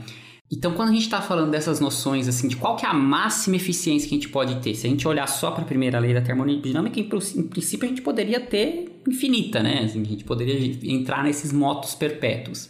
Então, 0.50 0.74
quando 0.74 0.90
a 0.90 0.94
gente 0.94 1.04
está 1.04 1.22
falando 1.22 1.52
dessas 1.52 1.80
noções, 1.80 2.28
assim, 2.28 2.48
de 2.48 2.56
qual 2.56 2.78
que 2.78 2.86
é 2.86 2.90
a 2.90 2.94
máxima 2.94 3.58
eficiência 3.58 4.08
que 4.08 4.16
a 4.16 4.18
gente 4.18 4.30
pode 4.30 4.62
ter, 4.62 4.76
se 4.76 4.88
a 4.88 4.90
gente 4.90 5.06
olhar 5.06 5.28
só 5.28 5.52
para 5.52 5.64
a 5.64 5.66
primeira 5.66 6.00
lei 6.00 6.14
da 6.14 6.22
termodinâmica, 6.22 7.00
em, 7.00 7.04
princípio 7.04 7.86
a 7.86 7.90
gente 7.90 8.02
poderia 8.02 8.40
ter 8.40 9.02
infinita, 9.08 9.62
né? 9.62 9.84
Assim, 9.84 10.02
a 10.02 10.06
gente 10.06 10.24
poderia 10.24 10.78
entrar 10.84 11.24
nesses 11.24 11.52
motos 11.52 11.96
perpétuos. 11.96 12.70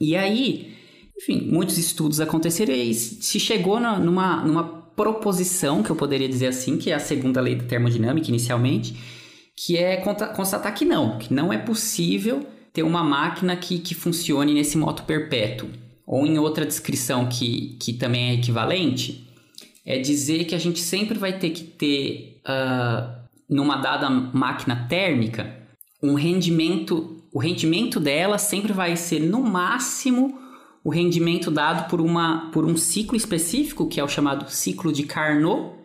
E 0.00 0.16
aí, 0.16 0.72
enfim, 1.16 1.48
muitos 1.50 1.78
estudos 1.78 2.18
aconteceram 2.18 2.74
e 2.74 2.94
se 2.94 3.38
chegou 3.38 3.78
na, 3.78 3.98
numa, 3.98 4.44
numa 4.44 4.64
proposição, 4.98 5.80
que 5.80 5.90
eu 5.90 5.94
poderia 5.94 6.28
dizer 6.28 6.48
assim, 6.48 6.76
que 6.76 6.90
é 6.90 6.94
a 6.94 6.98
segunda 6.98 7.40
lei 7.40 7.54
da 7.54 7.64
termodinâmica 7.64 8.28
inicialmente, 8.28 8.96
que 9.56 9.76
é 9.76 9.96
constatar 9.96 10.74
que 10.74 10.84
não, 10.84 11.18
que 11.18 11.32
não 11.32 11.52
é 11.52 11.58
possível 11.58 12.44
ter 12.72 12.82
uma 12.82 13.04
máquina 13.04 13.56
que, 13.56 13.78
que 13.78 13.94
funcione 13.94 14.52
nesse 14.52 14.76
modo 14.76 15.02
perpétuo. 15.04 15.68
Ou 16.04 16.26
em 16.26 16.36
outra 16.38 16.66
descrição 16.66 17.28
que, 17.28 17.76
que 17.80 17.92
também 17.92 18.30
é 18.30 18.34
equivalente, 18.34 19.28
é 19.86 19.98
dizer 19.98 20.44
que 20.44 20.54
a 20.54 20.58
gente 20.58 20.80
sempre 20.80 21.16
vai 21.16 21.38
ter 21.38 21.50
que 21.50 21.62
ter, 21.62 22.40
uh, 22.44 23.08
numa 23.48 23.76
dada 23.76 24.10
máquina 24.10 24.86
térmica, 24.88 25.56
um 26.02 26.14
rendimento, 26.14 27.22
o 27.32 27.38
rendimento 27.38 28.00
dela 28.00 28.36
sempre 28.36 28.72
vai 28.72 28.96
ser 28.96 29.20
no 29.20 29.42
máximo 29.42 30.38
o 30.84 30.90
rendimento 30.90 31.50
dado 31.50 31.88
por, 31.88 32.00
uma, 32.00 32.50
por 32.50 32.64
um 32.64 32.76
ciclo 32.76 33.16
específico, 33.16 33.88
que 33.88 34.00
é 34.00 34.04
o 34.04 34.08
chamado 34.08 34.50
ciclo 34.50 34.92
de 34.92 35.02
Carnot, 35.04 35.76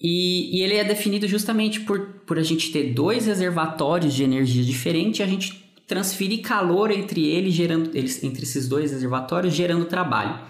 e, 0.00 0.58
e, 0.58 0.62
ele 0.62 0.74
é 0.74 0.82
definido 0.82 1.28
justamente 1.28 1.80
por, 1.80 2.00
por 2.26 2.36
a 2.36 2.42
gente 2.42 2.72
ter 2.72 2.92
dois 2.92 3.26
reservatórios 3.26 4.12
de 4.12 4.24
energia 4.24 4.64
diferentes 4.64 5.20
e 5.20 5.22
a 5.22 5.26
gente 5.26 5.62
transferir 5.86 6.42
calor 6.42 6.90
entre 6.90 7.24
eles, 7.24 7.54
gerando, 7.54 7.90
eles, 7.94 8.22
entre 8.24 8.42
esses 8.42 8.66
dois 8.66 8.90
reservatórios, 8.90 9.54
gerando 9.54 9.84
trabalho. 9.84 10.40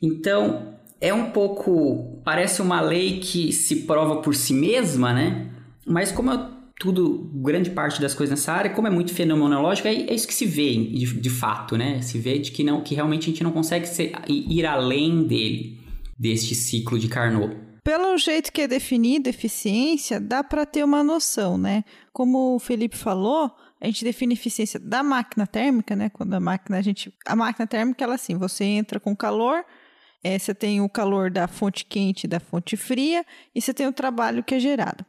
Então, 0.00 0.74
é 1.02 1.12
um 1.12 1.30
pouco. 1.30 2.22
Parece 2.24 2.62
uma 2.62 2.80
lei 2.80 3.18
que 3.18 3.52
se 3.52 3.82
prova 3.82 4.22
por 4.22 4.34
si 4.34 4.54
mesma, 4.54 5.12
né? 5.12 5.50
Mas 5.86 6.10
como 6.10 6.30
eu 6.30 6.61
tudo, 6.78 7.30
grande 7.34 7.70
parte 7.70 8.00
das 8.00 8.14
coisas 8.14 8.38
nessa 8.38 8.52
área, 8.52 8.70
como 8.70 8.88
é 8.88 8.90
muito 8.90 9.14
fenomenológico, 9.14 9.88
é, 9.88 9.92
é 9.92 10.14
isso 10.14 10.26
que 10.26 10.34
se 10.34 10.46
vê 10.46 10.74
de, 10.74 11.20
de, 11.20 11.30
fato, 11.30 11.76
né? 11.76 12.00
Se 12.02 12.18
vê 12.18 12.38
de 12.38 12.50
que, 12.50 12.64
não, 12.64 12.82
que 12.82 12.94
realmente 12.94 13.24
a 13.24 13.26
gente 13.26 13.44
não 13.44 13.52
consegue 13.52 13.86
ser, 13.86 14.12
ir 14.28 14.66
além 14.66 15.24
dele, 15.24 15.80
deste 16.18 16.54
ciclo 16.54 16.98
de 16.98 17.08
Carnot. 17.08 17.56
Pelo 17.84 18.16
jeito 18.16 18.52
que 18.52 18.62
é 18.62 18.68
definido 18.68 19.28
eficiência, 19.28 20.20
dá 20.20 20.44
para 20.44 20.64
ter 20.64 20.84
uma 20.84 21.02
noção, 21.02 21.58
né? 21.58 21.84
Como 22.12 22.54
o 22.54 22.58
Felipe 22.58 22.96
falou, 22.96 23.50
a 23.80 23.86
gente 23.86 24.04
define 24.04 24.34
eficiência 24.34 24.78
da 24.78 25.02
máquina 25.02 25.46
térmica, 25.46 25.96
né? 25.96 26.08
Quando 26.08 26.34
a 26.34 26.40
máquina, 26.40 26.78
a 26.78 26.82
gente. 26.82 27.12
A 27.26 27.34
máquina 27.34 27.66
térmica, 27.66 28.04
ela 28.04 28.14
assim, 28.14 28.36
você 28.36 28.64
entra 28.64 29.00
com 29.00 29.16
calor, 29.16 29.64
é, 30.22 30.38
você 30.38 30.54
tem 30.54 30.80
o 30.80 30.88
calor 30.88 31.28
da 31.28 31.48
fonte 31.48 31.84
quente 31.84 32.24
e 32.24 32.28
da 32.28 32.38
fonte 32.38 32.76
fria, 32.76 33.26
e 33.52 33.60
você 33.60 33.74
tem 33.74 33.88
o 33.88 33.92
trabalho 33.92 34.44
que 34.44 34.54
é 34.54 34.60
gerado 34.60 35.04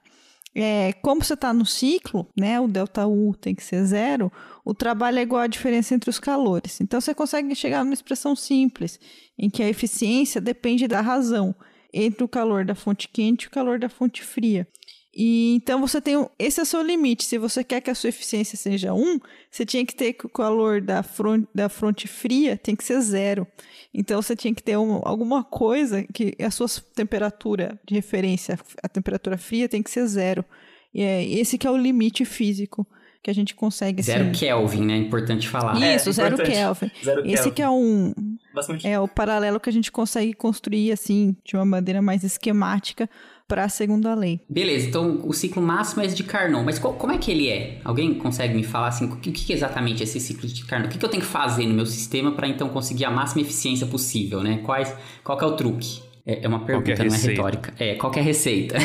é, 0.55 0.93
como 0.93 1.23
você 1.23 1.33
está 1.33 1.51
no 1.51 1.65
ciclo, 1.65 2.27
né, 2.37 2.59
o 2.59 2.67
delta 2.67 3.07
U 3.07 3.35
tem 3.35 3.55
que 3.55 3.63
ser 3.63 3.83
zero, 3.85 4.31
o 4.63 4.73
trabalho 4.73 5.19
é 5.19 5.21
igual 5.23 5.41
à 5.41 5.47
diferença 5.47 5.95
entre 5.95 6.09
os 6.09 6.19
calores. 6.19 6.79
Então 6.79 7.01
você 7.01 7.13
consegue 7.13 7.55
chegar 7.55 7.83
numa 7.83 7.93
expressão 7.93 8.35
simples, 8.35 8.99
em 9.37 9.49
que 9.49 9.63
a 9.63 9.69
eficiência 9.69 10.39
depende 10.39 10.87
da 10.87 11.01
razão 11.01 11.55
entre 11.93 12.23
o 12.23 12.27
calor 12.27 12.65
da 12.65 12.75
fonte 12.75 13.07
quente 13.07 13.43
e 13.43 13.47
o 13.47 13.51
calor 13.51 13.79
da 13.79 13.89
fonte 13.89 14.23
fria. 14.23 14.67
E 15.15 15.54
então 15.56 15.80
você 15.80 16.02
tem. 16.02 16.28
Esse 16.39 16.60
é 16.60 16.63
o 16.63 16.65
seu 16.65 16.82
limite. 16.82 17.23
Se 17.23 17.38
você 17.38 17.63
quer 17.63 17.82
que 17.82 17.91
a 17.91 17.95
sua 17.95 18.10
eficiência 18.10 18.58
seja 18.58 18.93
1, 18.93 19.19
você 19.52 19.65
tinha 19.65 19.86
que 19.86 19.95
ter 19.95 20.13
que 20.13 20.26
o 20.26 20.30
calor 20.30 20.82
da 20.82 21.04
fronte, 21.04 21.47
da 21.54 21.69
fronte 21.69 22.08
fria 22.08 22.58
tem 22.58 22.76
que 22.76 22.84
ser 22.84 22.99
zero. 23.02 23.45
Então 23.93 24.21
você 24.21 24.36
tinha 24.36 24.54
que 24.54 24.63
ter 24.63 24.76
uma, 24.76 25.02
alguma 25.08 25.43
coisa 25.43 26.04
que 26.12 26.36
a 26.39 26.49
sua 26.49 26.67
temperatura 26.95 27.80
de 27.86 27.94
referência, 27.94 28.58
a 28.81 28.90
temperatura 28.90 29.37
fria, 29.37 29.69
tem 29.69 29.83
que 29.83 29.92
ser 29.92 30.08
zero. 30.08 30.44
E 30.92 31.02
é 31.04 31.23
esse 31.23 31.58
que 31.58 31.67
é 31.67 31.71
o 31.71 31.77
limite 31.77 32.25
físico 32.25 32.87
que 33.24 33.32
a 33.32 33.34
gente 33.34 33.56
consegue... 33.56 34.02
Assim... 34.02 34.12
Zero 34.12 34.32
Kelvin, 34.32 34.86
né? 34.86 34.98
Importante 34.98 35.48
falar. 35.48 35.76
Isso, 35.76 36.10
é, 36.10 36.12
zero, 36.12 36.38
Kelvin. 36.38 36.92
zero 37.04 37.21
Esse 37.21 37.36
Kelvin. 37.36 37.52
que 37.52 37.62
é 37.62 37.69
um... 37.69 38.13
Basicamente. 38.54 38.88
É 38.88 39.00
o 39.00 39.08
paralelo 39.08 39.60
que 39.60 39.69
a 39.69 39.74
gente 39.74 39.92
consegue 39.92 40.34
construir, 40.34 40.92
assim, 40.92 41.36
de 41.44 41.56
uma 41.56 41.65
maneira 41.65 42.02
mais 42.02 42.24
esquemática 42.24 43.10
para 43.48 43.65
a 43.65 43.69
segunda 43.69 44.13
lei. 44.13 44.42
Beleza, 44.50 44.88
então 44.88 45.21
o 45.24 45.34
ciclo 45.34 45.62
máximo 45.62 46.02
é 46.02 46.06
esse 46.06 46.15
de 46.15 46.24
Carnot, 46.24 46.63
mas 46.63 46.80
qual, 46.80 46.94
como 46.94 47.13
é 47.13 47.17
que 47.17 47.32
ele 47.32 47.50
é? 47.50 47.80
Alguém 47.84 48.13
consegue 48.13 48.54
me 48.54 48.63
falar 48.63 48.88
assim, 48.88 49.06
o 49.06 49.15
que, 49.17 49.32
que 49.32 49.54
é 49.54 49.56
exatamente 49.56 50.04
esse 50.04 50.19
ciclo 50.19 50.48
de 50.48 50.65
Carnot? 50.65 50.88
O 50.88 50.92
que, 50.92 50.98
que 50.98 51.06
eu 51.06 51.10
tenho 51.10 51.21
que 51.21 51.30
fazer 51.30 51.65
no 51.65 51.74
meu 51.74 51.86
sistema 51.86 52.32
para 52.32 52.48
então 52.48 52.69
conseguir 52.69 53.06
a 53.06 53.12
máxima 53.12 53.42
eficiência 53.42 53.86
possível, 53.88 54.42
né? 54.42 54.60
Quais, 54.63 54.96
qual 55.24 55.40
é 55.40 55.46
o 55.46 55.56
truque? 55.56 56.02
É, 56.26 56.46
é 56.46 56.48
uma 56.48 56.65
pergunta, 56.65 56.92
é 56.92 57.06
não 57.06 57.15
é 57.15 57.17
retórica. 57.17 57.74
É, 57.78 57.96
qual 57.96 58.13
é 58.13 58.19
a 58.19 58.24
receita? 58.24 58.78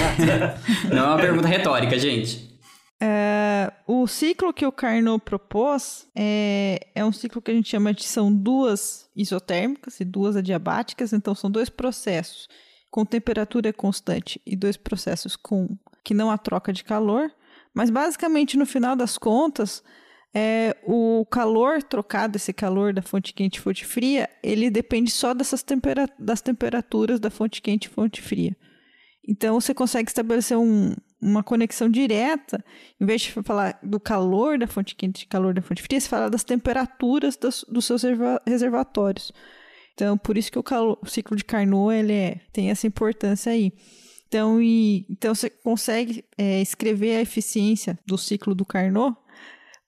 não 0.91 0.99
é 0.99 1.07
uma 1.07 1.19
pergunta 1.19 1.47
retórica, 1.47 1.99
gente. 1.99 2.49
É, 3.01 3.73
o 3.91 4.07
ciclo 4.07 4.53
que 4.53 4.67
o 4.67 4.71
Carnot 4.71 5.25
propôs 5.25 6.07
é, 6.15 6.89
é 6.95 7.03
um 7.03 7.11
ciclo 7.11 7.41
que 7.41 7.51
a 7.51 7.55
gente 7.55 7.71
chama 7.71 7.95
de 7.95 8.05
são 8.05 8.31
duas 8.31 9.09
isotérmicas 9.17 9.99
e 9.99 10.05
duas 10.05 10.37
adiabáticas, 10.37 11.15
então 11.15 11.35
são 11.35 11.51
dois 11.51 11.71
processos 11.71 12.51
com 12.91 13.07
temperatura 13.07 13.73
constante 13.73 14.43
e 14.45 14.55
dois 14.55 14.77
processos 14.77 15.37
com 15.37 15.75
que 16.05 16.13
não 16.13 16.31
há 16.31 16.37
troca 16.37 16.71
de 16.71 16.85
calor, 16.85 17.33
mas 17.73 17.89
basicamente 17.89 18.59
no 18.59 18.67
final 18.67 18.95
das 18.95 19.17
contas, 19.17 19.83
é, 20.35 20.77
o 20.87 21.25
calor 21.25 21.83
trocado, 21.83 22.37
esse 22.37 22.53
calor 22.53 22.93
da 22.93 23.01
fonte 23.01 23.33
quente 23.33 23.57
e 23.57 23.61
fonte 23.61 23.87
fria, 23.87 24.29
ele 24.43 24.69
depende 24.69 25.11
só 25.11 25.33
dessas 25.33 25.63
tempera 25.63 26.07
das 26.19 26.43
temperaturas 26.43 27.19
da 27.19 27.31
fonte 27.31 27.63
quente 27.63 27.87
e 27.87 27.89
fonte 27.89 28.21
fria. 28.21 28.55
Então 29.27 29.59
você 29.59 29.73
consegue 29.73 30.11
estabelecer 30.11 30.59
um, 30.59 30.95
uma 31.21 31.43
conexão 31.43 31.89
direta, 31.89 32.65
em 33.01 33.05
vez 33.05 33.23
de 33.23 33.33
falar 33.43 33.79
do 33.83 33.99
calor 33.99 34.59
da 34.59 34.67
fonte 34.67 34.95
quente 34.95 35.23
e 35.23 35.27
calor 35.27 35.53
da 35.53 35.63
fonte 35.63 35.83
fria, 35.83 36.01
você 36.01 36.09
fala 36.09 36.31
das 36.31 36.45
temperaturas 36.45 37.37
dos, 37.37 37.65
dos 37.69 37.85
seus 37.85 38.03
reservatórios. 38.47 39.33
Então, 39.95 40.17
por 40.17 40.39
isso 40.39 40.53
que 40.53 40.59
o, 40.59 40.63
calor, 40.63 40.97
o 41.03 41.07
ciclo 41.07 41.37
de 41.37 41.45
Carnot 41.45 41.93
ele 41.93 42.13
é, 42.13 42.41
tem 42.53 42.71
essa 42.71 42.87
importância 42.87 43.51
aí. 43.51 43.73
Então, 44.29 44.63
e, 44.63 45.07
então 45.11 45.35
você 45.35 45.51
consegue 45.51 46.25
é, 46.37 46.61
escrever 46.61 47.17
a 47.17 47.23
eficiência 47.23 47.99
do 48.07 48.17
ciclo 48.17 48.55
do 48.55 48.65
Carnot 48.65 49.17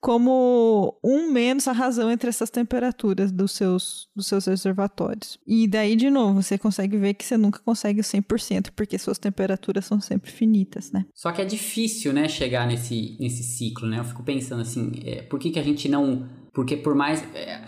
como 0.01 0.97
um 1.03 1.31
menos 1.31 1.67
a 1.67 1.71
razão 1.71 2.11
entre 2.11 2.27
essas 2.27 2.49
temperaturas 2.49 3.31
dos 3.31 3.51
seus, 3.51 4.09
dos 4.15 4.25
seus 4.25 4.47
reservatórios. 4.47 5.37
E 5.45 5.67
daí, 5.67 5.95
de 5.95 6.09
novo, 6.09 6.41
você 6.41 6.57
consegue 6.57 6.97
ver 6.97 7.13
que 7.13 7.23
você 7.23 7.37
nunca 7.37 7.59
consegue 7.59 8.01
o 8.01 8.03
100%, 8.03 8.71
porque 8.75 8.97
suas 8.97 9.19
temperaturas 9.19 9.85
são 9.85 10.01
sempre 10.01 10.31
finitas, 10.31 10.91
né? 10.91 11.05
Só 11.13 11.31
que 11.31 11.39
é 11.39 11.45
difícil, 11.45 12.11
né, 12.11 12.27
chegar 12.27 12.65
nesse, 12.65 13.15
nesse 13.19 13.43
ciclo, 13.43 13.87
né? 13.87 13.99
Eu 13.99 14.03
fico 14.03 14.23
pensando 14.23 14.61
assim, 14.61 14.91
é, 15.05 15.21
por 15.21 15.39
que, 15.39 15.51
que 15.51 15.59
a 15.59 15.63
gente 15.63 15.87
não... 15.87 16.27
Porque 16.51 16.75
por 16.75 16.95
mais... 16.95 17.23
É, 17.35 17.61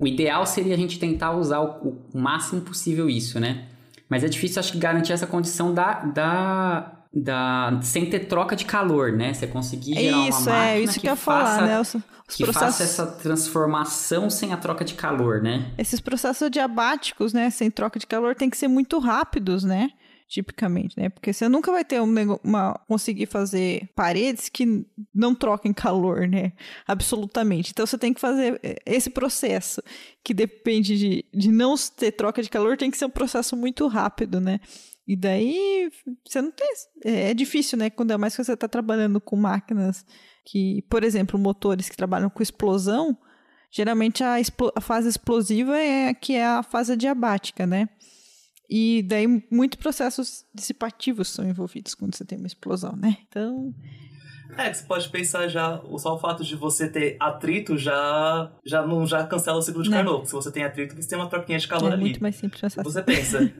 o 0.00 0.06
ideal 0.06 0.46
seria 0.46 0.74
a 0.74 0.78
gente 0.78 0.98
tentar 0.98 1.32
usar 1.36 1.60
o, 1.60 2.02
o, 2.12 2.18
máximo 2.18 2.62
possível 2.62 3.08
isso, 3.10 3.38
né? 3.38 3.68
Mas 4.08 4.24
é 4.24 4.28
difícil, 4.28 4.58
acho 4.58 4.72
que, 4.72 4.78
garantir 4.78 5.12
essa 5.12 5.26
condição 5.26 5.72
da, 5.72 6.00
da, 6.04 6.93
da 7.14 7.78
sem 7.82 8.10
ter 8.10 8.26
troca 8.26 8.56
de 8.56 8.64
calor, 8.64 9.12
né? 9.12 9.32
Você 9.32 9.46
conseguir 9.46 9.94
gerar 9.94 10.28
isso, 10.28 10.40
uma 10.40 10.50
máquina 10.50 10.70
é, 10.70 10.80
isso 10.80 10.94
que, 10.94 11.00
que 11.00 11.08
eu 11.08 11.16
faça, 11.16 11.56
falar, 11.56 11.66
né? 11.66 11.80
Os, 11.80 11.94
os 11.94 12.36
que 12.36 12.42
processos... 12.44 12.78
faça 12.78 12.82
essa 12.82 13.06
transformação 13.06 14.28
sem 14.28 14.52
a 14.52 14.56
troca 14.56 14.84
de 14.84 14.94
calor, 14.94 15.40
né? 15.40 15.72
Esses 15.78 16.00
processos 16.00 16.50
diabáticos, 16.50 17.32
né? 17.32 17.50
Sem 17.50 17.70
troca 17.70 17.98
de 17.98 18.06
calor, 18.06 18.34
tem 18.34 18.50
que 18.50 18.56
ser 18.56 18.68
muito 18.68 18.98
rápidos, 18.98 19.62
né? 19.62 19.90
tipicamente, 20.26 20.98
né? 20.98 21.08
Porque 21.10 21.32
você 21.32 21.48
nunca 21.48 21.70
vai 21.70 21.84
ter 21.84 22.00
um, 22.00 22.12
uma 22.42 22.78
conseguir 22.88 23.26
fazer 23.26 23.88
paredes 23.94 24.48
que 24.48 24.84
não 25.14 25.34
troquem 25.34 25.72
calor, 25.72 26.26
né? 26.26 26.52
Absolutamente. 26.86 27.70
Então 27.70 27.86
você 27.86 27.96
tem 27.96 28.12
que 28.12 28.20
fazer 28.20 28.58
é, 28.62 28.76
esse 28.84 29.10
processo 29.10 29.82
que 30.24 30.34
depende 30.34 30.98
de, 30.98 31.24
de 31.32 31.52
não 31.52 31.74
ter 31.96 32.10
troca 32.12 32.42
de 32.42 32.50
calor, 32.50 32.76
tem 32.76 32.90
que 32.90 32.96
ser 32.98 33.04
um 33.04 33.10
processo 33.10 33.54
muito 33.54 33.86
rápido, 33.86 34.40
né? 34.40 34.60
E 35.06 35.16
daí 35.16 35.90
você 36.24 36.40
não 36.40 36.50
tem. 36.50 36.68
É, 37.04 37.30
é 37.30 37.34
difícil, 37.34 37.78
né? 37.78 37.90
Quando 37.90 38.12
é 38.12 38.16
mais 38.16 38.34
que 38.34 38.42
você 38.42 38.52
está 38.54 38.68
trabalhando 38.68 39.20
com 39.20 39.36
máquinas 39.36 40.04
que, 40.44 40.82
por 40.88 41.04
exemplo, 41.04 41.38
motores 41.38 41.88
que 41.88 41.96
trabalham 41.96 42.30
com 42.30 42.42
explosão, 42.42 43.16
geralmente 43.70 44.22
a, 44.22 44.36
a 44.74 44.80
fase 44.80 45.08
explosiva 45.08 45.76
é 45.76 46.12
que 46.14 46.34
é 46.34 46.46
a 46.46 46.62
fase 46.62 46.96
diabática, 46.96 47.66
né? 47.66 47.88
E 48.68 49.02
daí 49.02 49.26
muitos 49.50 49.78
processos 49.78 50.44
dissipativos 50.54 51.28
são 51.28 51.46
envolvidos 51.46 51.94
quando 51.94 52.14
você 52.16 52.24
tem 52.24 52.38
uma 52.38 52.46
explosão, 52.46 52.96
né? 52.96 53.18
Então. 53.28 53.74
É, 54.56 54.70
que 54.70 54.76
você 54.76 54.84
pode 54.84 55.08
pensar 55.08 55.48
já, 55.48 55.80
só 55.98 56.14
o 56.14 56.18
fato 56.18 56.44
de 56.44 56.54
você 56.54 56.88
ter 56.88 57.16
atrito 57.18 57.76
já 57.76 58.50
já 58.64 58.86
não 58.86 59.06
já 59.06 59.26
cancela 59.26 59.58
o 59.58 59.62
ciclo 59.62 59.82
de 59.82 59.90
Carnot. 59.90 60.26
Se 60.26 60.32
você 60.32 60.50
tem 60.50 60.64
atrito, 60.64 60.94
você 60.94 61.08
tem 61.08 61.18
uma 61.18 61.28
troquinha 61.28 61.58
de 61.58 61.66
calor 61.66 61.90
é 61.90 61.94
ali. 61.94 62.02
É 62.02 62.04
muito 62.04 62.22
mais 62.22 62.36
simples 62.36 62.62
essa 62.62 62.82
Você 62.82 63.02
pensa. 63.02 63.52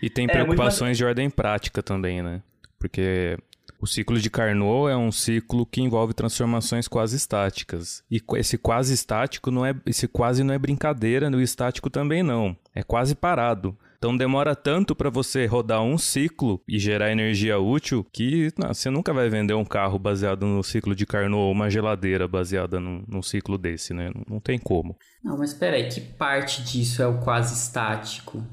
e 0.00 0.08
tem 0.08 0.26
é, 0.26 0.28
preocupações 0.28 0.88
mais... 0.88 0.98
de 0.98 1.04
ordem 1.04 1.28
prática 1.28 1.82
também, 1.82 2.22
né? 2.22 2.42
Porque 2.78 3.36
o 3.82 3.86
ciclo 3.86 4.18
de 4.18 4.30
Carnot 4.30 4.88
é 4.88 4.96
um 4.96 5.10
ciclo 5.10 5.66
que 5.66 5.82
envolve 5.82 6.14
transformações 6.14 6.86
quase 6.86 7.16
estáticas. 7.16 8.04
E 8.08 8.22
esse 8.36 8.56
quase 8.56 8.94
estático 8.94 9.50
não 9.50 9.66
é, 9.66 9.74
esse 9.86 10.06
quase 10.06 10.44
não 10.44 10.54
é 10.54 10.58
brincadeira, 10.58 11.28
no 11.28 11.40
estático 11.40 11.90
também 11.90 12.22
não. 12.22 12.56
É 12.72 12.84
quase 12.84 13.16
parado. 13.16 13.76
Então 14.02 14.16
demora 14.16 14.56
tanto 14.56 14.96
para 14.96 15.08
você 15.08 15.46
rodar 15.46 15.80
um 15.80 15.96
ciclo 15.96 16.60
e 16.66 16.76
gerar 16.76 17.12
energia 17.12 17.60
útil 17.60 18.04
que 18.12 18.52
não, 18.58 18.74
você 18.74 18.90
nunca 18.90 19.14
vai 19.14 19.28
vender 19.28 19.54
um 19.54 19.64
carro 19.64 19.96
baseado 19.96 20.44
no 20.44 20.60
ciclo 20.60 20.92
de 20.92 21.06
Carnot 21.06 21.36
ou 21.36 21.52
uma 21.52 21.70
geladeira 21.70 22.26
baseada 22.26 22.80
num, 22.80 23.04
num 23.06 23.22
ciclo 23.22 23.56
desse, 23.56 23.94
né? 23.94 24.10
Não, 24.12 24.24
não 24.28 24.40
tem 24.40 24.58
como. 24.58 24.96
Não, 25.22 25.38
mas 25.38 25.52
espera 25.52 25.76
aí, 25.76 25.88
que 25.88 26.00
parte 26.00 26.64
disso 26.64 27.00
é 27.00 27.06
o 27.06 27.20
quase 27.20 27.54
estático? 27.54 28.44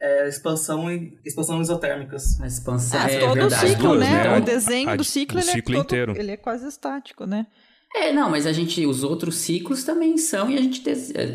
é, 0.00 0.28
expansão 0.28 0.90
e 0.90 1.18
expansão 1.24 1.60
isotérmicas. 1.60 2.40
A 2.40 2.46
expansão 2.46 3.00
ah, 3.00 3.10
é 3.10 3.18
todo 3.18 3.34
verdade. 3.34 3.64
o 3.64 3.68
ciclo, 3.68 3.94
né? 3.98 4.10
né? 4.10 4.38
O 4.38 4.40
desenho 4.40 4.90
a, 4.90 4.96
do 4.96 5.04
ciclo, 5.04 5.38
ele, 5.38 5.50
ciclo 5.50 5.74
é 5.74 5.76
todo, 5.78 5.86
inteiro. 5.86 6.14
ele 6.16 6.30
é 6.32 6.36
quase 6.36 6.68
estático, 6.68 7.26
né? 7.26 7.46
É, 7.94 8.12
não, 8.12 8.30
mas 8.30 8.46
a 8.46 8.52
gente, 8.52 8.84
os 8.86 9.02
outros 9.02 9.36
ciclos 9.36 9.82
também 9.82 10.18
são 10.18 10.50
e 10.50 10.56
a 10.56 10.60
gente, 10.60 10.82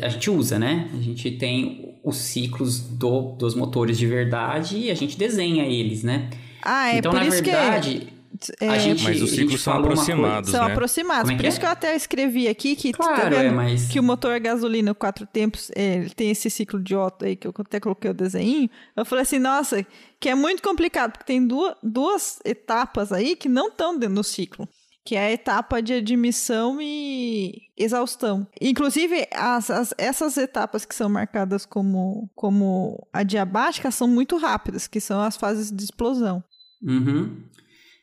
a 0.02 0.08
gente 0.08 0.30
usa, 0.30 0.58
né? 0.58 0.88
A 0.94 1.02
gente 1.02 1.30
tem 1.32 1.98
os 2.02 2.16
ciclos 2.16 2.80
do, 2.80 3.32
dos 3.32 3.54
motores 3.54 3.98
de 3.98 4.06
verdade 4.06 4.78
e 4.78 4.90
a 4.90 4.94
gente 4.94 5.18
desenha 5.18 5.64
eles, 5.64 6.02
né? 6.02 6.30
Ah, 6.62 6.94
é 6.94 6.98
então, 6.98 7.12
por 7.12 7.20
na 7.20 7.26
isso 7.26 7.42
verdade, 7.42 8.00
que... 8.00 8.14
É... 8.60 8.68
A 8.68 8.78
gente, 8.78 9.04
mas 9.04 9.22
os 9.22 9.30
ciclos 9.30 9.62
são 9.62 9.74
aproximados, 9.74 10.50
São 10.50 10.64
né? 10.66 10.72
aproximados. 10.72 11.30
É 11.30 11.36
por 11.36 11.44
isso 11.44 11.60
que 11.60 11.66
eu 11.66 11.70
até 11.70 11.94
escrevi 11.94 12.48
aqui 12.48 12.74
que, 12.74 12.92
claro, 12.92 13.30
tá 13.30 13.42
é, 13.42 13.50
mas... 13.50 13.86
que 13.86 14.00
o 14.00 14.02
motor 14.02 14.38
gasolina 14.40 14.92
quatro 14.92 15.24
tempos 15.24 15.70
ele 15.74 16.10
tem 16.10 16.30
esse 16.30 16.50
ciclo 16.50 16.80
de 16.82 16.96
Otto 16.96 17.24
aí, 17.24 17.36
que 17.36 17.46
eu 17.46 17.54
até 17.56 17.78
coloquei 17.78 18.10
o 18.10 18.14
desenho. 18.14 18.68
Eu 18.96 19.04
falei 19.04 19.22
assim, 19.22 19.38
nossa, 19.38 19.86
que 20.18 20.28
é 20.28 20.34
muito 20.34 20.62
complicado, 20.62 21.12
porque 21.12 21.24
tem 21.24 21.46
duas, 21.46 21.76
duas 21.80 22.40
etapas 22.44 23.12
aí 23.12 23.36
que 23.36 23.48
não 23.48 23.68
estão 23.68 23.96
dentro 23.96 24.16
do 24.16 24.24
ciclo 24.24 24.68
que 25.04 25.16
é 25.16 25.26
a 25.26 25.32
etapa 25.32 25.82
de 25.82 25.92
admissão 25.92 26.78
e 26.80 27.62
exaustão. 27.76 28.46
Inclusive, 28.60 29.28
as, 29.34 29.70
as, 29.70 29.94
essas 29.98 30.36
etapas 30.38 30.86
que 30.86 30.94
são 30.94 31.10
marcadas 31.10 31.66
como, 31.66 32.30
como 32.34 33.06
adiabática 33.12 33.90
são 33.90 34.08
muito 34.08 34.38
rápidas, 34.38 34.86
que 34.86 35.00
são 35.00 35.20
as 35.20 35.36
fases 35.36 35.70
de 35.70 35.84
explosão. 35.84 36.42
Uhum. 36.82 37.42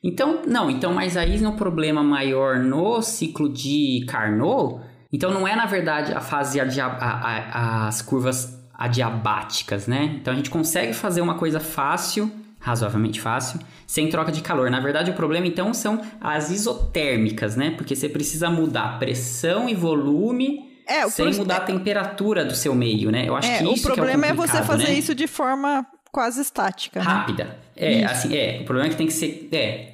Então, 0.04 0.44
não, 0.48 0.70
então, 0.70 0.94
mas 0.94 1.18
aí 1.18 1.40
no 1.40 1.56
problema 1.56 2.04
maior 2.04 2.60
no 2.60 3.02
ciclo 3.02 3.52
de 3.52 4.06
Carnot, 4.08 4.82
então 5.12 5.32
não 5.32 5.48
é 5.48 5.56
na 5.56 5.66
verdade 5.66 6.14
a 6.14 6.22
fase 6.22 6.60
adia, 6.60 6.86
a, 6.86 7.86
a, 7.86 7.88
as 7.88 8.02
curvas 8.02 8.60
adiabáticas, 8.74 9.88
né? 9.88 10.18
Então 10.20 10.34
a 10.34 10.36
gente 10.36 10.50
consegue 10.50 10.94
fazer 10.94 11.22
uma 11.22 11.36
coisa 11.36 11.60
fácil 11.60 12.32
razoavelmente 12.62 13.20
fácil, 13.20 13.60
sem 13.86 14.08
troca 14.08 14.32
de 14.32 14.42
calor. 14.42 14.70
Na 14.70 14.80
verdade, 14.80 15.12
o 15.12 15.14
problema 15.14 15.48
então 15.48 15.74
são 15.74 16.00
as 16.22 16.52
isotérmicas, 16.52 17.56
né? 17.56 17.72
Porque 17.72 17.96
você 17.96 18.08
precisa 18.08 18.50
mudar 18.50 19.00
pressão 19.00 19.68
e 19.68 19.74
volume 19.74 20.72
é, 20.88 21.10
sem 21.10 21.34
mudar 21.34 21.58
a 21.58 21.62
temperatura 21.62 22.46
do 22.46 22.56
seu 22.56 22.76
meio, 22.76 23.12
né? 23.12 23.28
Eu 23.28 23.36
acho 23.36 23.50
é, 23.50 23.58
que 23.58 23.74
isso 23.74 23.90
O 23.90 23.94
problema 23.94 24.28
é, 24.28 24.30
é, 24.30 24.34
você 24.34 24.62
fazer 24.62 24.90
né? 24.90 24.94
isso 24.94 25.16
de 25.16 25.28
forma 25.28 25.86
quase 26.12 26.40
estática. 26.40 27.00
Né? 27.00 27.06
Rápida. 27.06 27.58
É, 27.76 27.94
isso. 27.94 28.12
assim, 28.12 28.36
é. 28.36 28.60
O 28.62 28.66
problema 28.66 28.88
é 28.88 28.92
que 28.92 28.98
tem 28.98 29.08
que 29.08 29.14
ser. 29.14 29.50
É. 29.52 29.94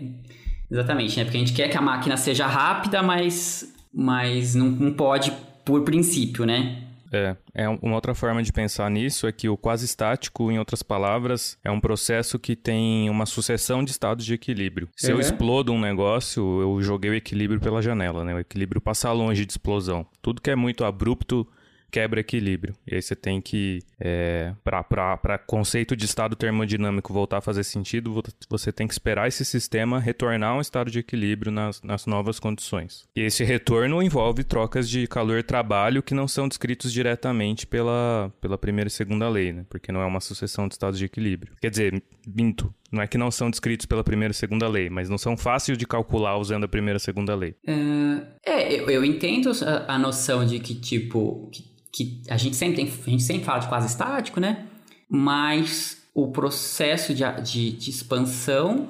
Exatamente, 0.69 1.17
né? 1.17 1.23
Porque 1.23 1.37
a 1.37 1.39
gente 1.39 1.53
quer 1.53 1.69
que 1.69 1.77
a 1.77 1.81
máquina 1.81 2.17
seja 2.17 2.45
rápida, 2.45 3.01
mas, 3.01 3.73
mas 3.93 4.53
não, 4.53 4.67
não 4.67 4.91
pode 4.91 5.31
por 5.63 5.83
princípio, 5.83 6.45
né? 6.45 6.86
É, 7.11 7.35
é 7.53 7.69
uma 7.69 7.95
outra 7.95 8.13
forma 8.13 8.43
de 8.43 8.51
pensar 8.51 8.89
nisso 8.89 9.27
é 9.27 9.31
que 9.31 9.47
o 9.47 9.57
quase 9.57 9.85
estático, 9.85 10.51
em 10.51 10.59
outras 10.59 10.83
palavras, 10.83 11.57
é 11.63 11.71
um 11.71 11.79
processo 11.79 12.37
que 12.37 12.55
tem 12.55 13.09
uma 13.09 13.25
sucessão 13.25 13.83
de 13.83 13.91
estados 13.91 14.25
de 14.25 14.33
equilíbrio. 14.33 14.89
Se 14.95 15.11
eu 15.11 15.19
explodo 15.19 15.71
um 15.71 15.79
negócio, 15.79 16.61
eu 16.61 16.81
joguei 16.81 17.11
o 17.11 17.15
equilíbrio 17.15 17.59
pela 17.59 17.81
janela, 17.81 18.23
né? 18.23 18.33
O 18.33 18.39
equilíbrio 18.39 18.81
passa 18.81 19.11
longe 19.11 19.45
de 19.45 19.51
explosão. 19.51 20.05
Tudo 20.21 20.41
que 20.41 20.49
é 20.49 20.55
muito 20.55 20.83
abrupto 20.83 21.47
quebra 21.91 22.19
equilíbrio. 22.19 22.75
E 22.85 22.95
aí 22.95 23.01
você 23.01 23.15
tem 23.15 23.41
que, 23.41 23.79
é, 23.99 24.53
para 24.63 25.37
conceito 25.37 25.95
de 25.95 26.05
estado 26.05 26.35
termodinâmico 26.35 27.13
voltar 27.13 27.37
a 27.37 27.41
fazer 27.41 27.63
sentido, 27.63 28.23
você 28.49 28.71
tem 28.71 28.87
que 28.87 28.93
esperar 28.93 29.27
esse 29.27 29.43
sistema 29.45 29.99
retornar 29.99 30.51
a 30.51 30.57
um 30.57 30.61
estado 30.61 30.91
de 30.91 30.99
equilíbrio 30.99 31.51
nas, 31.51 31.81
nas 31.81 32.05
novas 32.05 32.39
condições. 32.39 33.05
E 33.15 33.21
esse 33.21 33.43
retorno 33.43 34.01
envolve 34.01 34.43
trocas 34.43 34.89
de 34.89 35.07
calor-trabalho 35.07 36.03
que 36.03 36.13
não 36.13 36.27
são 36.27 36.47
descritos 36.47 36.91
diretamente 36.91 37.65
pela, 37.65 38.31
pela 38.41 38.57
primeira 38.57 38.87
e 38.87 38.91
segunda 38.91 39.29
lei, 39.29 39.53
né? 39.53 39.65
Porque 39.69 39.91
não 39.91 40.01
é 40.01 40.05
uma 40.05 40.19
sucessão 40.19 40.67
de 40.67 40.73
estados 40.73 40.99
de 40.99 41.05
equilíbrio. 41.05 41.53
Quer 41.61 41.69
dizer, 41.69 42.03
minto, 42.25 42.73
não 42.91 43.01
é 43.01 43.07
que 43.07 43.17
não 43.17 43.29
são 43.29 43.49
descritos 43.49 43.85
pela 43.85 44.03
primeira 44.03 44.31
e 44.31 44.35
segunda 44.35 44.67
lei, 44.67 44.89
mas 44.89 45.09
não 45.09 45.17
são 45.17 45.35
fáceis 45.35 45.77
de 45.77 45.85
calcular 45.85 46.37
usando 46.37 46.63
a 46.63 46.67
primeira 46.67 46.97
e 46.97 46.99
segunda 46.99 47.35
lei. 47.35 47.55
Uh, 47.67 48.25
é, 48.45 48.73
eu, 48.73 48.89
eu 48.89 49.05
entendo 49.05 49.51
a, 49.63 49.95
a, 49.95 49.99
noção 49.99 50.45
de 50.45 50.59
que, 50.59 50.73
tipo, 50.73 51.49
que, 51.51 51.65
que, 51.91 52.21
a, 52.29 52.37
gente 52.37 52.55
sempre 52.55 52.77
tem, 52.77 52.85
a 52.85 53.09
gente 53.09 53.23
sempre 53.23 53.43
fala 53.43 53.59
de 53.59 53.67
quase 53.67 53.87
estático, 53.87 54.39
né? 54.39 54.65
Mas 55.09 56.01
o 56.13 56.31
processo 56.31 57.13
de, 57.13 57.23
de, 57.43 57.71
de 57.71 57.89
expansão, 57.89 58.87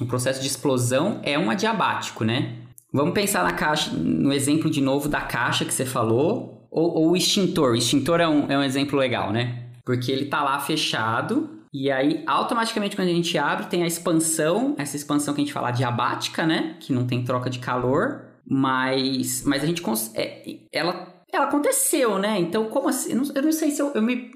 o 0.00 0.06
processo 0.06 0.40
de 0.40 0.46
explosão 0.46 1.20
é 1.22 1.38
um 1.38 1.50
adiabático, 1.50 2.24
né? 2.24 2.54
Vamos 2.92 3.12
pensar 3.12 3.44
na 3.44 3.52
caixa, 3.52 3.90
no 3.92 4.32
exemplo 4.32 4.70
de 4.70 4.80
novo 4.80 5.08
da 5.08 5.20
caixa 5.20 5.64
que 5.64 5.74
você 5.74 5.84
falou, 5.84 6.66
ou, 6.70 6.94
ou 6.94 7.10
o 7.10 7.16
extintor. 7.16 7.72
O 7.72 7.76
extintor 7.76 8.20
é 8.20 8.28
um, 8.28 8.50
é 8.50 8.56
um 8.56 8.62
exemplo 8.62 8.98
legal, 8.98 9.32
né? 9.32 9.64
Porque 9.84 10.10
ele 10.10 10.26
tá 10.26 10.42
lá 10.42 10.58
fechado, 10.58 11.55
e 11.78 11.90
aí, 11.90 12.22
automaticamente, 12.26 12.96
quando 12.96 13.08
a 13.08 13.12
gente 13.12 13.36
abre, 13.36 13.66
tem 13.66 13.82
a 13.82 13.86
expansão, 13.86 14.74
essa 14.78 14.96
expansão 14.96 15.34
que 15.34 15.42
a 15.42 15.44
gente 15.44 15.52
fala 15.52 15.70
diabática, 15.70 16.46
né? 16.46 16.74
Que 16.80 16.90
não 16.90 17.06
tem 17.06 17.22
troca 17.22 17.50
de 17.50 17.58
calor, 17.58 18.24
mas, 18.48 19.42
mas 19.44 19.62
a 19.62 19.66
gente. 19.66 19.82
É, 20.14 20.56
ela, 20.72 21.22
ela 21.30 21.44
aconteceu, 21.44 22.18
né? 22.18 22.38
Então, 22.40 22.70
como 22.70 22.88
assim? 22.88 23.10
Eu 23.10 23.16
não, 23.16 23.34
eu 23.34 23.42
não 23.42 23.52
sei 23.52 23.70
se 23.70 23.82
eu, 23.82 23.92
eu 23.94 24.00
me 24.00 24.34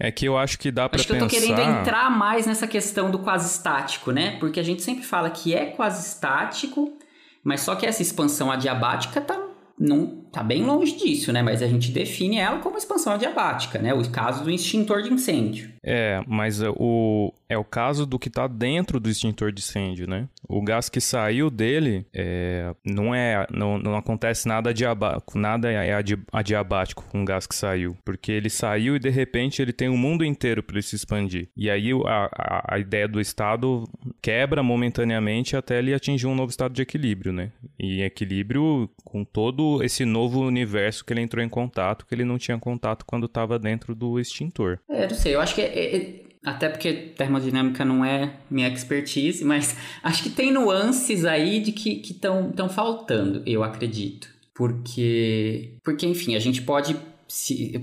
é 0.00 0.10
que 0.10 0.26
eu 0.26 0.36
acho 0.36 0.58
que 0.58 0.70
dá 0.70 0.88
para 0.88 0.98
pensar... 0.98 1.14
Acho 1.14 1.28
que 1.28 1.36
eu 1.36 1.40
tô 1.40 1.48
querendo 1.48 1.78
entrar 1.78 2.10
mais 2.10 2.46
nessa 2.46 2.66
questão 2.66 3.10
do 3.10 3.18
quase 3.18 3.50
estático, 3.50 4.10
né? 4.10 4.38
Porque 4.40 4.58
a 4.58 4.62
gente 4.62 4.82
sempre 4.82 5.04
fala 5.04 5.30
que 5.30 5.54
é 5.54 5.66
quase 5.66 6.08
estático, 6.08 6.98
mas 7.44 7.60
só 7.60 7.76
que 7.76 7.86
essa 7.86 8.02
expansão 8.02 8.50
adiabática 8.50 9.20
tá 9.20 9.38
não 9.78 10.19
tá 10.32 10.42
bem 10.42 10.64
longe 10.64 10.96
disso, 10.96 11.32
né? 11.32 11.42
Mas 11.42 11.62
a 11.62 11.66
gente 11.66 11.90
define 11.90 12.38
ela 12.38 12.58
como 12.58 12.76
expansão 12.76 13.14
adiabática, 13.14 13.78
né? 13.78 13.92
O 13.92 14.08
caso 14.10 14.44
do 14.44 14.50
extintor 14.50 15.02
de 15.02 15.12
incêndio. 15.12 15.70
É, 15.82 16.22
mas 16.26 16.60
o, 16.62 17.32
é 17.48 17.56
o 17.56 17.64
caso 17.64 18.04
do 18.04 18.18
que 18.18 18.28
está 18.28 18.46
dentro 18.46 19.00
do 19.00 19.08
extintor 19.08 19.50
de 19.50 19.60
incêndio, 19.60 20.06
né? 20.06 20.28
O 20.46 20.62
gás 20.62 20.88
que 20.88 21.00
saiu 21.00 21.50
dele 21.50 22.06
é, 22.12 22.74
não 22.84 23.14
é, 23.14 23.46
não, 23.50 23.78
não 23.78 23.96
acontece 23.96 24.46
nada 24.46 24.70
adiabático, 24.70 25.38
nada 25.38 25.70
é 25.70 25.92
adiabático 26.32 27.04
com 27.10 27.22
o 27.22 27.24
gás 27.24 27.46
que 27.46 27.54
saiu, 27.54 27.96
porque 28.04 28.30
ele 28.30 28.50
saiu 28.50 28.96
e 28.96 28.98
de 28.98 29.08
repente 29.08 29.62
ele 29.62 29.72
tem 29.72 29.88
o 29.88 29.92
um 29.92 29.96
mundo 29.96 30.24
inteiro 30.24 30.62
para 30.62 30.76
ele 30.76 30.82
se 30.82 30.96
expandir. 30.96 31.48
E 31.56 31.70
aí 31.70 31.90
a, 32.06 32.28
a, 32.32 32.74
a 32.74 32.78
ideia 32.78 33.08
do 33.08 33.20
estado 33.20 33.88
quebra 34.20 34.62
momentaneamente 34.62 35.56
até 35.56 35.78
ele 35.78 35.94
atingir 35.94 36.26
um 36.26 36.34
novo 36.34 36.50
estado 36.50 36.74
de 36.74 36.82
equilíbrio, 36.82 37.32
né? 37.32 37.52
E 37.78 38.02
equilíbrio 38.02 38.90
com 39.04 39.24
todo 39.24 39.82
esse 39.82 40.04
novo 40.04 40.19
universo 40.28 41.04
que 41.04 41.12
ele 41.12 41.20
entrou 41.20 41.42
em 41.42 41.48
contato, 41.48 42.06
que 42.06 42.14
ele 42.14 42.24
não 42.24 42.38
tinha 42.38 42.58
contato 42.58 43.04
quando 43.04 43.26
estava 43.26 43.58
dentro 43.58 43.94
do 43.94 44.18
extintor. 44.18 44.78
É, 44.88 45.06
não 45.08 45.14
sei, 45.14 45.34
eu 45.34 45.40
acho 45.40 45.54
que 45.54 45.60
é, 45.60 45.96
é, 45.96 46.22
até 46.44 46.68
porque 46.68 46.92
termodinâmica 46.92 47.84
não 47.84 48.04
é 48.04 48.34
minha 48.50 48.68
expertise, 48.68 49.44
mas 49.44 49.76
acho 50.02 50.22
que 50.22 50.30
tem 50.30 50.52
nuances 50.52 51.24
aí 51.24 51.60
de 51.60 51.72
que 51.72 52.02
estão 52.02 52.68
faltando, 52.68 53.42
eu 53.46 53.62
acredito. 53.62 54.28
Porque, 54.54 55.76
porque, 55.82 56.06
enfim, 56.06 56.34
a 56.34 56.38
gente 56.38 56.60
pode 56.62 56.94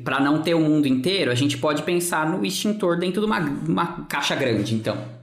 para 0.03 0.19
não 0.19 0.41
ter 0.41 0.53
o 0.53 0.59
mundo 0.59 0.87
inteiro, 0.87 1.31
a 1.31 1.35
gente 1.35 1.57
pode 1.57 1.83
pensar 1.83 2.29
no 2.29 2.45
extintor 2.45 2.99
dentro 2.99 3.21
de 3.21 3.27
uma, 3.27 3.39
uma 3.39 4.05
caixa 4.05 4.35
grande, 4.35 4.75
então. 4.75 5.16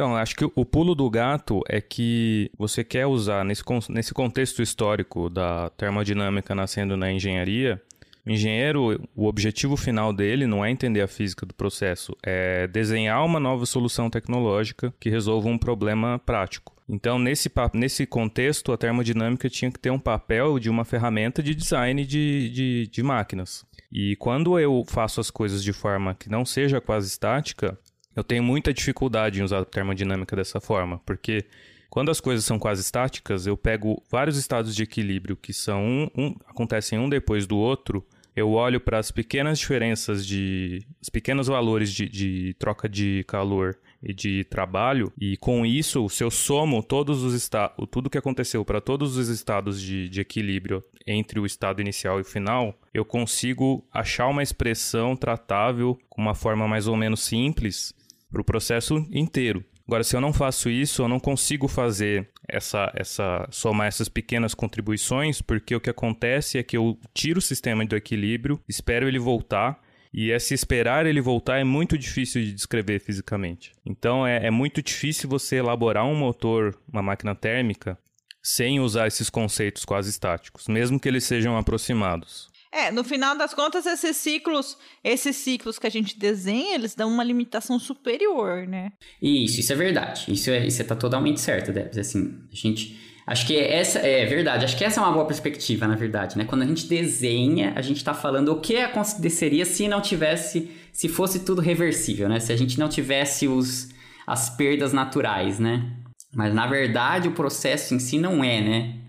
Então, 0.00 0.16
acho 0.16 0.34
que 0.34 0.46
o 0.46 0.64
pulo 0.64 0.94
do 0.94 1.10
gato 1.10 1.60
é 1.68 1.78
que 1.78 2.50
você 2.56 2.82
quer 2.82 3.04
usar 3.04 3.44
nesse, 3.44 3.62
nesse 3.90 4.14
contexto 4.14 4.62
histórico 4.62 5.28
da 5.28 5.68
termodinâmica 5.76 6.54
nascendo 6.54 6.96
na 6.96 7.12
engenharia, 7.12 7.82
o 8.24 8.30
engenheiro, 8.30 8.98
o 9.14 9.26
objetivo 9.26 9.76
final 9.76 10.10
dele 10.10 10.46
não 10.46 10.64
é 10.64 10.70
entender 10.70 11.02
a 11.02 11.06
física 11.06 11.44
do 11.44 11.52
processo, 11.52 12.16
é 12.22 12.66
desenhar 12.66 13.22
uma 13.26 13.38
nova 13.38 13.66
solução 13.66 14.08
tecnológica 14.08 14.90
que 14.98 15.10
resolva 15.10 15.50
um 15.50 15.58
problema 15.58 16.18
prático. 16.18 16.74
Então, 16.88 17.18
nesse, 17.18 17.52
nesse 17.74 18.06
contexto, 18.06 18.72
a 18.72 18.78
termodinâmica 18.78 19.50
tinha 19.50 19.70
que 19.70 19.78
ter 19.78 19.90
um 19.90 19.98
papel 19.98 20.58
de 20.58 20.70
uma 20.70 20.86
ferramenta 20.86 21.42
de 21.42 21.54
design 21.54 22.06
de, 22.06 22.48
de, 22.48 22.86
de 22.86 23.02
máquinas. 23.02 23.66
E 23.92 24.16
quando 24.16 24.58
eu 24.58 24.82
faço 24.88 25.20
as 25.20 25.30
coisas 25.30 25.62
de 25.62 25.74
forma 25.74 26.14
que 26.14 26.30
não 26.30 26.46
seja 26.46 26.80
quase 26.80 27.06
estática, 27.08 27.78
eu 28.20 28.24
tenho 28.24 28.42
muita 28.42 28.72
dificuldade 28.72 29.40
em 29.40 29.42
usar 29.42 29.60
a 29.60 29.64
termodinâmica 29.64 30.36
dessa 30.36 30.60
forma, 30.60 31.00
porque 31.04 31.46
quando 31.88 32.10
as 32.10 32.20
coisas 32.20 32.44
são 32.44 32.58
quase 32.58 32.82
estáticas, 32.82 33.46
eu 33.46 33.56
pego 33.56 34.02
vários 34.08 34.36
estados 34.36 34.76
de 34.76 34.82
equilíbrio 34.82 35.36
que 35.36 35.52
são 35.52 35.82
um, 35.82 36.10
um 36.16 36.36
acontecem 36.46 36.98
um 36.98 37.08
depois 37.08 37.46
do 37.46 37.56
outro. 37.56 38.06
Eu 38.36 38.52
olho 38.52 38.78
para 38.80 38.98
as 38.98 39.10
pequenas 39.10 39.58
diferenças 39.58 40.24
de. 40.24 40.86
os 41.02 41.08
pequenos 41.08 41.48
valores 41.48 41.92
de, 41.92 42.08
de 42.08 42.54
troca 42.58 42.88
de 42.88 43.24
calor 43.26 43.76
e 44.02 44.14
de 44.14 44.44
trabalho, 44.44 45.12
e 45.20 45.36
com 45.36 45.66
isso, 45.66 46.08
se 46.08 46.22
eu 46.22 46.30
somo 46.30 46.82
todos 46.82 47.22
os 47.22 47.34
estados, 47.34 47.86
tudo 47.90 48.08
que 48.08 48.16
aconteceu 48.16 48.64
para 48.64 48.80
todos 48.80 49.16
os 49.16 49.28
estados 49.28 49.80
de, 49.80 50.08
de 50.08 50.20
equilíbrio 50.20 50.82
entre 51.06 51.40
o 51.40 51.44
estado 51.44 51.80
inicial 51.80 52.18
e 52.18 52.22
o 52.22 52.24
final, 52.24 52.78
eu 52.94 53.04
consigo 53.04 53.84
achar 53.92 54.28
uma 54.28 54.42
expressão 54.42 55.16
tratável 55.16 55.98
com 56.08 56.22
uma 56.22 56.34
forma 56.34 56.68
mais 56.68 56.86
ou 56.86 56.96
menos 56.96 57.20
simples 57.20 57.92
para 58.30 58.40
o 58.40 58.44
processo 58.44 59.06
inteiro. 59.10 59.64
Agora, 59.86 60.04
se 60.04 60.14
eu 60.14 60.20
não 60.20 60.32
faço 60.32 60.70
isso, 60.70 61.02
eu 61.02 61.08
não 61.08 61.18
consigo 61.18 61.66
fazer 61.66 62.30
essa, 62.48 62.92
essa 62.94 63.48
somar 63.50 63.88
essas 63.88 64.08
pequenas 64.08 64.54
contribuições, 64.54 65.42
porque 65.42 65.74
o 65.74 65.80
que 65.80 65.90
acontece 65.90 66.58
é 66.58 66.62
que 66.62 66.76
eu 66.76 66.96
tiro 67.12 67.38
o 67.38 67.42
sistema 67.42 67.84
do 67.84 67.96
equilíbrio, 67.96 68.60
espero 68.68 69.08
ele 69.08 69.18
voltar, 69.18 69.80
e 70.12 70.30
esse 70.30 70.54
esperar 70.54 71.06
ele 71.06 71.20
voltar 71.20 71.58
é 71.58 71.64
muito 71.64 71.98
difícil 71.98 72.42
de 72.42 72.52
descrever 72.52 73.00
fisicamente. 73.00 73.72
Então 73.84 74.26
é, 74.26 74.46
é 74.46 74.50
muito 74.50 74.82
difícil 74.82 75.28
você 75.28 75.56
elaborar 75.56 76.04
um 76.04 76.16
motor, 76.16 76.76
uma 76.92 77.02
máquina 77.02 77.34
térmica, 77.34 77.98
sem 78.42 78.80
usar 78.80 79.06
esses 79.06 79.30
conceitos 79.30 79.84
quase 79.84 80.10
estáticos, 80.10 80.66
mesmo 80.68 80.98
que 80.98 81.08
eles 81.08 81.24
sejam 81.24 81.56
aproximados. 81.56 82.49
É, 82.72 82.92
no 82.92 83.02
final 83.02 83.36
das 83.36 83.52
contas, 83.52 83.84
esses 83.84 84.16
ciclos, 84.16 84.78
esses 85.02 85.34
ciclos 85.36 85.78
que 85.78 85.86
a 85.86 85.90
gente 85.90 86.16
desenha, 86.16 86.76
eles 86.76 86.94
dão 86.94 87.08
uma 87.08 87.24
limitação 87.24 87.80
superior, 87.80 88.66
né? 88.66 88.92
Isso, 89.20 89.58
isso 89.58 89.72
é 89.72 89.76
verdade. 89.76 90.24
Isso 90.28 90.50
é, 90.50 90.64
isso 90.64 90.84
tá 90.84 90.94
totalmente 90.94 91.40
certo, 91.40 91.72
Debs. 91.72 91.98
Assim, 91.98 92.38
a 92.50 92.54
gente. 92.54 93.10
Acho 93.26 93.46
que 93.46 93.56
essa 93.56 93.98
é 93.98 94.24
verdade. 94.24 94.64
Acho 94.64 94.76
que 94.76 94.84
essa 94.84 95.00
é 95.00 95.02
uma 95.02 95.12
boa 95.12 95.26
perspectiva, 95.26 95.86
na 95.86 95.96
verdade, 95.96 96.38
né? 96.38 96.44
Quando 96.44 96.62
a 96.62 96.66
gente 96.66 96.86
desenha, 96.86 97.72
a 97.74 97.82
gente 97.82 97.98
está 97.98 98.14
falando 98.14 98.50
o 98.50 98.60
que 98.60 98.76
aconteceria 98.76 99.64
se 99.64 99.88
não 99.88 100.00
tivesse, 100.00 100.70
se 100.92 101.08
fosse 101.08 101.40
tudo 101.40 101.60
reversível, 101.60 102.28
né? 102.28 102.38
Se 102.38 102.52
a 102.52 102.56
gente 102.56 102.78
não 102.78 102.88
tivesse 102.88 103.48
os, 103.48 103.88
as 104.26 104.48
perdas 104.50 104.92
naturais, 104.92 105.58
né? 105.58 105.92
Mas 106.32 106.54
na 106.54 106.66
verdade 106.66 107.28
o 107.28 107.32
processo 107.32 107.94
em 107.94 107.98
si 107.98 108.18
não 108.18 108.42
é, 108.44 108.60
né? 108.60 108.99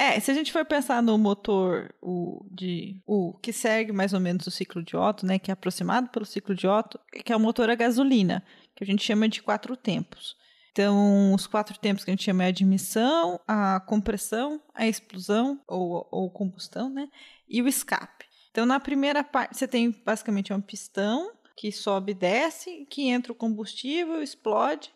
É, 0.00 0.18
se 0.18 0.30
a 0.30 0.34
gente 0.34 0.50
for 0.50 0.64
pensar 0.64 1.02
no 1.02 1.18
motor 1.18 1.94
o, 2.00 2.42
de, 2.50 2.98
o 3.06 3.34
que 3.34 3.52
segue 3.52 3.92
mais 3.92 4.14
ou 4.14 4.18
menos 4.18 4.46
o 4.46 4.50
ciclo 4.50 4.82
de 4.82 4.96
Otto, 4.96 5.26
né, 5.26 5.38
que 5.38 5.50
é 5.50 5.52
aproximado 5.52 6.08
pelo 6.08 6.24
ciclo 6.24 6.54
de 6.54 6.66
Otto, 6.66 6.98
que 7.22 7.30
é 7.30 7.36
o 7.36 7.38
motor 7.38 7.68
a 7.68 7.74
gasolina, 7.74 8.42
que 8.74 8.82
a 8.82 8.86
gente 8.86 9.04
chama 9.04 9.28
de 9.28 9.42
quatro 9.42 9.76
tempos. 9.76 10.38
Então, 10.72 11.34
os 11.34 11.46
quatro 11.46 11.78
tempos 11.78 12.02
que 12.02 12.10
a 12.10 12.14
gente 12.14 12.24
chama 12.24 12.44
é 12.44 12.46
a 12.46 12.48
admissão, 12.48 13.38
a 13.46 13.78
compressão, 13.78 14.58
a 14.74 14.86
explosão 14.86 15.60
ou, 15.68 16.08
ou 16.10 16.30
combustão, 16.30 16.88
né, 16.88 17.06
e 17.46 17.60
o 17.60 17.68
escape. 17.68 18.24
Então, 18.50 18.64
na 18.64 18.80
primeira 18.80 19.22
parte, 19.22 19.58
você 19.58 19.68
tem 19.68 19.90
basicamente 19.90 20.50
um 20.50 20.62
pistão 20.62 21.30
que 21.54 21.70
sobe 21.70 22.12
e 22.12 22.14
desce, 22.14 22.86
que 22.88 23.10
entra 23.10 23.32
o 23.32 23.36
combustível, 23.36 24.22
explode, 24.22 24.90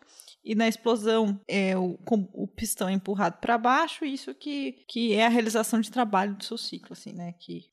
e 0.45 0.53
na 0.53 0.67
explosão 0.67 1.39
é, 1.47 1.75
o, 1.75 1.97
o 2.33 2.47
pistão 2.47 2.87
é 2.87 2.93
empurrado 2.93 3.37
para 3.41 3.57
baixo, 3.57 4.05
isso 4.05 4.33
que, 4.35 4.73
que 4.87 5.13
é 5.13 5.25
a 5.25 5.29
realização 5.29 5.81
de 5.81 5.89
trabalho 5.89 6.35
do 6.35 6.43
seu 6.43 6.57
ciclo, 6.57 6.93
assim, 6.93 7.13
né? 7.13 7.33
Que 7.39 7.63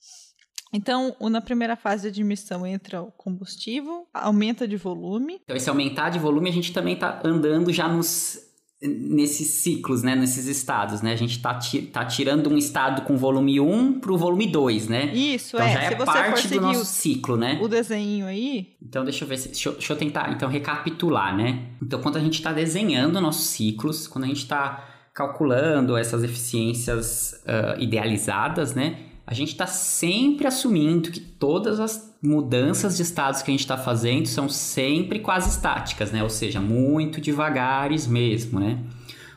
então, 0.75 1.15
na 1.21 1.43
primeira 1.43 1.77
fase 1.77 2.05
de 2.05 2.09
admissão 2.09 2.67
entra 2.67 3.03
o 3.03 3.13
combustível, 3.13 4.07
aumenta 4.13 4.67
de 4.67 4.79
volume. 4.79 5.39
Então, 5.45 5.55
esse 5.55 5.69
aumentar 5.69 6.09
de 6.09 6.19
volume, 6.19 6.49
a 6.49 6.53
gente 6.53 6.73
também 6.73 6.95
está 6.95 7.21
andando 7.23 7.71
já 7.71 7.87
nos 7.87 8.39
nesses 8.83 9.49
ciclos, 9.49 10.03
né, 10.03 10.17
nesses 10.17 10.47
estados, 10.47 11.03
né? 11.03 11.13
A 11.13 11.17
gente 11.17 11.41
tá, 11.41 11.59
tá 11.93 12.05
tirando 12.05 12.51
um 12.51 12.59
estado 12.59 13.03
com 13.03 13.17
volume 13.17 13.61
1 13.61 14.01
pro 14.01 14.19
volume 14.19 14.47
2, 14.47 14.89
né? 14.89 15.07
Isso, 15.15 15.57
então, 15.57 15.67
é. 15.67 15.73
já 15.73 15.83
é 15.83 15.95
parte 15.95 16.49
do 16.49 16.61
nosso 16.61 16.85
ciclo, 16.85 17.37
né? 17.37 17.59
O 17.63 17.69
desenho 17.69 18.27
aí. 18.27 18.75
Então, 18.83 19.05
deixa 19.05 19.25
eu 19.25 19.29
ver, 19.29 19.37
se, 19.39 19.49
deixa, 19.49 19.69
eu, 19.69 19.73
deixa 19.75 19.93
eu 19.93 19.97
tentar, 19.97 20.33
então, 20.33 20.49
recapitular, 20.49 21.37
né? 21.37 21.67
Então, 21.81 22.01
quando 22.01 22.17
a 22.17 22.21
gente 22.21 22.35
está 22.35 22.53
desenhando 22.53 23.21
nossos 23.21 23.47
ciclos, 23.47 24.09
quando 24.09 24.25
a 24.25 24.29
gente 24.29 24.43
está 24.43 24.89
calculando 25.15 25.97
essas 25.97 26.25
eficiências 26.25 27.41
uh, 27.45 27.81
idealizadas, 27.81 28.75
né? 28.75 28.97
A 29.27 29.35
gente 29.35 29.53
está 29.53 29.67
sempre 29.67 30.47
assumindo 30.47 31.11
que 31.11 31.21
todas 31.21 31.79
as 31.79 32.13
mudanças 32.23 32.97
de 32.97 33.03
estados 33.03 33.43
que 33.43 33.51
a 33.51 33.53
gente 33.53 33.61
está 33.61 33.79
fazendo 33.79 34.27
são 34.27 34.49
sempre 34.49 35.21
quase 35.21 35.51
estáticas, 35.51 36.11
né? 36.11 36.23
Ou 36.23 36.31
seja, 36.31 36.61
muito 36.61 37.21
devagares 37.21 38.07
mesmo, 38.07 38.59
né? 38.59 38.79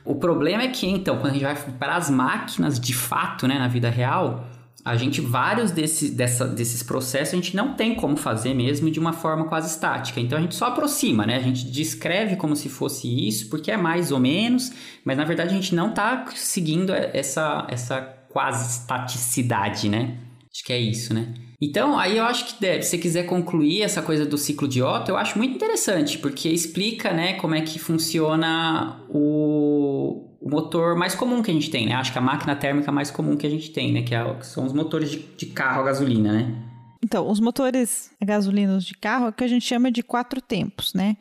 O 0.04 0.16
problema 0.16 0.64
é 0.64 0.68
que, 0.68 0.88
então, 0.88 1.18
quando 1.18 1.32
a 1.32 1.34
gente 1.34 1.44
vai 1.44 1.56
para 1.56 1.96
as 1.96 2.10
máquinas 2.10 2.80
de 2.80 2.94
fato, 2.94 3.48
né, 3.48 3.58
na 3.58 3.68
vida 3.68 3.90
real, 3.90 4.46
a 4.84 4.96
gente, 4.96 5.20
vários 5.20 5.72
desse, 5.72 6.12
dessa, 6.12 6.48
desses 6.48 6.84
processos, 6.84 7.34
a 7.34 7.38
gente 7.38 7.56
não 7.56 7.74
tem 7.74 7.96
como 7.96 8.16
fazer 8.16 8.54
mesmo 8.54 8.92
de 8.92 9.00
uma 9.00 9.14
forma 9.14 9.46
quase 9.46 9.68
estática. 9.68 10.20
Então 10.20 10.38
a 10.38 10.42
gente 10.42 10.54
só 10.54 10.68
aproxima, 10.68 11.26
né? 11.26 11.38
A 11.38 11.42
gente 11.42 11.66
descreve 11.72 12.36
como 12.36 12.56
se 12.56 12.70
fosse 12.70 13.08
isso, 13.28 13.50
porque 13.50 13.72
é 13.72 13.78
mais 13.78 14.12
ou 14.12 14.20
menos, 14.20 14.72
mas 15.04 15.18
na 15.18 15.24
verdade 15.24 15.50
a 15.50 15.54
gente 15.54 15.74
não 15.74 15.90
está 15.90 16.26
seguindo 16.36 16.94
essa, 16.94 17.66
essa 17.68 18.16
quase 18.36 18.70
estaticidade, 18.70 19.88
né? 19.88 20.18
Acho 20.54 20.66
que 20.66 20.74
é 20.74 20.78
isso, 20.78 21.14
né? 21.14 21.34
Então, 21.62 21.98
aí 21.98 22.18
eu 22.18 22.26
acho 22.26 22.48
que 22.48 22.60
deve, 22.60 22.84
se 22.84 22.90
você 22.90 22.98
quiser 22.98 23.24
concluir 23.24 23.82
essa 23.82 24.02
coisa 24.02 24.26
do 24.26 24.38
ciclo 24.38 24.68
de 24.68 24.84
Otto, 24.84 25.10
eu 25.10 25.16
acho 25.16 25.38
muito 25.38 25.56
interessante, 25.56 26.18
porque 26.18 26.50
explica, 26.50 27.14
né, 27.14 27.36
como 27.36 27.56
é 27.56 27.62
que 27.62 27.80
funciona 27.80 29.00
o, 29.08 30.36
o 30.42 30.50
motor 30.50 30.98
mais 30.98 31.16
comum 31.16 31.42
que 31.42 31.50
a 31.50 31.54
gente 31.54 31.72
tem, 31.72 31.86
né? 31.86 31.96
Acho 31.96 32.12
que 32.12 32.18
a 32.18 32.22
máquina 32.22 32.58
térmica 32.58 32.92
mais 32.92 33.10
comum 33.10 33.38
que 33.38 33.48
a 33.48 33.50
gente 33.50 33.72
tem, 33.72 33.94
né? 33.94 34.02
Que, 34.02 34.14
é, 34.14 34.34
que 34.34 34.46
são 34.46 34.66
os 34.66 34.74
motores 34.74 35.10
de, 35.10 35.20
de 35.20 35.46
carro 35.46 35.80
a 35.80 35.86
gasolina, 35.86 36.34
né? 36.34 36.62
Então, 37.02 37.32
os 37.32 37.40
motores 37.40 38.12
a 38.20 38.26
gasolina 38.26 38.78
de 38.80 38.96
carro 38.96 39.28
é 39.28 39.30
o 39.30 39.34
que 39.34 39.46
a 39.46 39.48
gente 39.48 39.66
chama 39.66 39.90
de 39.90 40.04
quatro 40.04 40.42
tempos, 40.42 40.94
né? 40.94 41.16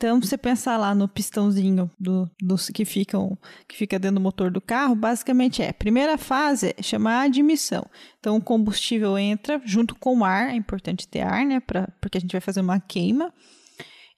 Então, 0.00 0.18
você 0.18 0.38
pensar 0.38 0.78
lá 0.78 0.94
no 0.94 1.06
pistãozinho 1.06 1.90
do, 2.00 2.26
dos 2.40 2.70
que 2.70 2.86
ficam 2.86 3.36
que 3.68 3.76
fica 3.76 3.98
dentro 3.98 4.14
do 4.14 4.22
motor 4.22 4.50
do 4.50 4.58
carro, 4.58 4.94
basicamente 4.94 5.60
é, 5.60 5.74
primeira 5.74 6.16
fase 6.16 6.74
é 6.74 6.82
chamar 6.82 7.24
admissão. 7.24 7.84
Então, 8.18 8.38
o 8.38 8.40
combustível 8.40 9.18
entra 9.18 9.60
junto 9.62 9.94
com 9.94 10.20
o 10.20 10.24
ar, 10.24 10.48
é 10.48 10.54
importante 10.54 11.06
ter 11.06 11.20
ar, 11.20 11.44
né, 11.44 11.60
pra, 11.60 11.86
porque 12.00 12.16
a 12.16 12.20
gente 12.20 12.32
vai 12.32 12.40
fazer 12.40 12.62
uma 12.62 12.80
queima. 12.80 13.30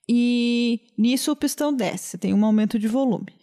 E 0.07 0.79
nisso 0.97 1.33
o 1.33 1.35
pistão 1.35 1.73
desce, 1.73 2.17
tem 2.17 2.33
um 2.33 2.45
aumento 2.45 2.79
de 2.79 2.87
volume. 2.87 3.33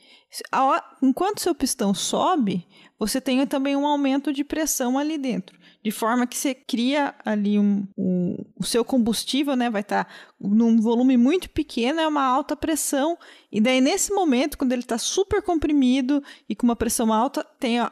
Enquanto 1.02 1.42
seu 1.42 1.54
pistão 1.54 1.92
sobe, 1.92 2.66
você 2.98 3.20
tem 3.20 3.46
também 3.46 3.76
um 3.76 3.86
aumento 3.86 4.32
de 4.32 4.44
pressão 4.44 4.98
ali 4.98 5.18
dentro 5.18 5.59
de 5.82 5.90
forma 5.90 6.26
que 6.26 6.36
você 6.36 6.54
cria 6.54 7.14
ali 7.24 7.58
um, 7.58 7.86
um, 7.96 8.36
o 8.56 8.64
seu 8.64 8.84
combustível, 8.84 9.56
né, 9.56 9.70
vai 9.70 9.80
estar 9.80 10.04
tá 10.04 10.10
num 10.38 10.80
volume 10.80 11.16
muito 11.16 11.48
pequeno, 11.48 12.00
é 12.00 12.06
uma 12.06 12.24
alta 12.24 12.54
pressão, 12.54 13.16
e 13.50 13.60
daí 13.60 13.80
nesse 13.80 14.12
momento, 14.12 14.58
quando 14.58 14.72
ele 14.72 14.82
está 14.82 14.98
super 14.98 15.42
comprimido 15.42 16.22
e 16.48 16.54
com 16.54 16.66
uma 16.66 16.76
pressão 16.76 17.12
alta, 17.12 17.44
tem 17.58 17.80
uh, 17.80 17.88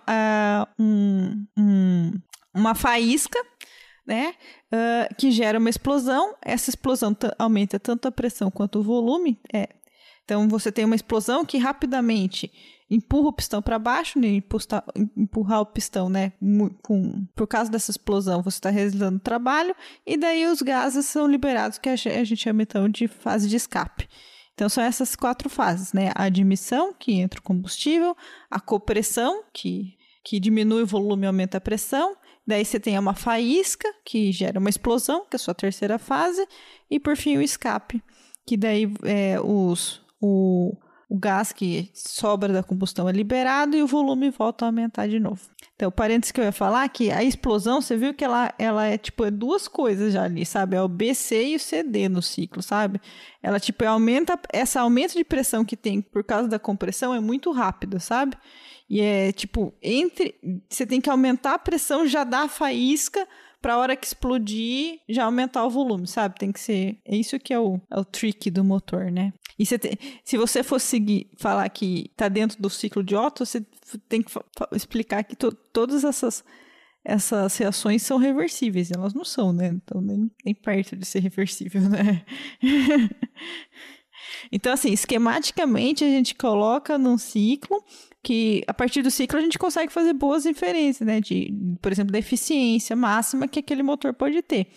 um, 0.79 1.47
um, 1.57 2.13
uma 2.55 2.75
faísca, 2.75 3.39
né, 4.07 4.35
uh, 4.73 5.15
que 5.17 5.31
gera 5.31 5.59
uma 5.59 5.71
explosão, 5.71 6.35
essa 6.43 6.71
explosão 6.71 7.17
aumenta 7.39 7.79
tanto 7.79 8.07
a 8.09 8.13
pressão 8.13 8.51
quanto 8.51 8.81
o 8.81 8.83
volume, 8.83 9.41
é, 9.53 9.69
então 10.29 10.47
você 10.47 10.71
tem 10.71 10.85
uma 10.85 10.95
explosão 10.95 11.43
que 11.43 11.57
rapidamente 11.57 12.53
empurra 12.91 13.29
o 13.29 13.33
pistão 13.33 13.63
para 13.63 13.79
baixo, 13.79 14.19
né? 14.19 14.43
empurrar 15.17 15.63
o 15.63 15.67
pistão, 15.67 16.11
né? 16.11 16.35
Com, 16.83 17.27
por 17.35 17.47
causa 17.47 17.71
dessa 17.71 17.91
explosão, 17.91 18.43
você 18.43 18.59
está 18.59 18.69
realizando 18.69 19.19
trabalho, 19.19 19.75
e 20.07 20.19
daí 20.19 20.47
os 20.47 20.61
gases 20.61 21.07
são 21.07 21.27
liberados, 21.27 21.79
que 21.79 21.89
a 21.89 21.97
gente 21.97 22.37
chama 22.37 22.63
então 22.63 22.91
de 22.91 23.09
fase 23.09 23.49
de 23.49 23.57
escape. 23.57 24.07
Então 24.53 24.69
são 24.69 24.85
essas 24.85 25.17
quatro 25.17 25.49
fases, 25.49 25.95
né? 25.95 26.13
A 26.15 26.25
admissão, 26.25 26.93
que 26.93 27.15
entra 27.15 27.41
o 27.41 27.43
combustível, 27.43 28.15
a 28.51 28.61
compressão, 28.61 29.45
que, 29.51 29.97
que 30.23 30.39
diminui 30.39 30.83
o 30.83 30.87
volume 30.87 31.25
e 31.25 31.27
aumenta 31.27 31.57
a 31.57 31.61
pressão, 31.61 32.15
daí 32.47 32.67
você 32.67 32.79
tem 32.79 32.99
uma 32.99 33.15
faísca, 33.15 33.89
que 34.05 34.31
gera 34.31 34.61
uma 34.61 34.69
explosão, 34.69 35.25
que 35.25 35.37
é 35.37 35.39
a 35.39 35.41
sua 35.41 35.55
terceira 35.55 35.99
fase, 35.99 36.47
e 36.91 37.01
por 37.01 37.17
fim 37.17 37.39
o 37.39 37.43
escape, 37.43 38.03
que 38.47 38.57
daí 38.57 38.93
é, 39.05 39.41
os, 39.41 40.03
o, 40.21 40.77
o 41.09 41.19
gás 41.19 41.53
que 41.53 41.91
sobra 41.95 42.53
da 42.53 42.63
combustão 42.63 43.09
é 43.09 43.13
liberado 43.13 43.77
e 43.77 43.83
o 43.83 43.87
volume 43.87 44.31
volta 44.31 44.65
a 44.65 44.69
aumentar 44.69 45.09
de 45.09 45.19
novo. 45.19 45.41
Então, 45.75 45.93
parênteses 45.93 46.33
que 46.33 46.41
eu 46.41 46.45
ia 46.45 46.53
falar 46.53 46.85
é 46.85 46.89
que 46.89 47.11
a 47.11 47.23
explosão, 47.23 47.81
você 47.81 47.97
viu 47.97 48.13
que 48.13 48.25
ela, 48.25 48.53
ela 48.59 48.87
é 48.87 48.99
tipo 48.99 49.25
é 49.25 49.31
duas 49.31 49.69
coisas 49.69 50.13
já 50.13 50.25
ali, 50.25 50.45
sabe? 50.45 50.77
É 50.77 50.83
o 50.83 50.89
BC 50.89 51.51
e 51.51 51.57
o 51.57 51.61
CD 51.61 52.09
no 52.09 52.21
ciclo, 52.21 52.61
sabe? 52.61 53.01
Ela 53.41 53.61
tipo 53.61 53.85
aumenta 53.85 54.39
esse 54.53 54.77
aumento 54.77 55.15
de 55.15 55.23
pressão 55.23 55.65
que 55.65 55.77
tem 55.77 56.01
por 56.03 56.25
causa 56.25 56.49
da 56.49 56.59
compressão 56.59 57.15
é 57.15 57.21
muito 57.21 57.53
rápido, 57.53 58.01
sabe? 58.01 58.37
E 58.91 59.01
é 59.01 59.31
tipo 59.31 59.73
entre 59.81 60.35
você 60.69 60.85
tem 60.85 61.01
que 61.01 61.09
aumentar 61.09 61.55
a 61.55 61.59
pressão 61.59 62.07
já 62.07 62.25
dá 62.25 62.41
a 62.41 62.49
faísca 62.49 63.27
para 63.61 63.75
a 63.75 63.79
hora 63.79 63.97
que 63.97 64.07
explodir 64.07 65.01
já 65.09 65.25
aumentar 65.25 65.65
o 65.65 65.71
volume, 65.71 66.07
sabe? 66.07 66.39
Tem 66.39 66.53
que 66.53 66.61
ser. 66.61 66.99
É 67.05 67.17
isso 67.17 67.39
que 67.39 67.53
é 67.53 67.59
o, 67.59 67.81
é 67.91 67.99
o 67.99 68.05
trick 68.05 68.51
do 68.51 68.65
motor, 68.65 69.11
né? 69.11 69.33
E 69.59 69.67
você 69.67 69.79
tem, 69.79 69.99
se 70.25 70.37
você 70.37 70.63
for 70.63 70.81
seguir, 70.81 71.29
falar 71.37 71.69
que 71.69 72.11
tá 72.17 72.29
dentro 72.29 72.61
do 72.63 72.71
ciclo 72.71 73.03
de 73.03 73.17
Otto, 73.17 73.45
você 73.45 73.61
tem 74.09 74.23
que 74.23 74.31
explicar 74.73 75.25
que 75.25 75.35
to, 75.35 75.53
todas 75.73 76.05
essas 76.05 76.45
essas 77.05 77.57
reações 77.57 78.03
são 78.03 78.19
reversíveis. 78.19 78.91
Elas 78.91 79.15
não 79.15 79.25
são, 79.25 79.53
né? 79.53 79.69
Então, 79.69 80.01
nem, 80.01 80.31
nem 80.45 80.55
perto 80.55 80.95
de 80.95 81.07
ser 81.07 81.21
reversível, 81.21 81.81
né? 81.89 82.23
então, 84.53 84.73
assim, 84.75 84.93
esquematicamente, 84.93 86.05
a 86.05 86.09
gente 86.09 86.35
coloca 86.35 86.99
num 86.99 87.17
ciclo 87.17 87.83
que 88.23 88.63
a 88.67 88.75
partir 88.75 89.03
do 89.03 89.11
ciclo 89.11 89.39
a 89.39 89.43
gente 89.43 89.59
consegue 89.59 89.93
fazer 89.93 90.13
boas 90.13 90.45
inferências, 90.47 91.07
né? 91.07 91.21
De, 91.21 91.53
por 91.81 91.93
exemplo, 91.93 92.13
da 92.13 92.19
eficiência 92.19 92.95
máxima 92.97 93.49
que 93.49 93.61
aquele 93.61 93.83
motor 93.83 94.13
pode 94.13 94.43
ter. 94.43 94.69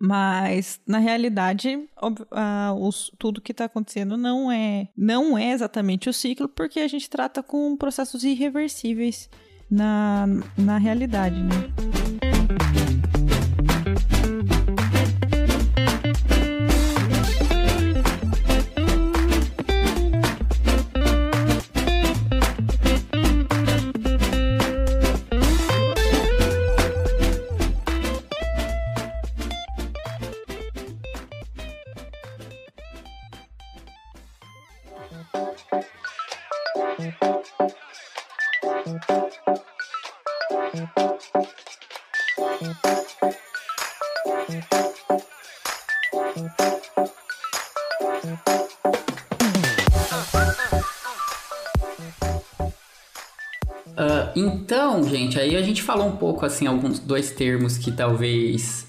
Mas 0.00 0.80
na 0.86 0.98
realidade, 0.98 1.76
uh, 2.02 2.74
os, 2.86 3.10
tudo 3.18 3.40
que 3.40 3.52
está 3.52 3.64
acontecendo 3.66 4.16
não 4.16 4.50
é 4.50 4.88
não 4.96 5.38
é 5.38 5.52
exatamente 5.52 6.08
o 6.08 6.12
ciclo, 6.12 6.48
porque 6.48 6.80
a 6.80 6.88
gente 6.88 7.08
trata 7.08 7.42
com 7.42 7.76
processos 7.76 8.24
irreversíveis 8.24 9.30
na, 9.70 10.26
na 10.58 10.78
realidade, 10.78 11.42
né? 11.42 12.13
Então, 54.36 55.02
gente, 55.08 55.38
aí 55.38 55.56
a 55.56 55.62
gente 55.62 55.82
falou 55.82 56.08
um 56.08 56.16
pouco, 56.16 56.44
assim, 56.44 56.66
alguns 56.66 56.98
dois 56.98 57.30
termos 57.30 57.78
que 57.78 57.92
talvez 57.92 58.86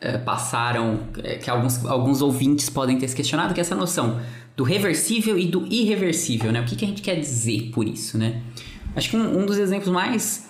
é, 0.00 0.18
passaram, 0.18 1.00
é, 1.22 1.36
que 1.36 1.48
alguns, 1.48 1.84
alguns 1.84 2.22
ouvintes 2.22 2.68
podem 2.68 2.98
ter 2.98 3.06
se 3.08 3.14
questionado, 3.14 3.54
que 3.54 3.60
é 3.60 3.62
essa 3.62 3.74
noção 3.74 4.20
do 4.56 4.64
reversível 4.64 5.38
e 5.38 5.46
do 5.46 5.66
irreversível, 5.66 6.50
né? 6.50 6.60
O 6.60 6.64
que, 6.64 6.74
que 6.74 6.84
a 6.84 6.88
gente 6.88 7.02
quer 7.02 7.16
dizer 7.16 7.70
por 7.72 7.86
isso, 7.86 8.18
né? 8.18 8.42
Acho 8.96 9.10
que 9.10 9.16
um, 9.16 9.40
um 9.40 9.46
dos 9.46 9.58
exemplos 9.58 9.88
mais 9.88 10.48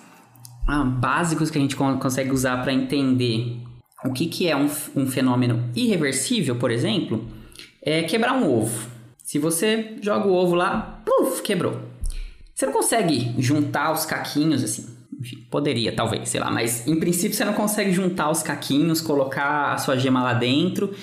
ah, 0.66 0.84
básicos 0.84 1.50
que 1.50 1.58
a 1.58 1.60
gente 1.60 1.76
consegue 1.76 2.30
usar 2.30 2.62
para 2.62 2.72
entender 2.72 3.58
o 4.04 4.12
que, 4.12 4.26
que 4.26 4.46
é 4.46 4.56
um, 4.56 4.68
um 4.94 5.06
fenômeno 5.06 5.70
irreversível, 5.74 6.56
por 6.56 6.70
exemplo, 6.70 7.26
é 7.82 8.02
quebrar 8.02 8.34
um 8.34 8.48
ovo. 8.50 8.88
Se 9.24 9.38
você 9.38 9.96
joga 10.00 10.28
o 10.28 10.32
ovo 10.32 10.54
lá, 10.54 11.02
puf, 11.04 11.42
quebrou. 11.42 11.80
Você 12.54 12.66
não 12.66 12.72
consegue 12.72 13.34
juntar 13.38 13.92
os 13.92 14.04
caquinhos 14.04 14.62
assim. 14.62 14.86
Enfim, 15.20 15.46
poderia, 15.50 15.94
talvez, 15.94 16.28
sei 16.28 16.40
lá, 16.40 16.50
mas 16.50 16.86
em 16.86 16.98
princípio 16.98 17.36
você 17.36 17.44
não 17.44 17.52
consegue 17.52 17.92
juntar 17.92 18.30
os 18.30 18.42
caquinhos, 18.42 19.00
colocar 19.00 19.72
a 19.72 19.78
sua 19.78 19.96
gema 19.96 20.22
lá 20.22 20.34
dentro 20.34 20.94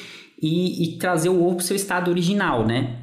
e, 0.41 0.83
e 0.83 0.97
trazer 0.97 1.29
o 1.29 1.43
ovo 1.43 1.57
para 1.57 1.63
o 1.63 1.65
seu 1.65 1.75
estado 1.75 2.09
original, 2.09 2.65
né? 2.65 2.99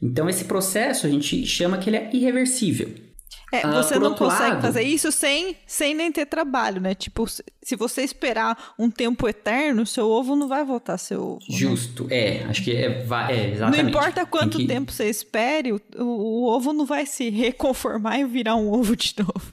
Então 0.00 0.28
esse 0.28 0.44
processo 0.44 1.06
a 1.06 1.10
gente 1.10 1.44
chama 1.44 1.76
que 1.78 1.90
ele 1.90 1.96
é 1.96 2.10
irreversível. 2.12 3.07
É, 3.52 3.62
ah, 3.64 3.82
você 3.82 3.98
não 3.98 4.14
consegue 4.14 4.50
lado... 4.50 4.62
fazer 4.62 4.82
isso 4.82 5.10
sem, 5.10 5.56
sem 5.66 5.94
nem 5.94 6.12
ter 6.12 6.26
trabalho, 6.26 6.80
né? 6.80 6.94
Tipo, 6.94 7.26
se 7.26 7.76
você 7.76 8.02
esperar 8.02 8.74
um 8.78 8.90
tempo 8.90 9.26
eterno, 9.26 9.86
seu 9.86 10.08
ovo 10.08 10.36
não 10.36 10.46
vai 10.46 10.64
voltar 10.64 10.94
a 10.94 10.98
ser 10.98 11.16
ovo. 11.16 11.40
Né? 11.48 11.56
Justo, 11.56 12.04
né? 12.04 12.16
é. 12.16 12.44
Acho 12.44 12.62
que 12.62 12.76
é, 12.76 13.06
é 13.30 13.50
exatamente. 13.52 13.82
Não 13.82 13.88
importa 13.88 14.26
quanto 14.26 14.58
que... 14.58 14.66
tempo 14.66 14.92
você 14.92 15.08
espere, 15.08 15.72
o, 15.72 15.80
o, 15.98 16.44
ovo 16.46 16.74
não 16.74 16.84
vai 16.84 17.06
se 17.06 17.30
reconformar 17.30 18.18
e 18.20 18.24
virar 18.24 18.54
um 18.56 18.70
ovo 18.70 18.94
de 18.94 19.14
novo. 19.18 19.52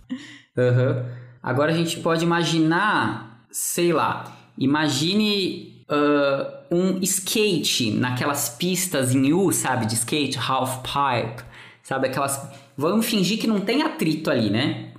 Uhum. 0.58 1.06
Agora 1.42 1.72
a 1.72 1.76
gente 1.76 2.00
pode 2.00 2.24
imaginar, 2.26 3.46
sei 3.50 3.94
lá, 3.94 4.36
imagine 4.58 5.86
uh, 5.90 6.76
um 6.76 7.00
skate 7.02 7.92
naquelas 7.92 8.50
pistas 8.50 9.16
em 9.16 9.32
U, 9.32 9.54
sabe, 9.54 9.86
de 9.86 9.94
skate, 9.94 10.38
half 10.38 10.80
pipe, 10.82 11.44
sabe, 11.82 12.08
aquelas... 12.08 12.65
Vamos 12.78 13.06
fingir 13.06 13.40
que 13.40 13.48
não 13.48 13.62
tem 13.62 13.82
atrito 13.82 14.30
ali, 14.30 14.50
né? 14.50 14.94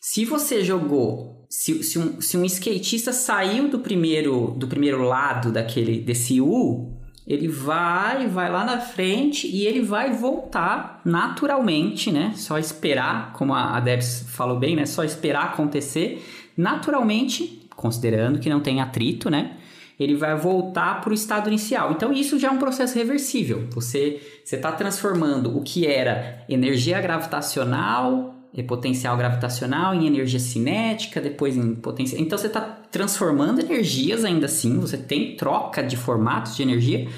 Se 0.00 0.24
você 0.24 0.64
jogou 0.64 1.40
se, 1.50 1.82
se, 1.82 1.98
um, 1.98 2.20
se 2.20 2.38
um 2.38 2.44
skatista 2.44 3.12
saiu 3.12 3.68
do 3.68 3.80
primeiro, 3.80 4.54
do 4.56 4.68
primeiro 4.68 5.02
lado 5.02 5.50
daquele 5.50 5.98
desse 5.98 6.40
U, 6.40 6.96
ele 7.26 7.48
vai, 7.48 8.28
vai 8.28 8.50
lá 8.50 8.64
na 8.64 8.78
frente 8.78 9.48
e 9.48 9.66
ele 9.66 9.82
vai 9.82 10.12
voltar 10.12 11.00
naturalmente, 11.04 12.10
né? 12.12 12.32
Só 12.36 12.56
esperar, 12.56 13.32
como 13.32 13.52
a 13.52 13.78
Debs 13.80 14.24
falou 14.28 14.58
bem, 14.58 14.76
né? 14.76 14.86
Só 14.86 15.02
esperar 15.02 15.46
acontecer 15.46 16.24
naturalmente, 16.56 17.68
considerando 17.74 18.38
que 18.38 18.48
não 18.48 18.60
tem 18.60 18.80
atrito, 18.80 19.28
né? 19.28 19.56
Ele 20.00 20.16
vai 20.16 20.34
voltar 20.34 21.00
para 21.02 21.10
o 21.10 21.14
estado 21.14 21.48
inicial. 21.48 21.92
Então, 21.92 22.12
isso 22.12 22.38
já 22.38 22.48
é 22.48 22.50
um 22.50 22.58
processo 22.58 22.96
reversível. 22.96 23.68
Você 23.72 24.20
está 24.50 24.72
transformando 24.72 25.56
o 25.56 25.62
que 25.62 25.86
era 25.86 26.42
energia 26.48 27.00
gravitacional 27.00 28.40
é 28.52 28.62
potencial 28.62 29.16
gravitacional 29.16 29.94
em 29.94 30.06
energia 30.06 30.40
cinética, 30.40 31.20
depois 31.20 31.56
em 31.56 31.74
potencial. 31.74 32.20
Então 32.20 32.36
você 32.36 32.48
está 32.48 32.60
transformando 32.60 33.60
energias 33.60 34.24
ainda 34.24 34.46
assim, 34.46 34.78
você 34.80 34.96
tem 34.96 35.36
troca 35.36 35.82
de 35.82 35.96
formatos 35.96 36.56
de 36.56 36.62
energia, 36.62 37.08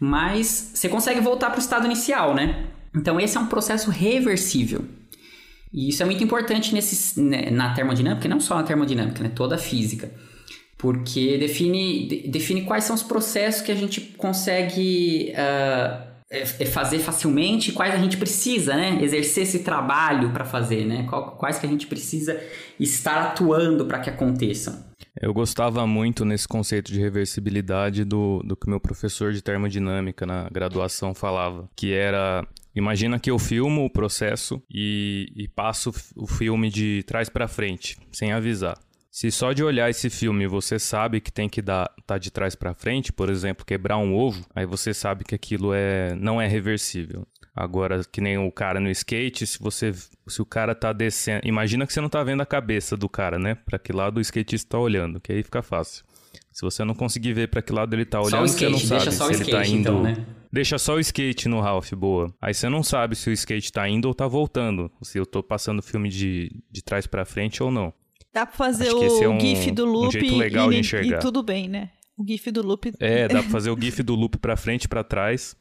mas 0.00 0.72
você 0.74 0.88
consegue 0.88 1.20
voltar 1.20 1.50
para 1.50 1.58
o 1.58 1.60
estado 1.60 1.84
inicial, 1.84 2.34
né? 2.34 2.64
Então 2.94 3.20
esse 3.20 3.36
é 3.36 3.40
um 3.40 3.46
processo 3.46 3.90
reversível. 3.90 4.84
E 5.70 5.90
isso 5.90 6.02
é 6.02 6.06
muito 6.06 6.24
importante 6.24 6.72
nesse, 6.72 7.20
né, 7.20 7.50
na 7.50 7.74
termodinâmica, 7.74 8.26
e 8.26 8.30
não 8.30 8.40
só 8.40 8.54
na 8.54 8.62
termodinâmica, 8.62 9.22
né? 9.22 9.30
toda 9.34 9.56
a 9.56 9.58
física. 9.58 10.10
Porque 10.78 11.36
define, 11.36 12.28
define 12.28 12.62
quais 12.62 12.84
são 12.84 12.94
os 12.94 13.02
processos 13.02 13.62
que 13.62 13.72
a 13.72 13.74
gente 13.74 14.00
consegue 14.00 15.32
uh, 15.32 16.66
fazer 16.66 17.00
facilmente, 17.00 17.72
quais 17.72 17.92
a 17.92 17.98
gente 17.98 18.16
precisa, 18.16 18.76
né? 18.76 18.98
Exercer 19.02 19.42
esse 19.42 19.60
trabalho 19.60 20.30
para 20.30 20.44
fazer, 20.44 20.86
né? 20.86 21.04
Quais 21.36 21.58
que 21.58 21.66
a 21.66 21.68
gente 21.68 21.86
precisa 21.86 22.40
estar 22.78 23.20
atuando 23.22 23.86
para 23.86 23.98
que 23.98 24.08
aconteçam. 24.08 24.86
Eu 25.20 25.34
gostava 25.34 25.84
muito 25.84 26.24
nesse 26.24 26.46
conceito 26.46 26.92
de 26.92 27.00
reversibilidade 27.00 28.04
do, 28.04 28.40
do 28.44 28.56
que 28.56 28.70
meu 28.70 28.78
professor 28.78 29.32
de 29.32 29.42
termodinâmica 29.42 30.24
na 30.24 30.48
graduação 30.48 31.12
falava, 31.12 31.68
que 31.74 31.92
era 31.92 32.46
Imagina 32.78 33.18
que 33.18 33.28
eu 33.28 33.40
filmo 33.40 33.84
o 33.84 33.90
processo 33.90 34.62
e, 34.70 35.32
e 35.34 35.48
passo 35.48 35.92
o 36.14 36.28
filme 36.28 36.70
de 36.70 37.02
trás 37.08 37.28
para 37.28 37.48
frente, 37.48 37.98
sem 38.12 38.32
avisar. 38.32 38.78
Se 39.18 39.32
só 39.32 39.52
de 39.52 39.64
olhar 39.64 39.90
esse 39.90 40.08
filme 40.08 40.46
você 40.46 40.78
sabe 40.78 41.20
que 41.20 41.32
tem 41.32 41.48
que 41.48 41.60
dar 41.60 41.92
tá 42.06 42.16
de 42.18 42.30
trás 42.30 42.54
para 42.54 42.72
frente, 42.72 43.12
por 43.12 43.28
exemplo, 43.28 43.66
quebrar 43.66 43.98
um 43.98 44.14
ovo, 44.14 44.46
aí 44.54 44.64
você 44.64 44.94
sabe 44.94 45.24
que 45.24 45.34
aquilo 45.34 45.74
é 45.74 46.14
não 46.14 46.40
é 46.40 46.46
reversível. 46.46 47.26
Agora, 47.52 48.00
que 48.04 48.20
nem 48.20 48.38
o 48.38 48.52
cara 48.52 48.78
no 48.78 48.88
skate, 48.88 49.44
se 49.44 49.58
você 49.58 49.92
se 50.28 50.40
o 50.40 50.46
cara 50.46 50.72
tá 50.72 50.92
descendo, 50.92 51.40
imagina 51.44 51.84
que 51.84 51.92
você 51.92 52.00
não 52.00 52.08
tá 52.08 52.22
vendo 52.22 52.42
a 52.42 52.46
cabeça 52.46 52.96
do 52.96 53.08
cara, 53.08 53.40
né? 53.40 53.56
Para 53.56 53.76
que 53.76 53.92
lado 53.92 54.18
o 54.18 54.20
skatista 54.20 54.76
tá 54.76 54.78
olhando, 54.78 55.20
que 55.20 55.32
aí 55.32 55.42
fica 55.42 55.62
fácil. 55.62 56.04
Se 56.52 56.62
você 56.62 56.84
não 56.84 56.94
conseguir 56.94 57.32
ver 57.32 57.48
para 57.48 57.60
que 57.60 57.72
lado 57.72 57.94
ele 57.96 58.04
tá 58.04 58.20
olhando, 58.20 58.46
skate, 58.46 58.86
você 58.86 58.94
não 58.94 59.00
sabe 59.00 59.12
se 59.12 59.24
ele 59.24 59.32
skate, 59.32 59.50
tá 59.50 59.66
indo. 59.66 59.80
Então, 59.80 60.00
né? 60.00 60.26
Deixa 60.52 60.78
só 60.78 60.94
o 60.94 61.00
skate 61.00 61.48
no 61.48 61.60
Ralph, 61.60 61.92
boa. 61.92 62.32
Aí 62.40 62.54
você 62.54 62.68
não 62.68 62.84
sabe 62.84 63.16
se 63.16 63.28
o 63.28 63.32
skate 63.32 63.72
tá 63.72 63.88
indo 63.88 64.06
ou 64.06 64.14
tá 64.14 64.28
voltando. 64.28 64.88
Se 65.02 65.18
eu 65.18 65.26
tô 65.26 65.42
passando 65.42 65.80
o 65.80 65.82
filme 65.82 66.08
de, 66.08 66.62
de 66.70 66.82
trás 66.84 67.04
para 67.04 67.24
frente 67.24 67.60
ou 67.64 67.72
não. 67.72 67.92
Dá 68.32 68.46
pra 68.46 68.56
fazer 68.56 68.92
o 68.92 69.22
é 69.22 69.28
um, 69.28 69.40
GIF 69.40 69.70
do 69.70 69.84
loop 69.84 70.08
um 70.08 70.20
jeito 70.20 70.36
legal 70.36 70.70
e, 70.70 70.74
de 70.74 70.80
enxergar. 70.80 71.18
e 71.18 71.20
tudo 71.20 71.42
bem, 71.42 71.68
né? 71.68 71.90
O 72.16 72.24
GIF 72.26 72.50
do 72.50 72.62
loop. 72.62 72.92
É, 73.00 73.28
dá 73.28 73.42
pra 73.42 73.50
fazer 73.50 73.70
o 73.70 73.80
GIF 73.80 74.02
do 74.02 74.14
loop 74.14 74.38
pra 74.38 74.56
frente 74.56 74.84
e 74.84 74.88
pra 74.88 75.02
trás. 75.02 75.56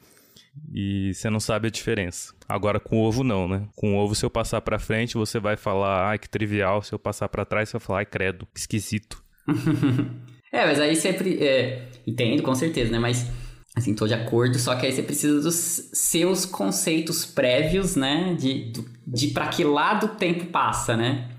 E 0.73 1.13
você 1.13 1.29
não 1.29 1.39
sabe 1.39 1.67
a 1.67 1.71
diferença. 1.71 2.33
Agora 2.47 2.79
com 2.79 2.97
o 2.97 3.03
ovo 3.03 3.23
não, 3.23 3.47
né? 3.47 3.67
Com 3.75 3.95
o 3.95 3.97
ovo, 3.97 4.15
se 4.15 4.25
eu 4.25 4.29
passar 4.29 4.61
pra 4.61 4.79
frente, 4.79 5.15
você 5.15 5.39
vai 5.39 5.55
falar, 5.55 6.09
ai, 6.09 6.19
que 6.19 6.29
trivial. 6.29 6.81
Se 6.81 6.93
eu 6.93 6.99
passar 6.99 7.29
pra 7.29 7.45
trás, 7.45 7.69
você 7.69 7.77
vai 7.77 7.85
falar, 7.85 7.99
ai, 7.99 8.05
credo, 8.05 8.47
esquisito. 8.55 9.23
é, 10.51 10.65
mas 10.65 10.79
aí 10.79 10.95
sempre. 10.95 11.41
É, 11.43 11.87
entendo, 12.05 12.41
com 12.43 12.55
certeza, 12.55 12.91
né? 12.91 12.99
Mas 12.99 13.29
assim, 13.75 13.93
tô 13.93 14.07
de 14.07 14.15
acordo, 14.15 14.57
só 14.57 14.75
que 14.75 14.87
aí 14.87 14.91
você 14.91 15.03
precisa 15.03 15.39
dos 15.39 15.55
seus 15.93 16.45
conceitos 16.45 17.25
prévios, 17.25 17.95
né? 17.95 18.35
De, 18.35 18.71
de, 18.71 18.85
de 19.05 19.27
para 19.27 19.47
que 19.47 19.63
lado 19.63 20.07
o 20.07 20.15
tempo 20.15 20.47
passa, 20.47 20.97
né? 20.97 21.29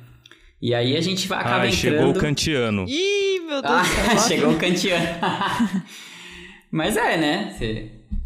E 0.61 0.75
aí 0.75 0.97
a 0.97 1.01
gente 1.01 1.29
vai 1.29 1.39
acaba 1.39 1.63
ah, 1.63 1.69
entrando... 1.69 1.75
chegou 1.75 2.11
o 2.11 2.15
kantiano. 2.15 2.85
Ih, 2.89 3.41
meu 3.41 3.63
Deus 3.63 3.75
ah, 3.75 4.19
Chegou 4.27 4.53
o 4.53 4.59
kantiano. 4.59 5.07
Mas 6.71 6.97
é, 6.97 7.17
né? 7.17 7.57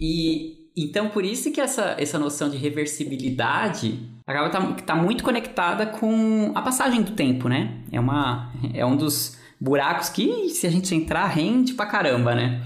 E 0.01 0.59
então 0.77 1.09
por 1.11 1.25
isso 1.25 1.53
que 1.53 1.61
essa, 1.61 1.95
essa 1.99 2.19
noção 2.19 2.49
de 2.49 2.57
reversibilidade 2.57 4.01
acaba 4.27 4.49
tá, 4.49 4.61
tá 4.85 4.97
muito 4.97 5.23
conectada 5.23 5.87
com 5.87 6.53
a 6.55 6.63
passagem 6.63 7.03
do 7.03 7.13
tempo, 7.13 7.49
né? 7.49 7.83
É 7.93 8.01
uma 8.01 8.53
é 8.73 8.85
um 8.85 8.97
dos 8.97 9.37
buracos 9.61 10.09
que 10.09 10.49
se 10.49 10.67
a 10.67 10.71
gente 10.71 10.95
entrar 10.95 11.27
rende 11.27 11.75
pra 11.75 11.87
caramba, 11.87 12.35
né? 12.35 12.63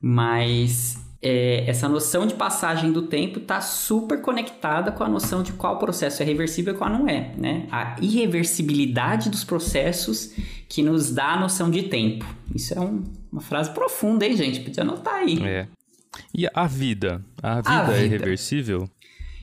Mas 0.00 1.01
é, 1.22 1.64
essa 1.68 1.88
noção 1.88 2.26
de 2.26 2.34
passagem 2.34 2.90
do 2.90 3.02
tempo 3.02 3.38
está 3.38 3.60
super 3.60 4.20
conectada 4.20 4.90
com 4.90 5.04
a 5.04 5.08
noção 5.08 5.42
de 5.42 5.52
qual 5.52 5.78
processo 5.78 6.20
é 6.20 6.26
reversível 6.26 6.74
e 6.74 6.76
qual 6.76 6.90
não 6.90 7.08
é, 7.08 7.32
né? 7.38 7.68
A 7.70 7.96
irreversibilidade 8.00 9.30
dos 9.30 9.44
processos 9.44 10.34
que 10.68 10.82
nos 10.82 11.12
dá 11.12 11.34
a 11.34 11.40
noção 11.40 11.70
de 11.70 11.84
tempo. 11.84 12.26
Isso 12.52 12.74
é 12.74 12.80
um, 12.80 13.04
uma 13.30 13.40
frase 13.40 13.72
profunda, 13.72 14.26
hein, 14.26 14.36
gente? 14.36 14.60
Podia 14.60 14.82
anotar 14.82 15.14
aí. 15.14 15.40
É. 15.44 15.68
E 16.34 16.46
a 16.52 16.66
vida? 16.66 17.24
A 17.40 17.56
vida, 17.56 17.70
a 17.70 17.82
vida. 17.84 17.98
é 17.98 18.04
irreversível? 18.04 18.90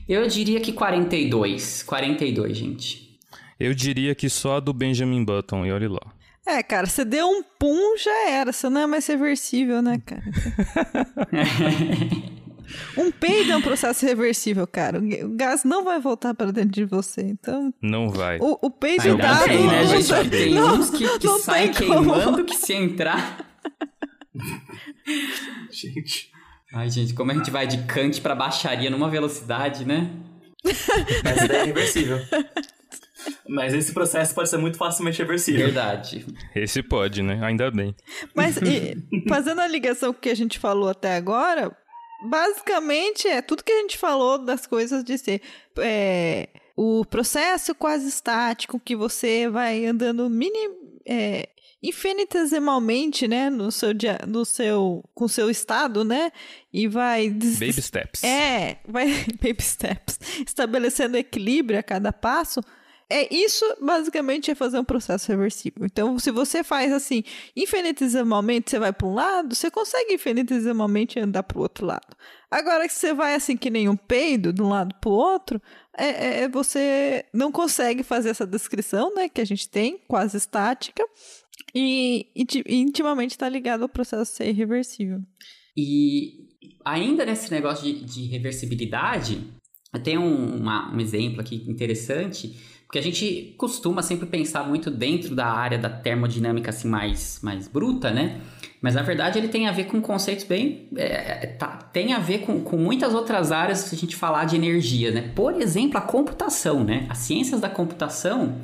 Eu 0.06 0.26
diria 0.26 0.60
que 0.60 0.72
42. 0.72 1.82
42, 1.84 2.58
gente. 2.58 3.18
Eu 3.58 3.72
diria 3.72 4.14
que 4.14 4.28
só 4.28 4.56
a 4.56 4.60
do 4.60 4.72
Benjamin 4.72 5.24
Button, 5.24 5.64
e 5.64 5.72
olhe 5.72 5.88
lá. 5.88 6.00
É, 6.46 6.62
cara, 6.62 6.86
você 6.86 7.04
deu 7.04 7.28
um 7.28 7.42
pum, 7.42 7.96
já 7.98 8.30
era. 8.30 8.52
Você 8.52 8.68
não 8.68 8.80
é 8.80 8.86
mais 8.86 9.06
reversível, 9.06 9.82
né, 9.82 10.00
cara? 10.04 10.22
um 12.96 13.10
peido 13.10 13.52
é 13.52 13.56
um 13.56 13.62
processo 13.62 14.04
reversível, 14.06 14.66
cara. 14.66 14.98
O 14.98 15.36
gás 15.36 15.64
não 15.64 15.84
vai 15.84 16.00
voltar 16.00 16.34
para 16.34 16.50
dentro 16.50 16.70
de 16.70 16.84
você, 16.84 17.22
então... 17.22 17.72
Não 17.80 18.08
vai. 18.08 18.38
O, 18.40 18.58
o 18.62 18.70
peido 18.70 19.08
Ainda 19.08 19.22
dado... 19.22 19.44
Tem, 19.44 19.66
né, 19.66 19.86
gente? 19.86 20.30
Tem 20.30 20.54
não, 20.54 20.76
uns 20.76 20.90
que, 20.90 21.18
que 21.18 21.28
saem 21.40 21.72
queimando 21.72 22.24
como. 22.24 22.44
que 22.44 22.56
se 22.56 22.72
entrar... 22.72 23.46
gente... 25.70 26.30
Ai, 26.72 26.88
gente, 26.88 27.14
como 27.14 27.32
a 27.32 27.34
gente 27.34 27.50
vai 27.50 27.66
de 27.66 27.78
cante 27.84 28.20
para 28.20 28.34
baixaria 28.34 28.88
numa 28.88 29.10
velocidade, 29.10 29.84
né? 29.84 30.08
Mas 31.24 31.50
é 31.50 31.64
reversível. 31.64 32.20
Mas 33.48 33.74
esse 33.74 33.92
processo 33.92 34.34
pode 34.34 34.48
ser 34.48 34.58
muito 34.58 34.76
facilmente 34.76 35.18
reversível. 35.18 35.66
Verdade. 35.66 36.26
Esse 36.54 36.82
pode, 36.82 37.22
né? 37.22 37.40
Ainda 37.42 37.70
bem. 37.70 37.94
Mas 38.34 38.56
e, 38.58 38.96
fazendo 39.28 39.60
a 39.60 39.66
ligação 39.66 40.12
que 40.12 40.28
a 40.28 40.34
gente 40.34 40.58
falou 40.58 40.88
até 40.88 41.16
agora, 41.16 41.76
basicamente 42.28 43.26
é 43.26 43.40
tudo 43.40 43.64
que 43.64 43.72
a 43.72 43.80
gente 43.80 43.96
falou 43.96 44.38
das 44.38 44.66
coisas 44.66 45.02
de 45.04 45.16
ser 45.18 45.40
é, 45.78 46.48
o 46.76 47.04
processo 47.04 47.74
quase 47.74 48.08
estático 48.08 48.80
que 48.80 48.94
você 48.94 49.48
vai 49.48 49.86
andando 49.86 50.28
mini 50.28 50.58
é, 51.06 51.48
infinitesimalmente, 51.82 53.26
né, 53.26 53.48
no 53.48 53.72
seu 53.72 53.94
dia, 53.94 54.18
no 54.26 54.44
seu 54.44 55.02
com 55.14 55.26
seu 55.26 55.48
estado, 55.48 56.04
né, 56.04 56.30
e 56.72 56.86
vai 56.86 57.30
baby 57.30 57.72
steps. 57.82 58.22
É, 58.22 58.78
vai 58.86 59.06
baby 59.42 59.62
steps, 59.62 60.18
estabelecendo 60.46 61.16
equilíbrio 61.16 61.78
a 61.78 61.82
cada 61.82 62.12
passo 62.12 62.60
é 63.10 63.34
isso 63.34 63.64
basicamente 63.82 64.52
é 64.52 64.54
fazer 64.54 64.78
um 64.78 64.84
processo 64.84 65.28
reversível. 65.28 65.84
Então, 65.84 66.16
se 66.18 66.30
você 66.30 66.62
faz 66.62 66.92
assim, 66.92 67.24
infinitesimalmente, 67.56 68.70
você 68.70 68.78
vai 68.78 68.92
para 68.92 69.08
um 69.08 69.14
lado, 69.14 69.54
você 69.54 69.68
consegue 69.68 70.14
infinitesimalmente 70.14 71.18
andar 71.18 71.42
para 71.42 71.58
o 71.58 71.62
outro 71.62 71.84
lado. 71.84 72.16
Agora 72.48 72.86
que 72.86 72.94
você 72.94 73.12
vai 73.12 73.34
assim 73.34 73.56
que 73.56 73.68
nem 73.68 73.88
um 73.88 73.96
peido 73.96 74.52
de 74.52 74.62
um 74.62 74.68
lado 74.68 74.94
para 75.00 75.10
o 75.10 75.12
outro, 75.12 75.60
é, 75.98 76.06
é, 76.06 76.40
é, 76.42 76.48
você 76.48 77.24
não 77.34 77.50
consegue 77.50 78.04
fazer 78.04 78.30
essa 78.30 78.46
descrição, 78.46 79.12
né, 79.14 79.28
que 79.28 79.40
a 79.40 79.44
gente 79.44 79.68
tem, 79.68 79.98
quase 80.06 80.36
estática, 80.36 81.04
e, 81.74 82.28
e 82.34 82.80
intimamente 82.80 83.32
está 83.32 83.48
ligado 83.48 83.82
ao 83.82 83.88
processo 83.88 84.32
ser 84.32 84.48
irreversível. 84.48 85.18
E 85.76 86.48
ainda 86.84 87.24
nesse 87.24 87.50
negócio 87.50 87.84
de, 87.84 88.04
de 88.04 88.26
reversibilidade, 88.28 89.52
tem 90.04 90.16
um, 90.16 90.56
uma, 90.60 90.94
um 90.94 91.00
exemplo 91.00 91.40
aqui 91.40 91.64
interessante 91.68 92.69
porque 92.90 92.98
a 92.98 93.02
gente 93.02 93.54
costuma 93.56 94.02
sempre 94.02 94.26
pensar 94.26 94.66
muito 94.66 94.90
dentro 94.90 95.32
da 95.32 95.46
área 95.46 95.78
da 95.78 95.88
termodinâmica 95.88 96.70
assim 96.70 96.88
mais, 96.88 97.38
mais 97.40 97.68
bruta, 97.68 98.10
né? 98.10 98.40
Mas 98.82 98.96
na 98.96 99.02
verdade 99.02 99.38
ele 99.38 99.46
tem 99.46 99.68
a 99.68 99.70
ver 99.70 99.84
com 99.84 100.00
conceitos 100.00 100.44
bem. 100.44 100.88
É, 100.96 101.46
tá, 101.46 101.68
tem 101.92 102.14
a 102.14 102.18
ver 102.18 102.38
com, 102.38 102.60
com 102.62 102.76
muitas 102.76 103.14
outras 103.14 103.52
áreas 103.52 103.78
se 103.78 103.94
a 103.94 103.98
gente 103.98 104.16
falar 104.16 104.44
de 104.44 104.56
energia, 104.56 105.12
né? 105.12 105.30
Por 105.36 105.62
exemplo, 105.62 105.98
a 105.98 106.00
computação, 106.00 106.82
né? 106.82 107.06
As 107.08 107.18
ciências 107.18 107.60
da 107.60 107.68
computação 107.68 108.56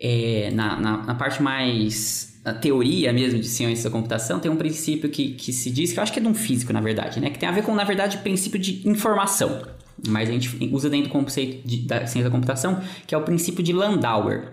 é, 0.00 0.50
na, 0.54 0.80
na, 0.80 0.96
na, 1.02 1.14
parte 1.14 1.42
mais 1.42 2.40
a 2.46 2.54
teoria 2.54 3.12
mesmo 3.12 3.38
de 3.38 3.48
ciência 3.48 3.90
da 3.90 3.94
computação, 3.94 4.40
tem 4.40 4.50
um 4.50 4.56
princípio 4.56 5.10
que, 5.10 5.34
que 5.34 5.52
se 5.52 5.70
diz, 5.70 5.92
que 5.92 5.98
eu 5.98 6.02
acho 6.02 6.10
que 6.10 6.20
é 6.20 6.22
de 6.22 6.28
um 6.28 6.34
físico, 6.34 6.72
na 6.72 6.80
verdade, 6.80 7.20
né? 7.20 7.28
Que 7.28 7.38
tem 7.38 7.50
a 7.50 7.52
ver 7.52 7.64
com, 7.64 7.74
na 7.74 7.84
verdade, 7.84 8.16
o 8.16 8.20
princípio 8.20 8.58
de 8.58 8.88
informação. 8.88 9.60
Mas 10.06 10.28
a 10.28 10.32
gente 10.32 10.68
usa 10.72 10.90
dentro 10.90 11.08
do 11.08 11.12
conceito 11.12 11.66
de, 11.66 11.86
da 11.86 12.06
ciência 12.06 12.24
da 12.24 12.30
computação, 12.30 12.80
que 13.06 13.14
é 13.14 13.18
o 13.18 13.22
princípio 13.22 13.62
de 13.62 13.72
Landauer. 13.72 14.52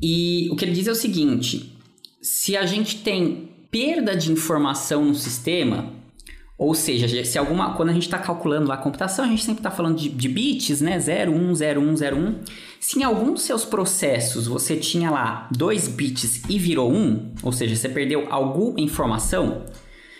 E 0.00 0.48
o 0.50 0.56
que 0.56 0.64
ele 0.64 0.72
diz 0.72 0.86
é 0.88 0.90
o 0.90 0.96
seguinte: 0.96 1.78
se 2.20 2.56
a 2.56 2.66
gente 2.66 2.98
tem 2.98 3.50
perda 3.70 4.16
de 4.16 4.30
informação 4.30 5.04
no 5.04 5.14
sistema, 5.14 5.92
ou 6.62 6.74
seja, 6.74 7.24
se 7.24 7.36
alguma. 7.38 7.74
Quando 7.74 7.88
a 7.88 7.92
gente 7.92 8.04
está 8.04 8.18
calculando 8.18 8.68
lá 8.68 8.74
a 8.74 8.78
computação, 8.78 9.24
a 9.24 9.28
gente 9.28 9.42
sempre 9.42 9.60
está 9.60 9.70
falando 9.70 9.96
de, 9.96 10.08
de, 10.08 10.28
bits, 10.28 10.80
né? 10.80 10.96
0, 10.96 11.32
1, 11.32 11.54
0, 11.56 11.80
1, 11.80 11.96
0, 11.96 12.16
1. 12.16 12.40
Se 12.78 13.00
em 13.00 13.02
algum 13.02 13.32
dos 13.32 13.42
seus 13.42 13.64
processos 13.64 14.46
você 14.46 14.76
tinha 14.76 15.10
lá 15.10 15.48
2 15.50 15.88
bits 15.88 16.42
e 16.48 16.58
virou 16.60 16.92
1, 16.92 17.34
ou 17.42 17.50
seja, 17.50 17.74
você 17.74 17.88
perdeu 17.88 18.28
alguma 18.30 18.80
informação, 18.80 19.64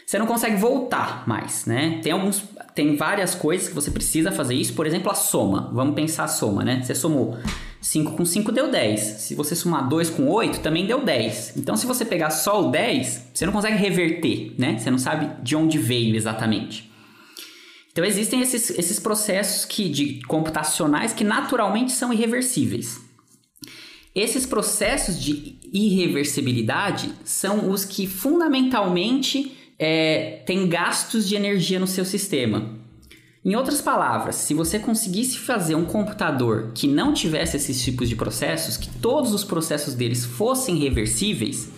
você 0.04 0.18
não 0.18 0.26
consegue 0.26 0.56
voltar 0.56 1.28
mais, 1.28 1.64
né? 1.64 2.00
Tem 2.02 2.10
alguns. 2.10 2.42
Tem 2.74 2.96
várias 2.96 3.34
coisas 3.34 3.68
que 3.68 3.74
você 3.74 3.90
precisa 3.90 4.32
fazer 4.32 4.54
isso, 4.54 4.74
por 4.74 4.86
exemplo, 4.86 5.10
a 5.10 5.14
soma. 5.14 5.70
Vamos 5.72 5.94
pensar 5.94 6.24
a 6.24 6.28
soma, 6.28 6.64
né? 6.64 6.82
Você 6.82 6.94
somou 6.94 7.36
5 7.82 8.12
com 8.12 8.24
5 8.24 8.52
deu 8.52 8.70
10. 8.70 9.00
Se 9.00 9.34
você 9.34 9.56
somar 9.56 9.88
2 9.88 10.10
com 10.10 10.28
8, 10.28 10.60
também 10.60 10.86
deu 10.86 11.04
10. 11.04 11.56
Então, 11.56 11.76
se 11.76 11.84
você 11.84 12.04
pegar 12.04 12.30
só 12.30 12.66
o 12.66 12.70
10, 12.70 13.30
você 13.34 13.44
não 13.44 13.52
consegue 13.52 13.76
reverter, 13.76 14.54
né? 14.56 14.78
Você 14.78 14.90
não 14.90 14.98
sabe 14.98 15.42
de 15.42 15.56
onde 15.56 15.78
veio 15.78 16.14
exatamente. 16.14 16.90
Então, 17.90 18.04
existem 18.04 18.40
esses, 18.40 18.70
esses 18.70 18.98
processos 18.98 19.64
que, 19.64 19.88
de 19.88 20.22
computacionais 20.22 21.12
que 21.12 21.24
naturalmente 21.24 21.92
são 21.92 22.12
irreversíveis. 22.12 23.00
Esses 24.14 24.46
processos 24.46 25.20
de 25.20 25.56
irreversibilidade 25.72 27.12
são 27.24 27.70
os 27.70 27.84
que 27.84 28.06
fundamentalmente 28.06 29.56
é, 29.84 30.40
têm 30.46 30.68
gastos 30.68 31.28
de 31.28 31.34
energia 31.34 31.80
no 31.80 31.88
seu 31.88 32.04
sistema. 32.04 32.78
Em 33.44 33.56
outras 33.56 33.80
palavras, 33.80 34.36
se 34.36 34.54
você 34.54 34.78
conseguisse 34.78 35.38
fazer 35.38 35.74
um 35.74 35.84
computador 35.84 36.70
que 36.72 36.86
não 36.86 37.12
tivesse 37.12 37.56
esses 37.56 37.82
tipos 37.82 38.08
de 38.08 38.14
processos, 38.14 38.76
que 38.76 38.88
todos 39.00 39.34
os 39.34 39.42
processos 39.42 39.94
deles 39.94 40.24
fossem 40.24 40.76
reversíveis, 40.76 41.68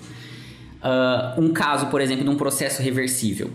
uh, 0.82 1.40
um 1.40 1.50
caso, 1.55 1.86
por 1.86 2.02
exemplo, 2.02 2.24
de 2.24 2.28
um 2.28 2.36
processo 2.36 2.82
reversível, 2.82 3.50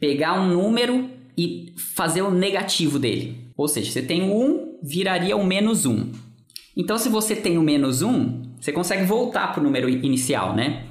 pegar 0.00 0.40
um 0.40 0.48
número 0.48 1.10
e 1.36 1.74
fazer 1.76 2.22
o 2.22 2.30
negativo 2.30 2.98
dele. 2.98 3.52
Ou 3.54 3.68
seja, 3.68 3.92
você 3.92 4.00
tem 4.00 4.22
o 4.22 4.34
1, 4.34 4.78
viraria 4.82 5.36
o 5.36 5.44
menos 5.44 5.84
1. 5.84 6.10
Então, 6.74 6.96
se 6.96 7.10
você 7.10 7.36
tem 7.36 7.58
o 7.58 7.62
menos 7.62 8.00
1, 8.00 8.54
você 8.58 8.72
consegue 8.72 9.04
voltar 9.04 9.52
para 9.52 9.60
o 9.60 9.62
número 9.62 9.90
inicial, 9.90 10.56
né? 10.56 10.84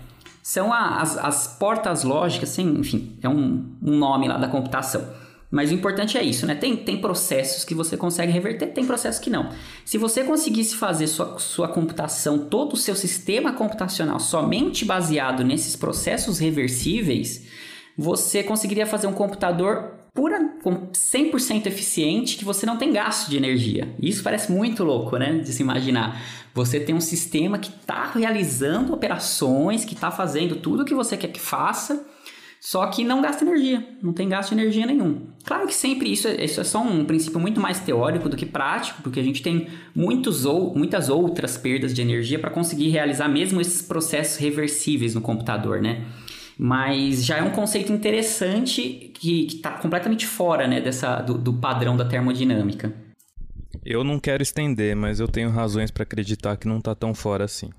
São 0.44 0.74
as, 0.74 1.18
as 1.18 1.48
portas 1.48 2.04
lógicas, 2.04 2.60
enfim, 2.60 3.18
é 3.24 3.30
um, 3.30 3.78
um 3.82 3.98
nome 3.98 4.28
lá 4.28 4.38
da 4.38 4.50
computação. 4.50 5.08
Mas 5.50 5.72
o 5.72 5.74
importante 5.74 6.18
é 6.18 6.24
isso, 6.24 6.46
né? 6.46 6.54
Tem, 6.54 6.76
tem 6.76 7.00
processos 7.00 7.64
que 7.64 7.74
você 7.74 7.96
consegue 7.96 8.32
reverter, 8.32 8.74
tem 8.74 8.86
processos 8.86 9.22
que 9.22 9.30
não. 9.30 9.52
Se 9.86 9.98
você 9.98 10.24
conseguisse 10.24 10.76
fazer 10.76 11.08
sua, 11.08 11.40
sua 11.40 11.68
computação, 11.70 12.40
todo 12.40 12.74
o 12.74 12.78
seu 12.78 12.96
sistema 12.96 13.54
computacional 13.54 14.20
somente 14.20 14.84
baseado 14.84 15.46
nesses 15.46 15.78
processos 15.78 16.40
reversíveis, 16.40 17.46
você 17.98 18.44
conseguiria 18.44 18.86
fazer 18.86 19.08
um 19.08 19.14
computador 19.14 20.03
pura, 20.14 20.40
100% 20.64 21.66
eficiente 21.66 22.38
que 22.38 22.46
você 22.46 22.66
não 22.66 22.78
tem 22.78 22.92
gasto 22.92 23.30
de 23.30 23.38
energia. 23.38 23.94
Isso 24.02 24.24
parece 24.24 24.52
muito 24.52 24.84
louco, 24.84 25.18
né? 25.18 25.40
De 25.40 25.52
se 25.52 25.64
imaginar. 25.64 26.22
Você 26.54 26.80
tem 26.80 26.94
um 26.94 27.02
sistema 27.02 27.58
que 27.58 27.70
está 27.70 28.12
realizando 28.12 28.94
operações, 28.94 29.84
que 29.84 29.96
está 29.96 30.12
fazendo 30.12 30.58
tudo 30.58 30.84
o 30.84 30.86
que 30.86 30.94
você 30.94 31.18
quer 31.18 31.30
que 31.30 31.40
faça 31.40 32.06
só 32.64 32.88
que 32.88 33.04
não 33.04 33.22
gasta 33.22 33.44
energia, 33.44 33.86
não 34.02 34.14
tem 34.14 34.30
gasto 34.30 34.56
de 34.56 34.62
energia 34.62 34.86
nenhum. 34.86 35.28
Claro 35.44 35.68
que 35.68 35.76
sempre 35.76 36.10
isso, 36.10 36.30
é, 36.30 36.46
isso 36.46 36.62
é 36.62 36.64
só 36.64 36.82
um 36.82 37.04
princípio 37.04 37.38
muito 37.38 37.60
mais 37.60 37.82
teórico 37.82 38.30
do 38.30 38.38
que 38.38 38.46
prático, 38.46 39.02
porque 39.04 39.20
a 39.20 39.24
gente 39.24 39.44
tem 39.44 39.68
muitos 39.94 40.46
ou, 40.46 40.74
muitas 40.74 41.10
outras 41.10 41.58
perdas 41.58 41.94
de 41.94 42.02
energia 42.02 42.40
para 42.40 42.50
conseguir 42.50 42.88
realizar 42.88 43.28
mesmo 43.28 43.60
esses 43.60 43.82
processos 43.82 44.38
reversíveis 44.38 45.14
no 45.14 45.20
computador, 45.20 45.82
né? 45.82 46.06
Mas 46.58 47.26
já 47.26 47.38
é 47.38 47.44
um 47.44 47.50
conceito 47.50 47.92
interessante 47.92 49.12
que 49.14 49.48
está 49.48 49.72
completamente 49.72 50.26
fora 50.26 50.68
né, 50.68 50.80
dessa, 50.80 51.22
do, 51.22 51.38
do 51.38 51.54
padrão 51.54 51.98
da 51.98 52.06
termodinâmica. 52.06 52.94
Eu 53.86 54.04
não 54.04 54.20
quero 54.20 54.44
estender, 54.44 54.96
mas 54.96 55.20
eu 55.20 55.28
tenho 55.28 55.50
razões 55.50 55.92
para 55.92 56.04
acreditar 56.04 56.56
que 56.58 56.68
não 56.68 56.78
está 56.78 56.94
tão 56.96 57.14
fora 57.14 57.44
assim. 57.44 57.70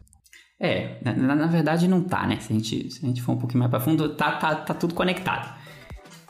É, 0.61 0.99
na, 1.03 1.35
na, 1.35 1.47
verdade 1.47 1.89
não 1.89 2.03
tá, 2.03 2.27
né? 2.27 2.39
Se 2.41 2.53
a, 2.53 2.57
gente, 2.57 2.91
se 2.91 3.05
a 3.05 3.09
gente 3.09 3.23
for 3.23 3.33
um 3.33 3.39
pouquinho 3.39 3.61
mais 3.61 3.71
para 3.71 3.81
fundo, 3.81 4.11
tá, 4.11 4.33
tá, 4.33 4.55
tá 4.55 4.75
tudo 4.75 4.95
conectado. 4.95 5.55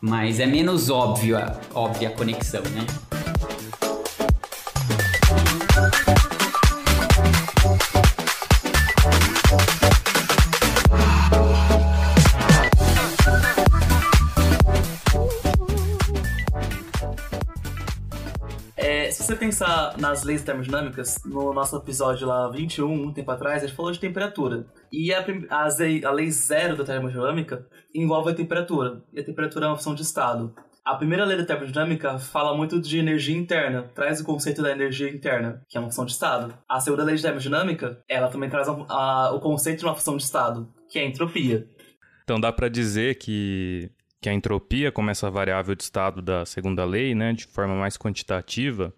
Mas 0.00 0.40
é 0.40 0.46
menos 0.46 0.90
óbvio 0.90 1.36
a, 1.36 1.60
óbvia 1.74 2.08
a 2.08 2.12
conexão, 2.12 2.62
né? 2.62 3.13
Pensar 19.54 19.96
nas 19.98 20.24
leis 20.24 20.42
termodinâmicas, 20.42 21.22
no 21.24 21.52
nosso 21.52 21.76
episódio 21.76 22.26
lá 22.26 22.50
21, 22.50 22.92
um 22.92 23.12
tempo 23.12 23.30
atrás, 23.30 23.62
a 23.62 23.66
gente 23.68 23.76
falou 23.76 23.92
de 23.92 24.00
temperatura. 24.00 24.66
E 24.90 25.14
a, 25.14 25.24
a, 25.48 25.68
a 26.08 26.10
lei 26.10 26.28
zero 26.32 26.76
da 26.76 26.82
termodinâmica 26.82 27.64
envolve 27.94 28.32
a 28.32 28.34
temperatura. 28.34 29.04
E 29.12 29.20
a 29.20 29.24
temperatura 29.24 29.66
é 29.66 29.68
uma 29.68 29.76
função 29.76 29.94
de 29.94 30.02
estado. 30.02 30.52
A 30.84 30.96
primeira 30.96 31.24
lei 31.24 31.36
da 31.36 31.44
termodinâmica 31.44 32.18
fala 32.18 32.56
muito 32.56 32.80
de 32.80 32.98
energia 32.98 33.36
interna, 33.36 33.84
traz 33.94 34.20
o 34.20 34.24
conceito 34.24 34.60
da 34.60 34.72
energia 34.72 35.08
interna, 35.08 35.62
que 35.68 35.78
é 35.78 35.80
uma 35.80 35.88
função 35.88 36.04
de 36.04 36.12
estado. 36.12 36.52
A 36.68 36.80
segunda 36.80 37.04
lei 37.04 37.14
de 37.14 37.22
termodinâmica, 37.22 38.02
ela 38.08 38.26
também 38.26 38.50
traz 38.50 38.68
a, 38.68 38.72
a, 38.72 39.32
o 39.34 39.38
conceito 39.38 39.78
de 39.78 39.84
uma 39.84 39.94
função 39.94 40.16
de 40.16 40.24
estado, 40.24 40.68
que 40.90 40.98
é 40.98 41.02
a 41.02 41.06
entropia. 41.06 41.64
Então 42.24 42.40
dá 42.40 42.50
para 42.50 42.68
dizer 42.68 43.18
que 43.18 43.88
que 44.20 44.30
a 44.30 44.32
entropia, 44.32 44.90
como 44.90 45.10
essa 45.10 45.30
variável 45.30 45.74
de 45.74 45.82
estado 45.82 46.22
da 46.22 46.46
segunda 46.46 46.82
lei, 46.82 47.14
né, 47.14 47.34
de 47.34 47.46
forma 47.46 47.74
mais 47.74 47.98
quantitativa, 47.98 48.90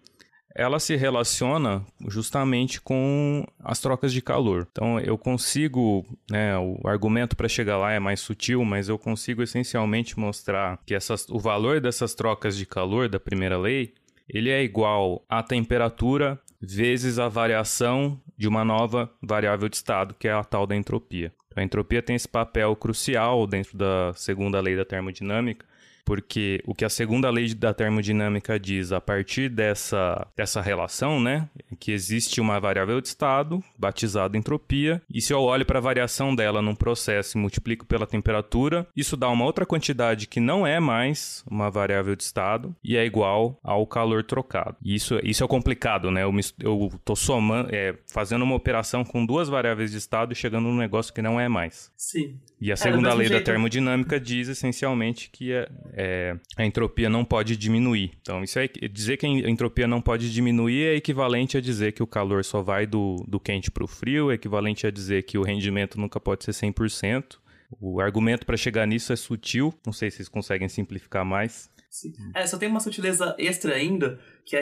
ela 0.57 0.79
se 0.79 0.95
relaciona 0.95 1.85
justamente 2.07 2.81
com 2.81 3.45
as 3.63 3.79
trocas 3.79 4.11
de 4.11 4.21
calor. 4.21 4.67
Então 4.71 4.99
eu 4.99 5.17
consigo, 5.17 6.03
né, 6.29 6.57
o 6.57 6.81
argumento 6.85 7.35
para 7.37 7.47
chegar 7.47 7.77
lá 7.77 7.91
é 7.91 7.99
mais 7.99 8.19
sutil, 8.19 8.65
mas 8.65 8.89
eu 8.89 8.97
consigo 8.97 9.43
essencialmente 9.43 10.19
mostrar 10.19 10.79
que 10.83 10.95
essas, 10.95 11.29
o 11.29 11.37
valor 11.37 11.79
dessas 11.79 12.15
trocas 12.15 12.57
de 12.57 12.65
calor 12.65 13.07
da 13.07 13.19
primeira 13.19 13.57
lei 13.57 13.93
ele 14.27 14.49
é 14.49 14.63
igual 14.63 15.23
à 15.29 15.41
temperatura 15.43 16.39
vezes 16.59 17.19
a 17.19 17.29
variação 17.29 18.19
de 18.35 18.47
uma 18.47 18.65
nova 18.65 19.09
variável 19.21 19.69
de 19.69 19.75
estado, 19.75 20.15
que 20.17 20.27
é 20.27 20.31
a 20.31 20.43
tal 20.43 20.65
da 20.67 20.75
entropia. 20.75 21.31
Então, 21.47 21.61
a 21.61 21.65
entropia 21.65 22.01
tem 22.01 22.15
esse 22.15 22.27
papel 22.27 22.75
crucial 22.75 23.47
dentro 23.47 23.77
da 23.77 24.11
segunda 24.15 24.59
lei 24.59 24.75
da 24.75 24.83
termodinâmica, 24.83 25.65
porque 26.07 26.63
o 26.65 26.73
que 26.73 26.85
a 26.85 26.89
segunda 26.89 27.29
lei 27.29 27.53
da 27.53 27.73
termodinâmica 27.73 28.57
diz 28.57 28.93
a 28.93 29.01
partir 29.01 29.49
dessa, 29.49 30.25
dessa 30.37 30.61
relação, 30.61 31.19
né, 31.19 31.49
é 31.69 31.75
que 31.75 31.91
existe 31.91 32.39
uma 32.39 32.61
variável 32.61 33.01
de 33.01 33.09
estado, 33.09 33.61
batizada 33.77 34.37
entropia, 34.37 35.01
e 35.13 35.21
se 35.21 35.33
eu 35.33 35.41
olho 35.41 35.65
para 35.65 35.79
a 35.79 35.81
variação 35.81 36.33
dela 36.33 36.61
num 36.61 36.73
processo 36.73 37.37
e 37.37 37.41
multiplico 37.41 37.85
pela 37.85 38.07
temperatura, 38.07 38.87
isso 38.95 39.17
dá 39.17 39.27
uma 39.27 39.43
outra 39.43 39.65
quantidade 39.65 40.27
que 40.27 40.39
não 40.39 40.65
é 40.65 40.79
mais 40.79 41.43
uma 41.45 41.69
variável 41.69 42.15
de 42.15 42.23
estado 42.23 42.73
e 42.81 42.95
é 42.95 43.05
igual 43.05 43.59
ao 43.61 43.85
calor 43.85 44.23
trocado. 44.23 44.77
Isso, 44.81 45.19
isso 45.23 45.43
é 45.43 45.47
complicado, 45.47 46.09
né? 46.09 46.23
Eu, 46.23 46.33
eu 46.61 46.89
tô 47.03 47.17
somando, 47.17 47.67
é, 47.69 47.93
fazendo 48.05 48.43
uma 48.43 48.55
operação 48.55 49.03
com 49.03 49.25
duas 49.25 49.49
variáveis 49.49 49.91
de 49.91 49.97
estado 49.97 50.31
e 50.31 50.35
chegando 50.37 50.69
num 50.69 50.77
negócio 50.77 51.13
que 51.13 51.21
não 51.21 51.37
é 51.37 51.49
mais. 51.49 51.91
Sim. 51.97 52.39
E 52.61 52.71
a 52.71 52.73
é, 52.73 52.75
segunda 52.77 53.09
é, 53.09 53.13
lei 53.13 53.27
jeito... 53.27 53.39
da 53.39 53.45
termodinâmica 53.45 54.17
diz 54.17 54.47
essencialmente 54.47 55.29
que 55.29 55.51
é, 55.51 55.69
é, 55.99 56.37
a 56.55 56.63
entropia 56.63 57.09
não 57.09 57.25
pode 57.25 57.57
diminuir. 57.57 58.11
Então, 58.21 58.43
isso 58.43 58.59
é 58.59 58.67
dizer 58.67 59.17
que 59.17 59.25
a 59.25 59.49
entropia 59.49 59.87
não 59.87 59.99
pode 59.99 60.31
diminuir 60.31 60.83
é 60.83 60.95
equivalente 60.95 61.57
a 61.57 61.61
dizer 61.61 61.93
que 61.93 62.03
o 62.03 62.07
calor 62.07 62.45
só 62.45 62.61
vai 62.61 62.85
do, 62.85 63.25
do 63.27 63.39
quente 63.39 63.71
para 63.71 63.83
o 63.83 63.87
frio, 63.87 64.29
é 64.29 64.35
equivalente 64.35 64.85
a 64.85 64.91
dizer 64.91 65.23
que 65.23 65.39
o 65.39 65.41
rendimento 65.41 65.99
nunca 65.99 66.19
pode 66.19 66.43
ser 66.43 66.51
100%. 66.51 67.37
O 67.81 67.99
argumento 67.99 68.45
para 68.45 68.55
chegar 68.55 68.85
nisso 68.85 69.11
é 69.11 69.15
sutil, 69.15 69.73
não 69.83 69.91
sei 69.91 70.11
se 70.11 70.17
vocês 70.17 70.29
conseguem 70.29 70.69
simplificar 70.69 71.25
mais. 71.25 71.67
Sim. 71.89 72.13
É, 72.35 72.45
só 72.45 72.59
tem 72.59 72.69
uma 72.69 72.79
sutileza 72.79 73.35
extra 73.39 73.73
ainda, 73.73 74.19
que 74.45 74.55
a, 74.55 74.61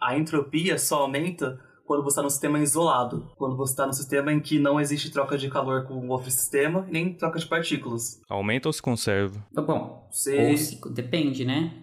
a 0.00 0.18
entropia 0.18 0.78
só 0.78 1.02
aumenta 1.02 1.60
quando 1.90 2.04
você 2.04 2.12
está 2.12 2.22
num 2.22 2.30
sistema 2.30 2.60
isolado, 2.60 3.32
quando 3.36 3.56
você 3.56 3.72
está 3.72 3.84
num 3.84 3.92
sistema 3.92 4.32
em 4.32 4.38
que 4.38 4.60
não 4.60 4.80
existe 4.80 5.10
troca 5.10 5.36
de 5.36 5.50
calor 5.50 5.88
com 5.88 6.06
outro 6.06 6.30
sistema, 6.30 6.86
nem 6.88 7.12
troca 7.12 7.36
de 7.36 7.44
partículas. 7.46 8.22
Aumenta 8.28 8.68
ou 8.68 8.72
se 8.72 8.80
conserva? 8.80 9.44
Tá 9.52 9.60
bom, 9.60 10.08
você... 10.08 10.50
ou 10.50 10.56
se, 10.56 10.80
depende, 10.92 11.44
né? 11.44 11.74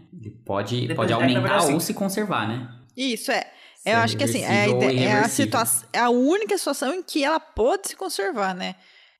Pode, 0.45 0.75
depende, 0.75 0.95
pode 0.95 1.11
é 1.11 1.13
aumentar 1.13 1.55
é, 1.55 1.57
assim, 1.57 1.73
ou 1.73 1.81
se 1.81 1.93
conservar, 1.93 2.47
né? 2.47 2.73
Isso, 2.95 3.33
é. 3.33 3.51
Eu 3.85 3.91
é 3.91 3.95
acho 3.95 4.15
que 4.15 4.23
assim, 4.23 4.45
é, 4.45 4.69
é, 5.03 5.11
a 5.11 5.27
situação, 5.27 5.89
é 5.91 5.99
a 5.99 6.09
única 6.09 6.57
situação 6.57 6.93
em 6.93 7.03
que 7.03 7.25
ela 7.25 7.41
pode 7.41 7.89
se 7.89 7.97
conservar, 7.97 8.55
né? 8.55 8.75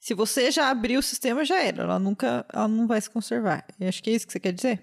Se 0.07 0.13
você 0.13 0.49
já 0.51 0.69
abriu 0.69 1.01
o 1.01 1.03
sistema, 1.03 1.43
já 1.43 1.61
era. 1.61 1.83
Ela 1.83 1.99
nunca, 1.99 2.45
ela 2.53 2.65
não 2.65 2.87
vai 2.87 3.01
se 3.01 3.09
conservar. 3.09 3.65
Eu 3.77 3.89
acho 3.89 4.01
que 4.01 4.09
é 4.09 4.13
isso 4.13 4.25
que 4.25 4.31
você 4.31 4.39
quer 4.39 4.53
dizer. 4.53 4.79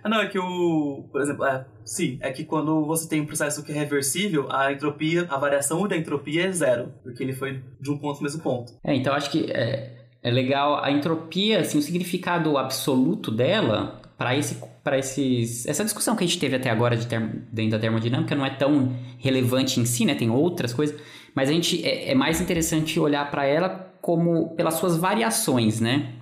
ah, 0.00 0.06
não, 0.08 0.20
é 0.20 0.28
que 0.28 0.38
o, 0.38 1.08
por 1.10 1.20
exemplo, 1.20 1.44
é, 1.44 1.66
sim, 1.84 2.18
é 2.20 2.30
que 2.30 2.44
quando 2.44 2.86
você 2.86 3.08
tem 3.08 3.20
um 3.20 3.26
processo 3.26 3.64
que 3.64 3.72
é 3.72 3.74
reversível, 3.74 4.46
a 4.48 4.72
entropia, 4.72 5.26
a 5.28 5.36
variação 5.36 5.88
da 5.88 5.96
entropia 5.96 6.46
é 6.46 6.52
zero, 6.52 6.92
porque 7.02 7.20
ele 7.20 7.32
foi 7.32 7.64
de 7.80 7.90
um 7.90 7.98
ponto 7.98 8.18
ao 8.18 8.22
mesmo 8.22 8.40
ponto. 8.40 8.72
É, 8.84 8.94
então 8.94 9.12
acho 9.12 9.28
que 9.28 9.50
é, 9.50 10.06
é 10.22 10.30
legal 10.30 10.80
a 10.80 10.88
entropia, 10.92 11.58
assim, 11.58 11.78
o 11.78 11.82
significado 11.82 12.56
absoluto 12.56 13.28
dela 13.28 14.00
para 14.16 14.36
esse 14.36 14.62
para 14.84 14.96
esses 14.98 15.66
essa 15.66 15.82
discussão 15.82 16.14
que 16.14 16.22
a 16.22 16.26
gente 16.28 16.38
teve 16.38 16.54
até 16.54 16.70
agora 16.70 16.96
de 16.96 17.08
term, 17.08 17.28
dentro 17.50 17.72
da 17.72 17.78
termodinâmica 17.80 18.36
não 18.36 18.46
é 18.46 18.50
tão 18.50 18.96
relevante 19.18 19.80
em 19.80 19.84
si, 19.84 20.04
né? 20.04 20.14
Tem 20.14 20.30
outras 20.30 20.72
coisas, 20.72 20.96
mas 21.34 21.48
a 21.48 21.52
gente 21.52 21.84
é, 21.84 22.12
é 22.12 22.14
mais 22.14 22.40
interessante 22.40 23.00
olhar 23.00 23.28
para 23.28 23.44
ela 23.44 23.91
como 24.02 24.54
pelas 24.56 24.74
suas 24.74 24.98
variações, 24.98 25.80
né? 25.80 26.12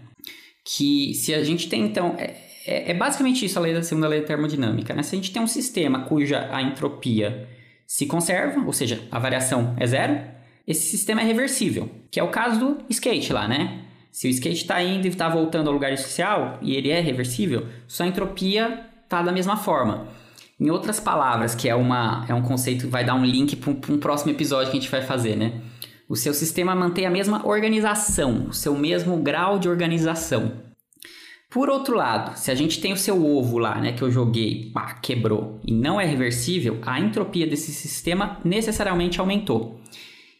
Que 0.65 1.15
se 1.15 1.35
a 1.35 1.43
gente 1.43 1.69
tem 1.69 1.83
então 1.83 2.15
é, 2.19 2.37
é, 2.67 2.91
é, 2.91 2.95
basicamente 2.95 3.45
isso 3.45 3.59
a 3.59 3.63
lei 3.63 3.75
da 3.75 3.83
segunda 3.83 4.07
lei 4.07 4.21
da 4.21 4.27
termodinâmica, 4.27 4.95
né? 4.95 5.03
Se 5.03 5.17
a 5.17 5.19
gente 5.19 5.33
tem 5.33 5.43
um 5.43 5.49
sistema 5.49 6.03
cuja 6.03 6.49
a 6.53 6.63
entropia 6.63 7.49
se 7.87 8.07
conserva, 8.07 8.61
ou 8.65 8.73
seja, 8.73 9.03
a 9.11 9.19
variação 9.19 9.75
é 9.79 9.87
zero, 9.87 10.21
esse 10.65 10.83
sistema 10.83 11.23
é 11.23 11.25
reversível, 11.25 11.91
que 12.11 12.21
é 12.21 12.23
o 12.23 12.29
caso 12.29 12.61
do 12.61 12.85
skate 12.89 13.33
lá, 13.33 13.49
né? 13.49 13.83
Se 14.13 14.29
o 14.29 14.31
skate 14.31 14.63
está 14.63 14.81
indo 14.83 15.07
e 15.07 15.09
está 15.09 15.29
voltando 15.29 15.69
ao 15.69 15.73
lugar 15.73 15.89
inicial 15.89 16.59
e 16.61 16.77
ele 16.77 16.91
é 16.91 17.01
reversível, 17.01 17.67
sua 17.89 18.07
entropia 18.07 18.87
está 19.03 19.23
da 19.23 19.33
mesma 19.33 19.57
forma. 19.57 20.07
Em 20.61 20.69
outras 20.71 21.01
palavras, 21.01 21.55
que 21.55 21.69
é, 21.69 21.75
uma, 21.75 22.27
é 22.29 22.35
um 22.35 22.43
conceito 22.43 22.85
que 22.85 22.91
vai 22.91 23.05
dar 23.05 23.15
um 23.15 23.25
link 23.25 23.57
para 23.57 23.71
um 23.71 23.99
próximo 23.99 24.31
episódio 24.31 24.71
que 24.71 24.77
a 24.77 24.81
gente 24.81 24.91
vai 24.91 25.01
fazer, 25.01 25.35
né? 25.35 25.55
O 26.11 26.17
seu 26.17 26.35
sistema 26.35 26.75
mantém 26.75 27.07
a 27.07 27.11
mesma 27.11 27.47
organização, 27.47 28.49
o 28.49 28.53
seu 28.53 28.77
mesmo 28.77 29.17
grau 29.19 29.61
de 29.61 29.69
organização. 29.69 30.55
Por 31.49 31.71
outro 31.71 31.95
lado, 31.95 32.37
se 32.37 32.51
a 32.51 32.55
gente 32.57 32.81
tem 32.81 32.93
o 32.93 32.97
seu 32.97 33.25
ovo 33.25 33.59
lá, 33.59 33.81
né, 33.81 33.93
que 33.93 34.03
eu 34.03 34.11
joguei, 34.11 34.73
pá, 34.75 34.95
quebrou 34.95 35.61
e 35.65 35.73
não 35.73 36.01
é 36.01 36.05
reversível, 36.05 36.81
a 36.85 36.99
entropia 36.99 37.47
desse 37.47 37.71
sistema 37.71 38.41
necessariamente 38.45 39.21
aumentou. 39.21 39.81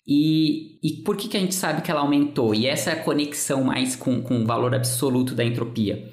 E, 0.05 0.81
e 0.83 1.05
por 1.05 1.17
que, 1.17 1.29
que 1.29 1.37
a 1.37 1.41
gente 1.41 1.55
sabe 1.55 1.83
que 1.83 1.91
ela 1.91 2.01
aumentou? 2.01 2.53
E 2.53 2.67
essa 2.67 2.91
é 2.91 2.95
a 2.95 3.05
conexão 3.05 3.63
mais 3.63 3.95
com, 3.95 4.21
com 4.23 4.43
o 4.43 4.47
valor 4.47 4.75
absoluto 4.75 5.37
da 5.37 5.45
entropia. 5.45 6.11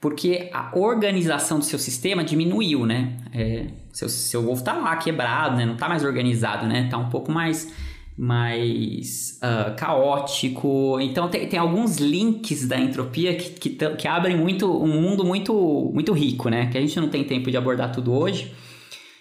Porque 0.00 0.48
a 0.52 0.70
organização 0.78 1.58
do 1.58 1.64
seu 1.64 1.80
sistema 1.80 2.22
diminuiu, 2.22 2.86
né? 2.86 3.16
É, 3.34 3.66
seu, 3.92 4.08
seu 4.08 4.42
ovo 4.42 4.60
está 4.60 4.74
lá 4.74 4.96
quebrado, 4.96 5.56
né? 5.56 5.66
Não 5.66 5.74
está 5.74 5.88
mais 5.88 6.04
organizado, 6.04 6.64
né? 6.64 6.84
Está 6.84 6.96
um 6.96 7.10
pouco 7.10 7.32
mais 7.32 7.89
mais 8.20 9.40
uh, 9.42 9.74
caótico. 9.76 11.00
Então 11.00 11.30
tem, 11.30 11.48
tem 11.48 11.58
alguns 11.58 11.96
links 11.96 12.68
da 12.68 12.78
entropia 12.78 13.34
que, 13.34 13.48
que, 13.50 13.70
que, 13.70 14.06
abrem 14.06 14.36
muito 14.36 14.70
um 14.70 15.00
mundo 15.00 15.24
muito, 15.24 15.90
muito 15.94 16.12
rico, 16.12 16.50
né? 16.50 16.66
Que 16.66 16.76
a 16.76 16.80
gente 16.82 17.00
não 17.00 17.08
tem 17.08 17.24
tempo 17.24 17.50
de 17.50 17.56
abordar 17.56 17.90
tudo 17.90 18.12
hoje. 18.12 18.54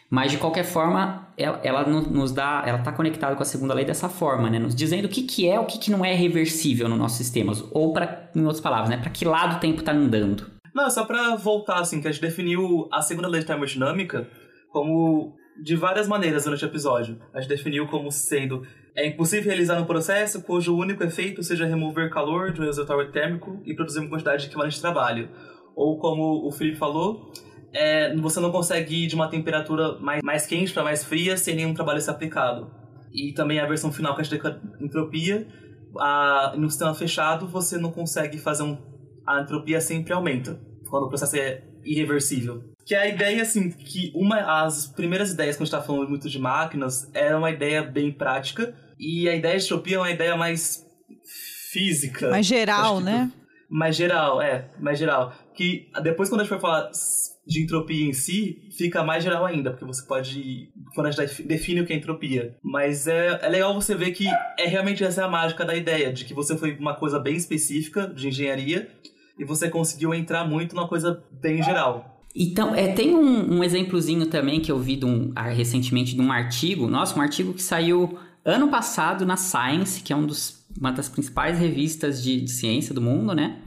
Mas 0.09 0.33
de 0.33 0.37
qualquer 0.37 0.65
forma, 0.65 1.29
ela, 1.37 1.61
ela 1.63 1.87
nos 1.87 2.33
dá, 2.33 2.63
ela 2.65 2.79
está 2.79 2.91
conectada 2.91 3.37
com 3.37 3.41
a 3.41 3.45
segunda 3.45 3.73
lei 3.73 3.85
dessa 3.85 4.09
forma, 4.09 4.49
né? 4.49 4.59
Nos 4.59 4.75
dizendo 4.75 5.05
o 5.05 5.09
que, 5.09 5.23
que 5.23 5.47
é, 5.47 5.57
o 5.57 5.65
que, 5.65 5.79
que 5.79 5.91
não 5.91 6.03
é 6.03 6.13
reversível 6.13 6.89
no 6.89 6.97
nosso 6.97 7.15
sistema, 7.15 7.53
ou 7.71 7.93
para, 7.93 8.29
em 8.35 8.41
outras 8.41 8.59
palavras, 8.59 8.89
né? 8.89 8.97
Para 8.97 9.11
que 9.11 9.23
lado 9.23 9.55
o 9.55 9.59
tempo 9.61 9.79
está 9.79 9.93
andando. 9.93 10.45
Não, 10.75 10.89
só 10.89 11.05
para 11.05 11.37
voltar 11.37 11.79
assim, 11.79 12.01
que 12.01 12.07
a 12.07 12.11
gente 12.11 12.21
definiu 12.21 12.89
a 12.91 13.01
segunda 13.01 13.29
lei 13.29 13.39
de 13.39 13.47
termodinâmica 13.47 14.27
como 14.71 15.37
de 15.63 15.75
várias 15.75 16.07
maneiras 16.07 16.43
durante 16.43 16.65
o 16.65 16.67
episódio. 16.67 17.17
A 17.33 17.39
gente 17.39 17.49
definiu 17.49 17.87
como 17.87 18.11
sendo 18.11 18.65
é 18.95 19.07
impossível 19.07 19.45
realizar 19.49 19.79
um 19.79 19.85
processo 19.85 20.41
cujo 20.41 20.75
único 20.75 21.03
efeito 21.03 21.43
seja 21.43 21.65
remover 21.65 22.09
calor 22.09 22.51
de 22.51 22.61
um 22.61 22.65
reservatório 22.65 23.11
térmico 23.11 23.61
e 23.65 23.73
produzir 23.73 23.99
uma 23.99 24.09
quantidade 24.09 24.47
equivalente 24.47 24.75
de 24.75 24.81
trabalho. 24.81 25.29
Ou 25.75 25.97
como 25.97 26.45
o 26.47 26.51
Felipe 26.51 26.77
falou, 26.77 27.31
é, 27.73 28.15
você 28.15 28.39
não 28.39 28.51
consegue 28.51 29.05
ir 29.05 29.07
de 29.07 29.15
uma 29.15 29.29
temperatura 29.29 29.97
mais, 29.99 30.21
mais 30.23 30.45
quente 30.45 30.73
para 30.73 30.83
mais 30.83 31.03
fria 31.03 31.37
sem 31.37 31.55
nenhum 31.55 31.73
trabalho 31.73 32.01
ser 32.01 32.11
aplicado. 32.11 32.71
E 33.13 33.33
também 33.33 33.59
a 33.59 33.65
versão 33.65 33.91
final 33.91 34.15
que 34.15 34.21
a 34.21 34.23
gente 34.23 34.39
tem 34.39 34.55
entropia, 34.81 35.47
a, 35.97 36.53
no 36.57 36.69
sistema 36.69 36.93
fechado 36.93 37.47
você 37.47 37.77
não 37.77 37.91
consegue 37.91 38.37
fazer 38.37 38.63
um... 38.63 38.77
a 39.25 39.41
entropia 39.41 39.79
sempre 39.81 40.13
aumenta, 40.13 40.59
quando 40.89 41.05
o 41.05 41.09
processo 41.09 41.37
é 41.37 41.63
irreversível. 41.83 42.63
Que 42.89 42.95
a 42.95 43.07
ideia, 43.07 43.43
assim, 43.43 43.69
que 43.69 44.11
uma 44.15 44.63
as 44.63 44.87
primeiras 44.87 45.31
ideias, 45.31 45.55
quando 45.55 45.61
a 45.61 45.65
gente 45.65 45.79
tá 45.79 45.81
falando 45.83 46.09
muito 46.09 46.27
de 46.27 46.39
máquinas, 46.39 47.07
era 47.13 47.37
uma 47.37 47.51
ideia 47.51 47.83
bem 47.83 48.11
prática, 48.11 48.73
e 48.97 49.29
a 49.29 49.35
ideia 49.35 49.59
de 49.59 49.65
entropia 49.65 49.97
é 49.97 49.99
uma 49.99 50.09
ideia 50.09 50.35
mais 50.35 50.83
física. 51.71 52.31
Mais 52.31 52.47
geral, 52.47 52.99
né? 52.99 53.31
Mais 53.69 53.95
geral, 53.95 54.41
é, 54.41 54.71
mais 54.79 54.97
geral. 54.97 55.31
Que 55.53 55.87
depois, 56.01 56.29
quando 56.29 56.41
a 56.41 56.43
gente 56.45 56.49
for 56.51 56.59
falar 56.59 56.89
de 57.45 57.61
entropia 57.61 58.09
em 58.09 58.11
si, 58.11 58.57
fica 58.75 59.03
mais 59.03 59.23
geral 59.23 59.45
ainda, 59.45 59.69
porque 59.69 59.85
você 59.85 60.03
pode. 60.07 60.71
Quando 60.95 61.05
a 61.05 61.11
gente 61.11 61.43
define 61.43 61.81
o 61.81 61.85
que 61.85 61.93
é 61.93 61.95
entropia. 61.95 62.57
Mas 62.63 63.05
é, 63.05 63.39
é 63.39 63.49
legal 63.49 63.71
você 63.71 63.93
ver 63.93 64.13
que 64.13 64.25
é 64.57 64.65
realmente 64.65 65.03
essa 65.03 65.21
é 65.21 65.23
a 65.25 65.29
mágica 65.29 65.63
da 65.63 65.75
ideia, 65.75 66.11
de 66.11 66.25
que 66.25 66.33
você 66.33 66.57
foi 66.57 66.75
uma 66.79 66.95
coisa 66.95 67.19
bem 67.19 67.35
específica 67.35 68.07
de 68.07 68.29
engenharia 68.29 68.89
e 69.37 69.45
você 69.45 69.69
conseguiu 69.69 70.11
entrar 70.11 70.43
muito 70.43 70.75
numa 70.75 70.87
coisa 70.87 71.23
bem 71.39 71.61
geral. 71.61 72.18
Então, 72.35 72.75
é, 72.75 72.93
tem 72.93 73.15
um, 73.15 73.57
um 73.57 73.63
exemplozinho 73.63 74.25
também 74.27 74.59
que 74.59 74.71
eu 74.71 74.79
vi 74.79 74.95
de 74.95 75.05
um, 75.05 75.31
ah, 75.35 75.49
recentemente 75.49 76.15
de 76.15 76.21
um 76.21 76.31
artigo, 76.31 76.87
nossa, 76.87 77.17
um 77.17 77.21
artigo 77.21 77.53
que 77.53 77.61
saiu 77.61 78.17
ano 78.45 78.69
passado 78.69 79.25
na 79.25 79.35
Science, 79.35 80.01
que 80.01 80.13
é 80.13 80.15
um 80.15 80.25
dos, 80.25 80.63
uma 80.77 80.91
das 80.91 81.09
principais 81.09 81.57
revistas 81.57 82.21
de, 82.23 82.41
de 82.41 82.51
ciência 82.51 82.93
do 82.93 83.01
mundo, 83.01 83.33
né? 83.33 83.61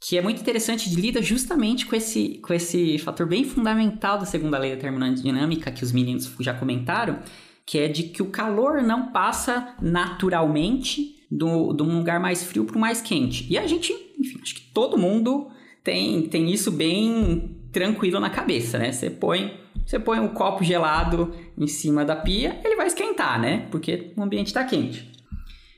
Que 0.00 0.16
é 0.16 0.22
muito 0.22 0.40
interessante, 0.40 0.94
lida 0.94 1.20
justamente 1.20 1.86
com 1.86 1.96
esse, 1.96 2.38
com 2.38 2.54
esse 2.54 2.98
fator 2.98 3.26
bem 3.26 3.44
fundamental 3.44 4.18
da 4.18 4.24
segunda 4.24 4.58
lei 4.58 4.74
da 4.74 4.80
termodinâmica, 4.80 5.70
que 5.70 5.82
os 5.82 5.90
meninos 5.90 6.32
já 6.40 6.54
comentaram, 6.54 7.18
que 7.66 7.78
é 7.78 7.88
de 7.88 8.04
que 8.04 8.22
o 8.22 8.26
calor 8.26 8.82
não 8.82 9.10
passa 9.10 9.74
naturalmente 9.82 11.16
do, 11.30 11.72
de 11.72 11.82
um 11.82 11.98
lugar 11.98 12.20
mais 12.20 12.44
frio 12.44 12.64
para 12.64 12.76
o 12.76 12.80
mais 12.80 13.00
quente. 13.00 13.46
E 13.50 13.58
a 13.58 13.66
gente, 13.66 13.92
enfim, 14.18 14.38
acho 14.40 14.54
que 14.54 14.70
todo 14.72 14.96
mundo 14.96 15.48
tem, 15.82 16.22
tem 16.28 16.52
isso 16.52 16.70
bem 16.70 17.55
tranquilo 17.76 18.18
na 18.18 18.30
cabeça, 18.30 18.78
né? 18.78 18.90
Você 18.90 19.10
põe, 19.10 19.52
você 19.84 19.98
põe 19.98 20.18
um 20.18 20.28
copo 20.28 20.64
gelado 20.64 21.34
em 21.58 21.66
cima 21.66 22.06
da 22.06 22.16
pia, 22.16 22.58
ele 22.64 22.74
vai 22.74 22.86
esquentar, 22.86 23.38
né? 23.38 23.68
Porque 23.70 24.14
o 24.16 24.22
ambiente 24.22 24.46
está 24.46 24.64
quente. 24.64 25.12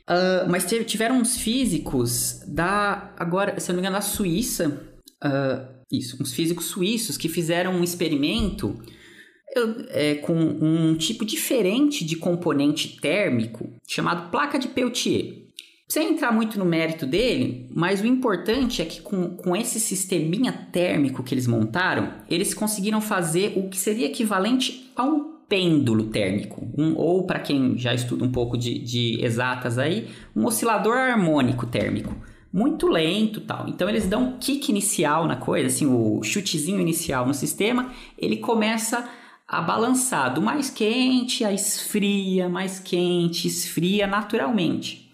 Uh, 0.08 0.48
mas 0.48 0.64
tiveram 0.86 1.18
uns 1.18 1.36
físicos 1.36 2.44
da, 2.46 3.12
agora, 3.18 3.58
se 3.58 3.68
eu 3.68 3.72
não 3.74 3.82
me 3.82 3.88
engano, 3.88 3.96
da 3.96 4.00
Suíça, 4.00 4.80
uh, 5.24 5.74
isso, 5.90 6.22
uns 6.22 6.32
físicos 6.32 6.66
suíços 6.66 7.16
que 7.16 7.28
fizeram 7.28 7.72
um 7.72 7.82
experimento 7.82 8.78
é, 9.90 10.14
com 10.16 10.34
um 10.34 10.94
tipo 10.94 11.24
diferente 11.24 12.04
de 12.04 12.16
componente 12.16 13.00
térmico 13.00 13.68
chamado 13.88 14.30
placa 14.30 14.56
de 14.56 14.68
Peltier 14.68 15.47
sem 15.88 16.10
entrar 16.10 16.30
muito 16.30 16.58
no 16.58 16.66
mérito 16.66 17.06
dele, 17.06 17.66
mas 17.74 18.02
o 18.02 18.06
importante 18.06 18.82
é 18.82 18.84
que 18.84 19.00
com, 19.00 19.30
com 19.30 19.56
esse 19.56 19.80
sisteminha 19.80 20.52
térmico 20.52 21.22
que 21.22 21.32
eles 21.32 21.46
montaram, 21.46 22.12
eles 22.28 22.52
conseguiram 22.52 23.00
fazer 23.00 23.54
o 23.56 23.70
que 23.70 23.78
seria 23.78 24.06
equivalente 24.06 24.92
a 24.94 25.02
um 25.02 25.38
pêndulo 25.48 26.08
térmico, 26.08 26.68
um, 26.76 26.94
ou 26.94 27.24
para 27.24 27.38
quem 27.38 27.78
já 27.78 27.94
estuda 27.94 28.22
um 28.22 28.30
pouco 28.30 28.58
de, 28.58 28.78
de 28.78 29.24
exatas 29.24 29.78
aí, 29.78 30.08
um 30.36 30.44
oscilador 30.44 30.94
harmônico 30.94 31.66
térmico. 31.66 32.14
Muito 32.52 32.86
lento 32.86 33.40
tal. 33.40 33.66
Então 33.66 33.88
eles 33.88 34.06
dão 34.06 34.24
um 34.24 34.38
kick 34.38 34.70
inicial 34.70 35.26
na 35.26 35.36
coisa, 35.36 35.68
assim, 35.68 35.86
o 35.86 36.22
chutezinho 36.22 36.80
inicial 36.80 37.26
no 37.26 37.32
sistema, 37.32 37.92
ele 38.18 38.36
começa 38.36 39.08
a 39.46 39.62
balançar 39.62 40.34
do 40.34 40.42
mais 40.42 40.68
quente 40.68 41.46
a 41.46 41.52
esfria, 41.52 42.46
mais 42.46 42.78
quente, 42.78 43.48
esfria 43.48 44.06
naturalmente. 44.06 45.07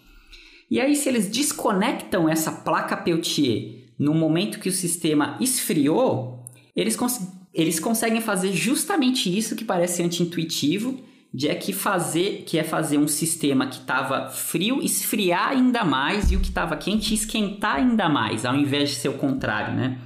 E 0.75 0.81
aí, 0.81 0.97
se 0.97 1.09
eles 1.09 1.29
desconectam 1.29 2.29
essa 2.29 2.51
placa 2.51 2.97
Peltier 2.97 3.85
no 3.97 4.13
momento 4.13 4.59
que 4.59 4.69
o 4.69 4.73
sistema 4.73 5.37
esfriou, 5.41 6.45
eles, 6.75 6.97
cons 6.97 7.29
eles 7.55 7.79
conseguem 7.79 8.21
fazer 8.21 8.53
justamente 8.53 9.31
isso 9.39 9.55
que 9.55 9.65
parece 9.65 10.03
anti-intuitivo, 10.03 11.01
de 11.33 11.47
é 11.49 11.55
que 11.55 11.73
fazer 11.73 12.43
que 12.45 12.59
é 12.59 12.65
fazer 12.65 12.99
um 12.99 13.07
sistema 13.07 13.69
que 13.69 13.77
estava 13.77 14.29
frio 14.31 14.83
esfriar 14.83 15.51
ainda 15.51 15.85
mais 15.85 16.33
e 16.33 16.37
o 16.37 16.41
que 16.41 16.49
estava 16.49 16.77
quente 16.77 17.15
esquentar 17.15 17.77
ainda 17.77 18.09
mais, 18.09 18.45
ao 18.45 18.57
invés 18.57 18.91
de 18.91 18.97
ser 18.97 19.11
o 19.11 19.15
contrário, 19.15 19.77
né? 19.77 19.97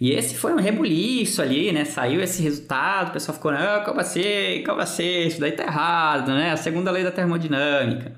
E 0.00 0.12
esse 0.12 0.36
foi 0.36 0.52
um 0.52 0.60
rebuliço 0.60 1.42
ali, 1.42 1.72
né? 1.72 1.84
Saiu 1.84 2.20
esse 2.22 2.40
resultado, 2.40 3.08
o 3.08 3.12
pessoal 3.14 3.34
ficou, 3.34 3.50
ah, 3.50 3.82
como 3.84 3.98
assim? 3.98 4.62
Como 4.64 4.80
assim? 4.80 5.26
Isso 5.26 5.40
daí 5.40 5.50
tá 5.50 5.64
errado, 5.64 6.28
né? 6.28 6.52
A 6.52 6.56
segunda 6.56 6.92
lei 6.92 7.02
da 7.02 7.10
termodinâmica. 7.10 8.14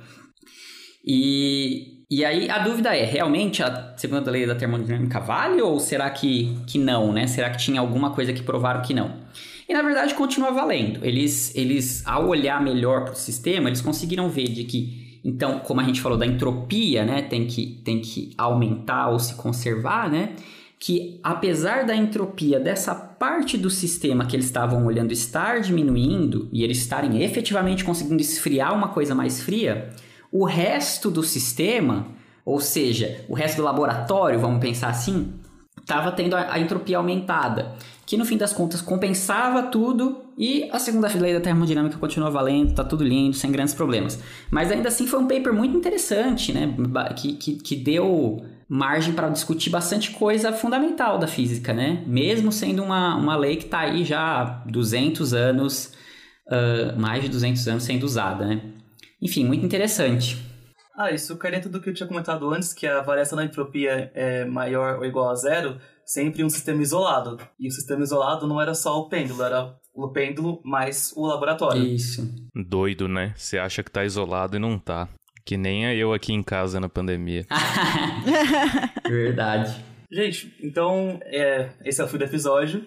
E, 1.06 2.04
e 2.10 2.24
aí 2.24 2.50
a 2.50 2.58
dúvida 2.58 2.94
é, 2.96 3.04
realmente 3.04 3.62
a 3.62 3.94
segunda 3.96 4.30
lei 4.30 4.44
da 4.44 4.56
termodinâmica 4.56 5.20
vale 5.20 5.62
ou 5.62 5.78
será 5.78 6.10
que, 6.10 6.56
que 6.66 6.78
não, 6.78 7.12
né? 7.12 7.26
Será 7.28 7.50
que 7.50 7.58
tinha 7.58 7.80
alguma 7.80 8.10
coisa 8.10 8.32
que 8.32 8.42
provaram 8.42 8.82
que 8.82 8.92
não? 8.92 9.14
E 9.68 9.72
na 9.72 9.82
verdade 9.82 10.14
continua 10.14 10.50
valendo. 10.50 11.04
Eles, 11.04 11.54
eles 11.54 12.06
ao 12.06 12.28
olhar 12.28 12.60
melhor 12.62 13.04
para 13.04 13.12
o 13.12 13.16
sistema, 13.16 13.68
eles 13.68 13.80
conseguiram 13.80 14.28
ver 14.28 14.48
de 14.48 14.64
que, 14.64 15.20
então, 15.24 15.60
como 15.60 15.80
a 15.80 15.84
gente 15.84 16.00
falou 16.00 16.18
da 16.18 16.26
entropia, 16.26 17.04
né, 17.04 17.22
tem 17.22 17.46
que, 17.46 17.80
tem 17.84 18.00
que 18.00 18.32
aumentar 18.38 19.08
ou 19.08 19.18
se 19.18 19.34
conservar, 19.34 20.10
né? 20.10 20.30
Que 20.78 21.18
apesar 21.22 21.84
da 21.84 21.96
entropia 21.96 22.60
dessa 22.60 22.94
parte 22.94 23.56
do 23.56 23.70
sistema 23.70 24.26
que 24.26 24.36
eles 24.36 24.46
estavam 24.46 24.84
olhando 24.84 25.10
estar 25.10 25.60
diminuindo 25.60 26.48
e 26.52 26.62
eles 26.62 26.78
estarem 26.78 27.22
efetivamente 27.22 27.82
conseguindo 27.82 28.20
esfriar 28.20 28.74
uma 28.74 28.88
coisa 28.88 29.14
mais 29.14 29.42
fria, 29.42 29.90
o 30.38 30.44
resto 30.44 31.10
do 31.10 31.22
sistema, 31.22 32.08
ou 32.44 32.60
seja, 32.60 33.24
o 33.26 33.34
resto 33.34 33.56
do 33.56 33.62
laboratório, 33.62 34.38
vamos 34.38 34.60
pensar 34.60 34.88
assim, 34.88 35.32
estava 35.80 36.12
tendo 36.12 36.36
a, 36.36 36.58
entropia 36.58 36.98
aumentada, 36.98 37.72
que 38.04 38.18
no 38.18 38.24
fim 38.24 38.36
das 38.36 38.52
contas 38.52 38.82
compensava 38.82 39.62
tudo 39.62 40.26
e 40.36 40.68
a 40.70 40.78
segunda 40.78 41.08
lei 41.08 41.32
da 41.32 41.40
termodinâmica 41.40 41.96
continua 41.96 42.30
valendo, 42.30 42.74
tá 42.74 42.84
tudo 42.84 43.02
lindo, 43.02 43.34
sem 43.34 43.50
grandes 43.50 43.72
problemas. 43.72 44.20
Mas 44.50 44.70
ainda 44.70 44.88
assim 44.88 45.06
foi 45.06 45.20
um 45.20 45.26
paper 45.26 45.54
muito 45.54 45.74
interessante, 45.74 46.52
né, 46.52 46.74
que, 47.16 47.32
que, 47.32 47.54
que 47.54 47.74
deu 47.74 48.44
margem 48.68 49.14
para 49.14 49.30
discutir 49.30 49.70
bastante 49.70 50.10
coisa 50.10 50.52
fundamental 50.52 51.18
da 51.18 51.26
física, 51.26 51.72
né, 51.72 52.04
mesmo 52.06 52.52
sendo 52.52 52.82
uma, 52.82 53.16
uma 53.16 53.36
lei 53.36 53.56
que 53.56 53.64
está 53.64 53.80
aí 53.80 54.04
já 54.04 54.20
há 54.20 54.44
200 54.70 55.32
anos, 55.32 55.92
uh, 56.48 57.00
mais 57.00 57.22
de 57.22 57.30
200 57.30 57.66
anos 57.68 57.84
sendo 57.84 58.04
usada, 58.04 58.44
né. 58.44 58.75
Enfim, 59.20 59.44
muito 59.44 59.64
interessante. 59.64 60.36
Ah, 60.96 61.10
isso 61.10 61.36
cai 61.36 61.50
dentro 61.50 61.68
do 61.68 61.80
que 61.80 61.90
eu 61.90 61.94
tinha 61.94 62.06
comentado 62.06 62.48
antes, 62.50 62.72
que 62.72 62.86
a 62.86 63.02
variação 63.02 63.36
da 63.36 63.44
entropia 63.44 64.10
é 64.14 64.44
maior 64.46 64.98
ou 64.98 65.04
igual 65.04 65.30
a 65.30 65.34
zero, 65.34 65.78
sempre 66.04 66.42
um 66.42 66.48
sistema 66.48 66.80
isolado. 66.80 67.38
E 67.60 67.68
o 67.68 67.70
sistema 67.70 68.02
isolado 68.02 68.46
não 68.46 68.60
era 68.60 68.74
só 68.74 68.98
o 68.98 69.08
pêndulo, 69.08 69.42
era 69.42 69.74
o 69.94 70.08
pêndulo 70.08 70.60
mais 70.64 71.12
o 71.14 71.26
laboratório. 71.26 71.84
Isso. 71.84 72.26
Doido, 72.54 73.08
né? 73.08 73.34
Você 73.36 73.58
acha 73.58 73.82
que 73.82 73.90
tá 73.90 74.04
isolado 74.04 74.56
e 74.56 74.58
não 74.58 74.78
tá. 74.78 75.08
Que 75.44 75.56
nem 75.56 75.84
eu 75.94 76.12
aqui 76.14 76.32
em 76.32 76.42
casa 76.42 76.80
na 76.80 76.88
pandemia. 76.88 77.46
Verdade. 79.06 79.84
Gente, 80.10 80.56
então, 80.62 81.20
é, 81.24 81.70
esse 81.84 82.00
é 82.00 82.04
o 82.04 82.08
fim 82.08 82.18
do 82.18 82.24
episódio. 82.24 82.86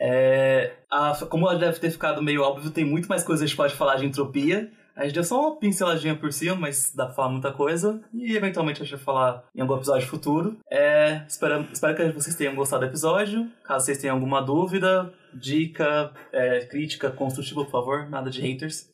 É, 0.00 0.74
a, 0.90 1.12
como 1.28 1.52
deve 1.54 1.80
ter 1.80 1.90
ficado 1.90 2.22
meio 2.22 2.42
óbvio, 2.42 2.70
tem 2.70 2.84
muito 2.84 3.08
mais 3.08 3.24
coisas 3.24 3.40
que 3.40 3.44
a 3.46 3.48
gente 3.48 3.56
pode 3.56 3.74
falar 3.74 3.96
de 3.96 4.06
entropia. 4.06 4.70
A 4.98 5.04
gente 5.04 5.14
deu 5.14 5.22
só 5.22 5.40
uma 5.40 5.56
pinceladinha 5.56 6.16
por 6.16 6.32
cima, 6.32 6.56
mas 6.56 6.92
dá 6.92 7.06
pra 7.06 7.14
falar 7.14 7.28
muita 7.28 7.52
coisa. 7.52 8.00
E 8.12 8.36
eventualmente 8.36 8.82
a 8.82 8.84
gente 8.84 8.96
vai 8.96 9.04
falar 9.04 9.44
em 9.54 9.60
algum 9.60 9.76
episódio 9.76 10.08
futuro. 10.08 10.58
É, 10.68 11.22
espero, 11.28 11.68
espero 11.72 11.94
que 11.94 12.10
vocês 12.10 12.34
tenham 12.34 12.56
gostado 12.56 12.84
do 12.84 12.90
episódio. 12.90 13.48
Caso 13.62 13.86
vocês 13.86 13.98
tenham 13.98 14.16
alguma 14.16 14.42
dúvida, 14.42 15.14
dica, 15.32 16.12
é, 16.32 16.66
crítica 16.66 17.12
construtiva, 17.12 17.64
por 17.64 17.70
favor, 17.70 18.10
nada 18.10 18.28
de 18.28 18.40
haters. 18.40 18.90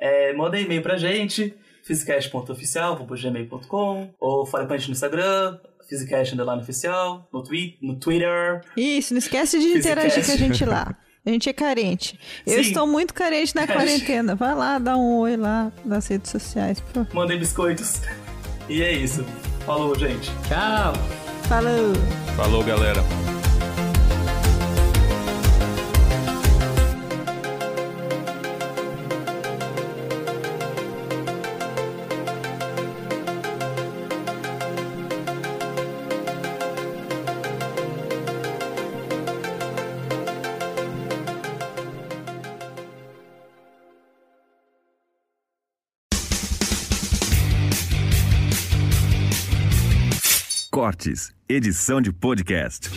É, 0.00 0.32
mandem 0.32 0.64
e-mail 0.64 0.80
pra 0.80 0.96
gente, 0.96 1.54
physicast.oficial.gmail.com 1.84 4.14
ou 4.18 4.46
fale 4.46 4.66
com 4.66 4.72
a 4.72 4.78
gente 4.78 4.88
no 4.88 4.94
Instagram, 4.94 5.58
Physicast 5.86 6.32
Underline 6.32 6.62
Oficial, 6.62 7.28
no, 7.30 7.42
twi 7.42 7.76
no 7.82 7.96
Twitter. 7.96 8.62
Isso, 8.74 9.12
não 9.12 9.18
esquece 9.18 9.58
de 9.58 9.78
interagir 9.78 10.24
com 10.24 10.32
a 10.32 10.36
gente 10.36 10.64
lá. 10.64 10.96
A 11.24 11.30
gente 11.30 11.48
é 11.48 11.52
carente. 11.52 12.18
Eu 12.44 12.54
Sim. 12.54 12.60
estou 12.70 12.86
muito 12.86 13.14
carente 13.14 13.54
na 13.54 13.66
quarentena. 13.66 14.34
Vai 14.34 14.54
lá, 14.54 14.78
dá 14.78 14.96
um 14.96 15.18
oi 15.18 15.36
lá 15.36 15.70
nas 15.84 16.08
redes 16.08 16.30
sociais. 16.30 16.80
Pô. 16.92 17.06
Mandem 17.14 17.38
biscoitos. 17.38 18.00
E 18.68 18.82
é 18.82 18.92
isso. 18.92 19.24
Falou, 19.64 19.96
gente. 19.96 20.30
Tchau. 20.48 20.92
Falou. 21.48 21.92
Falou, 22.36 22.64
galera. 22.64 23.02
Edição 51.48 52.00
de 52.00 52.12
podcast. 52.12 52.88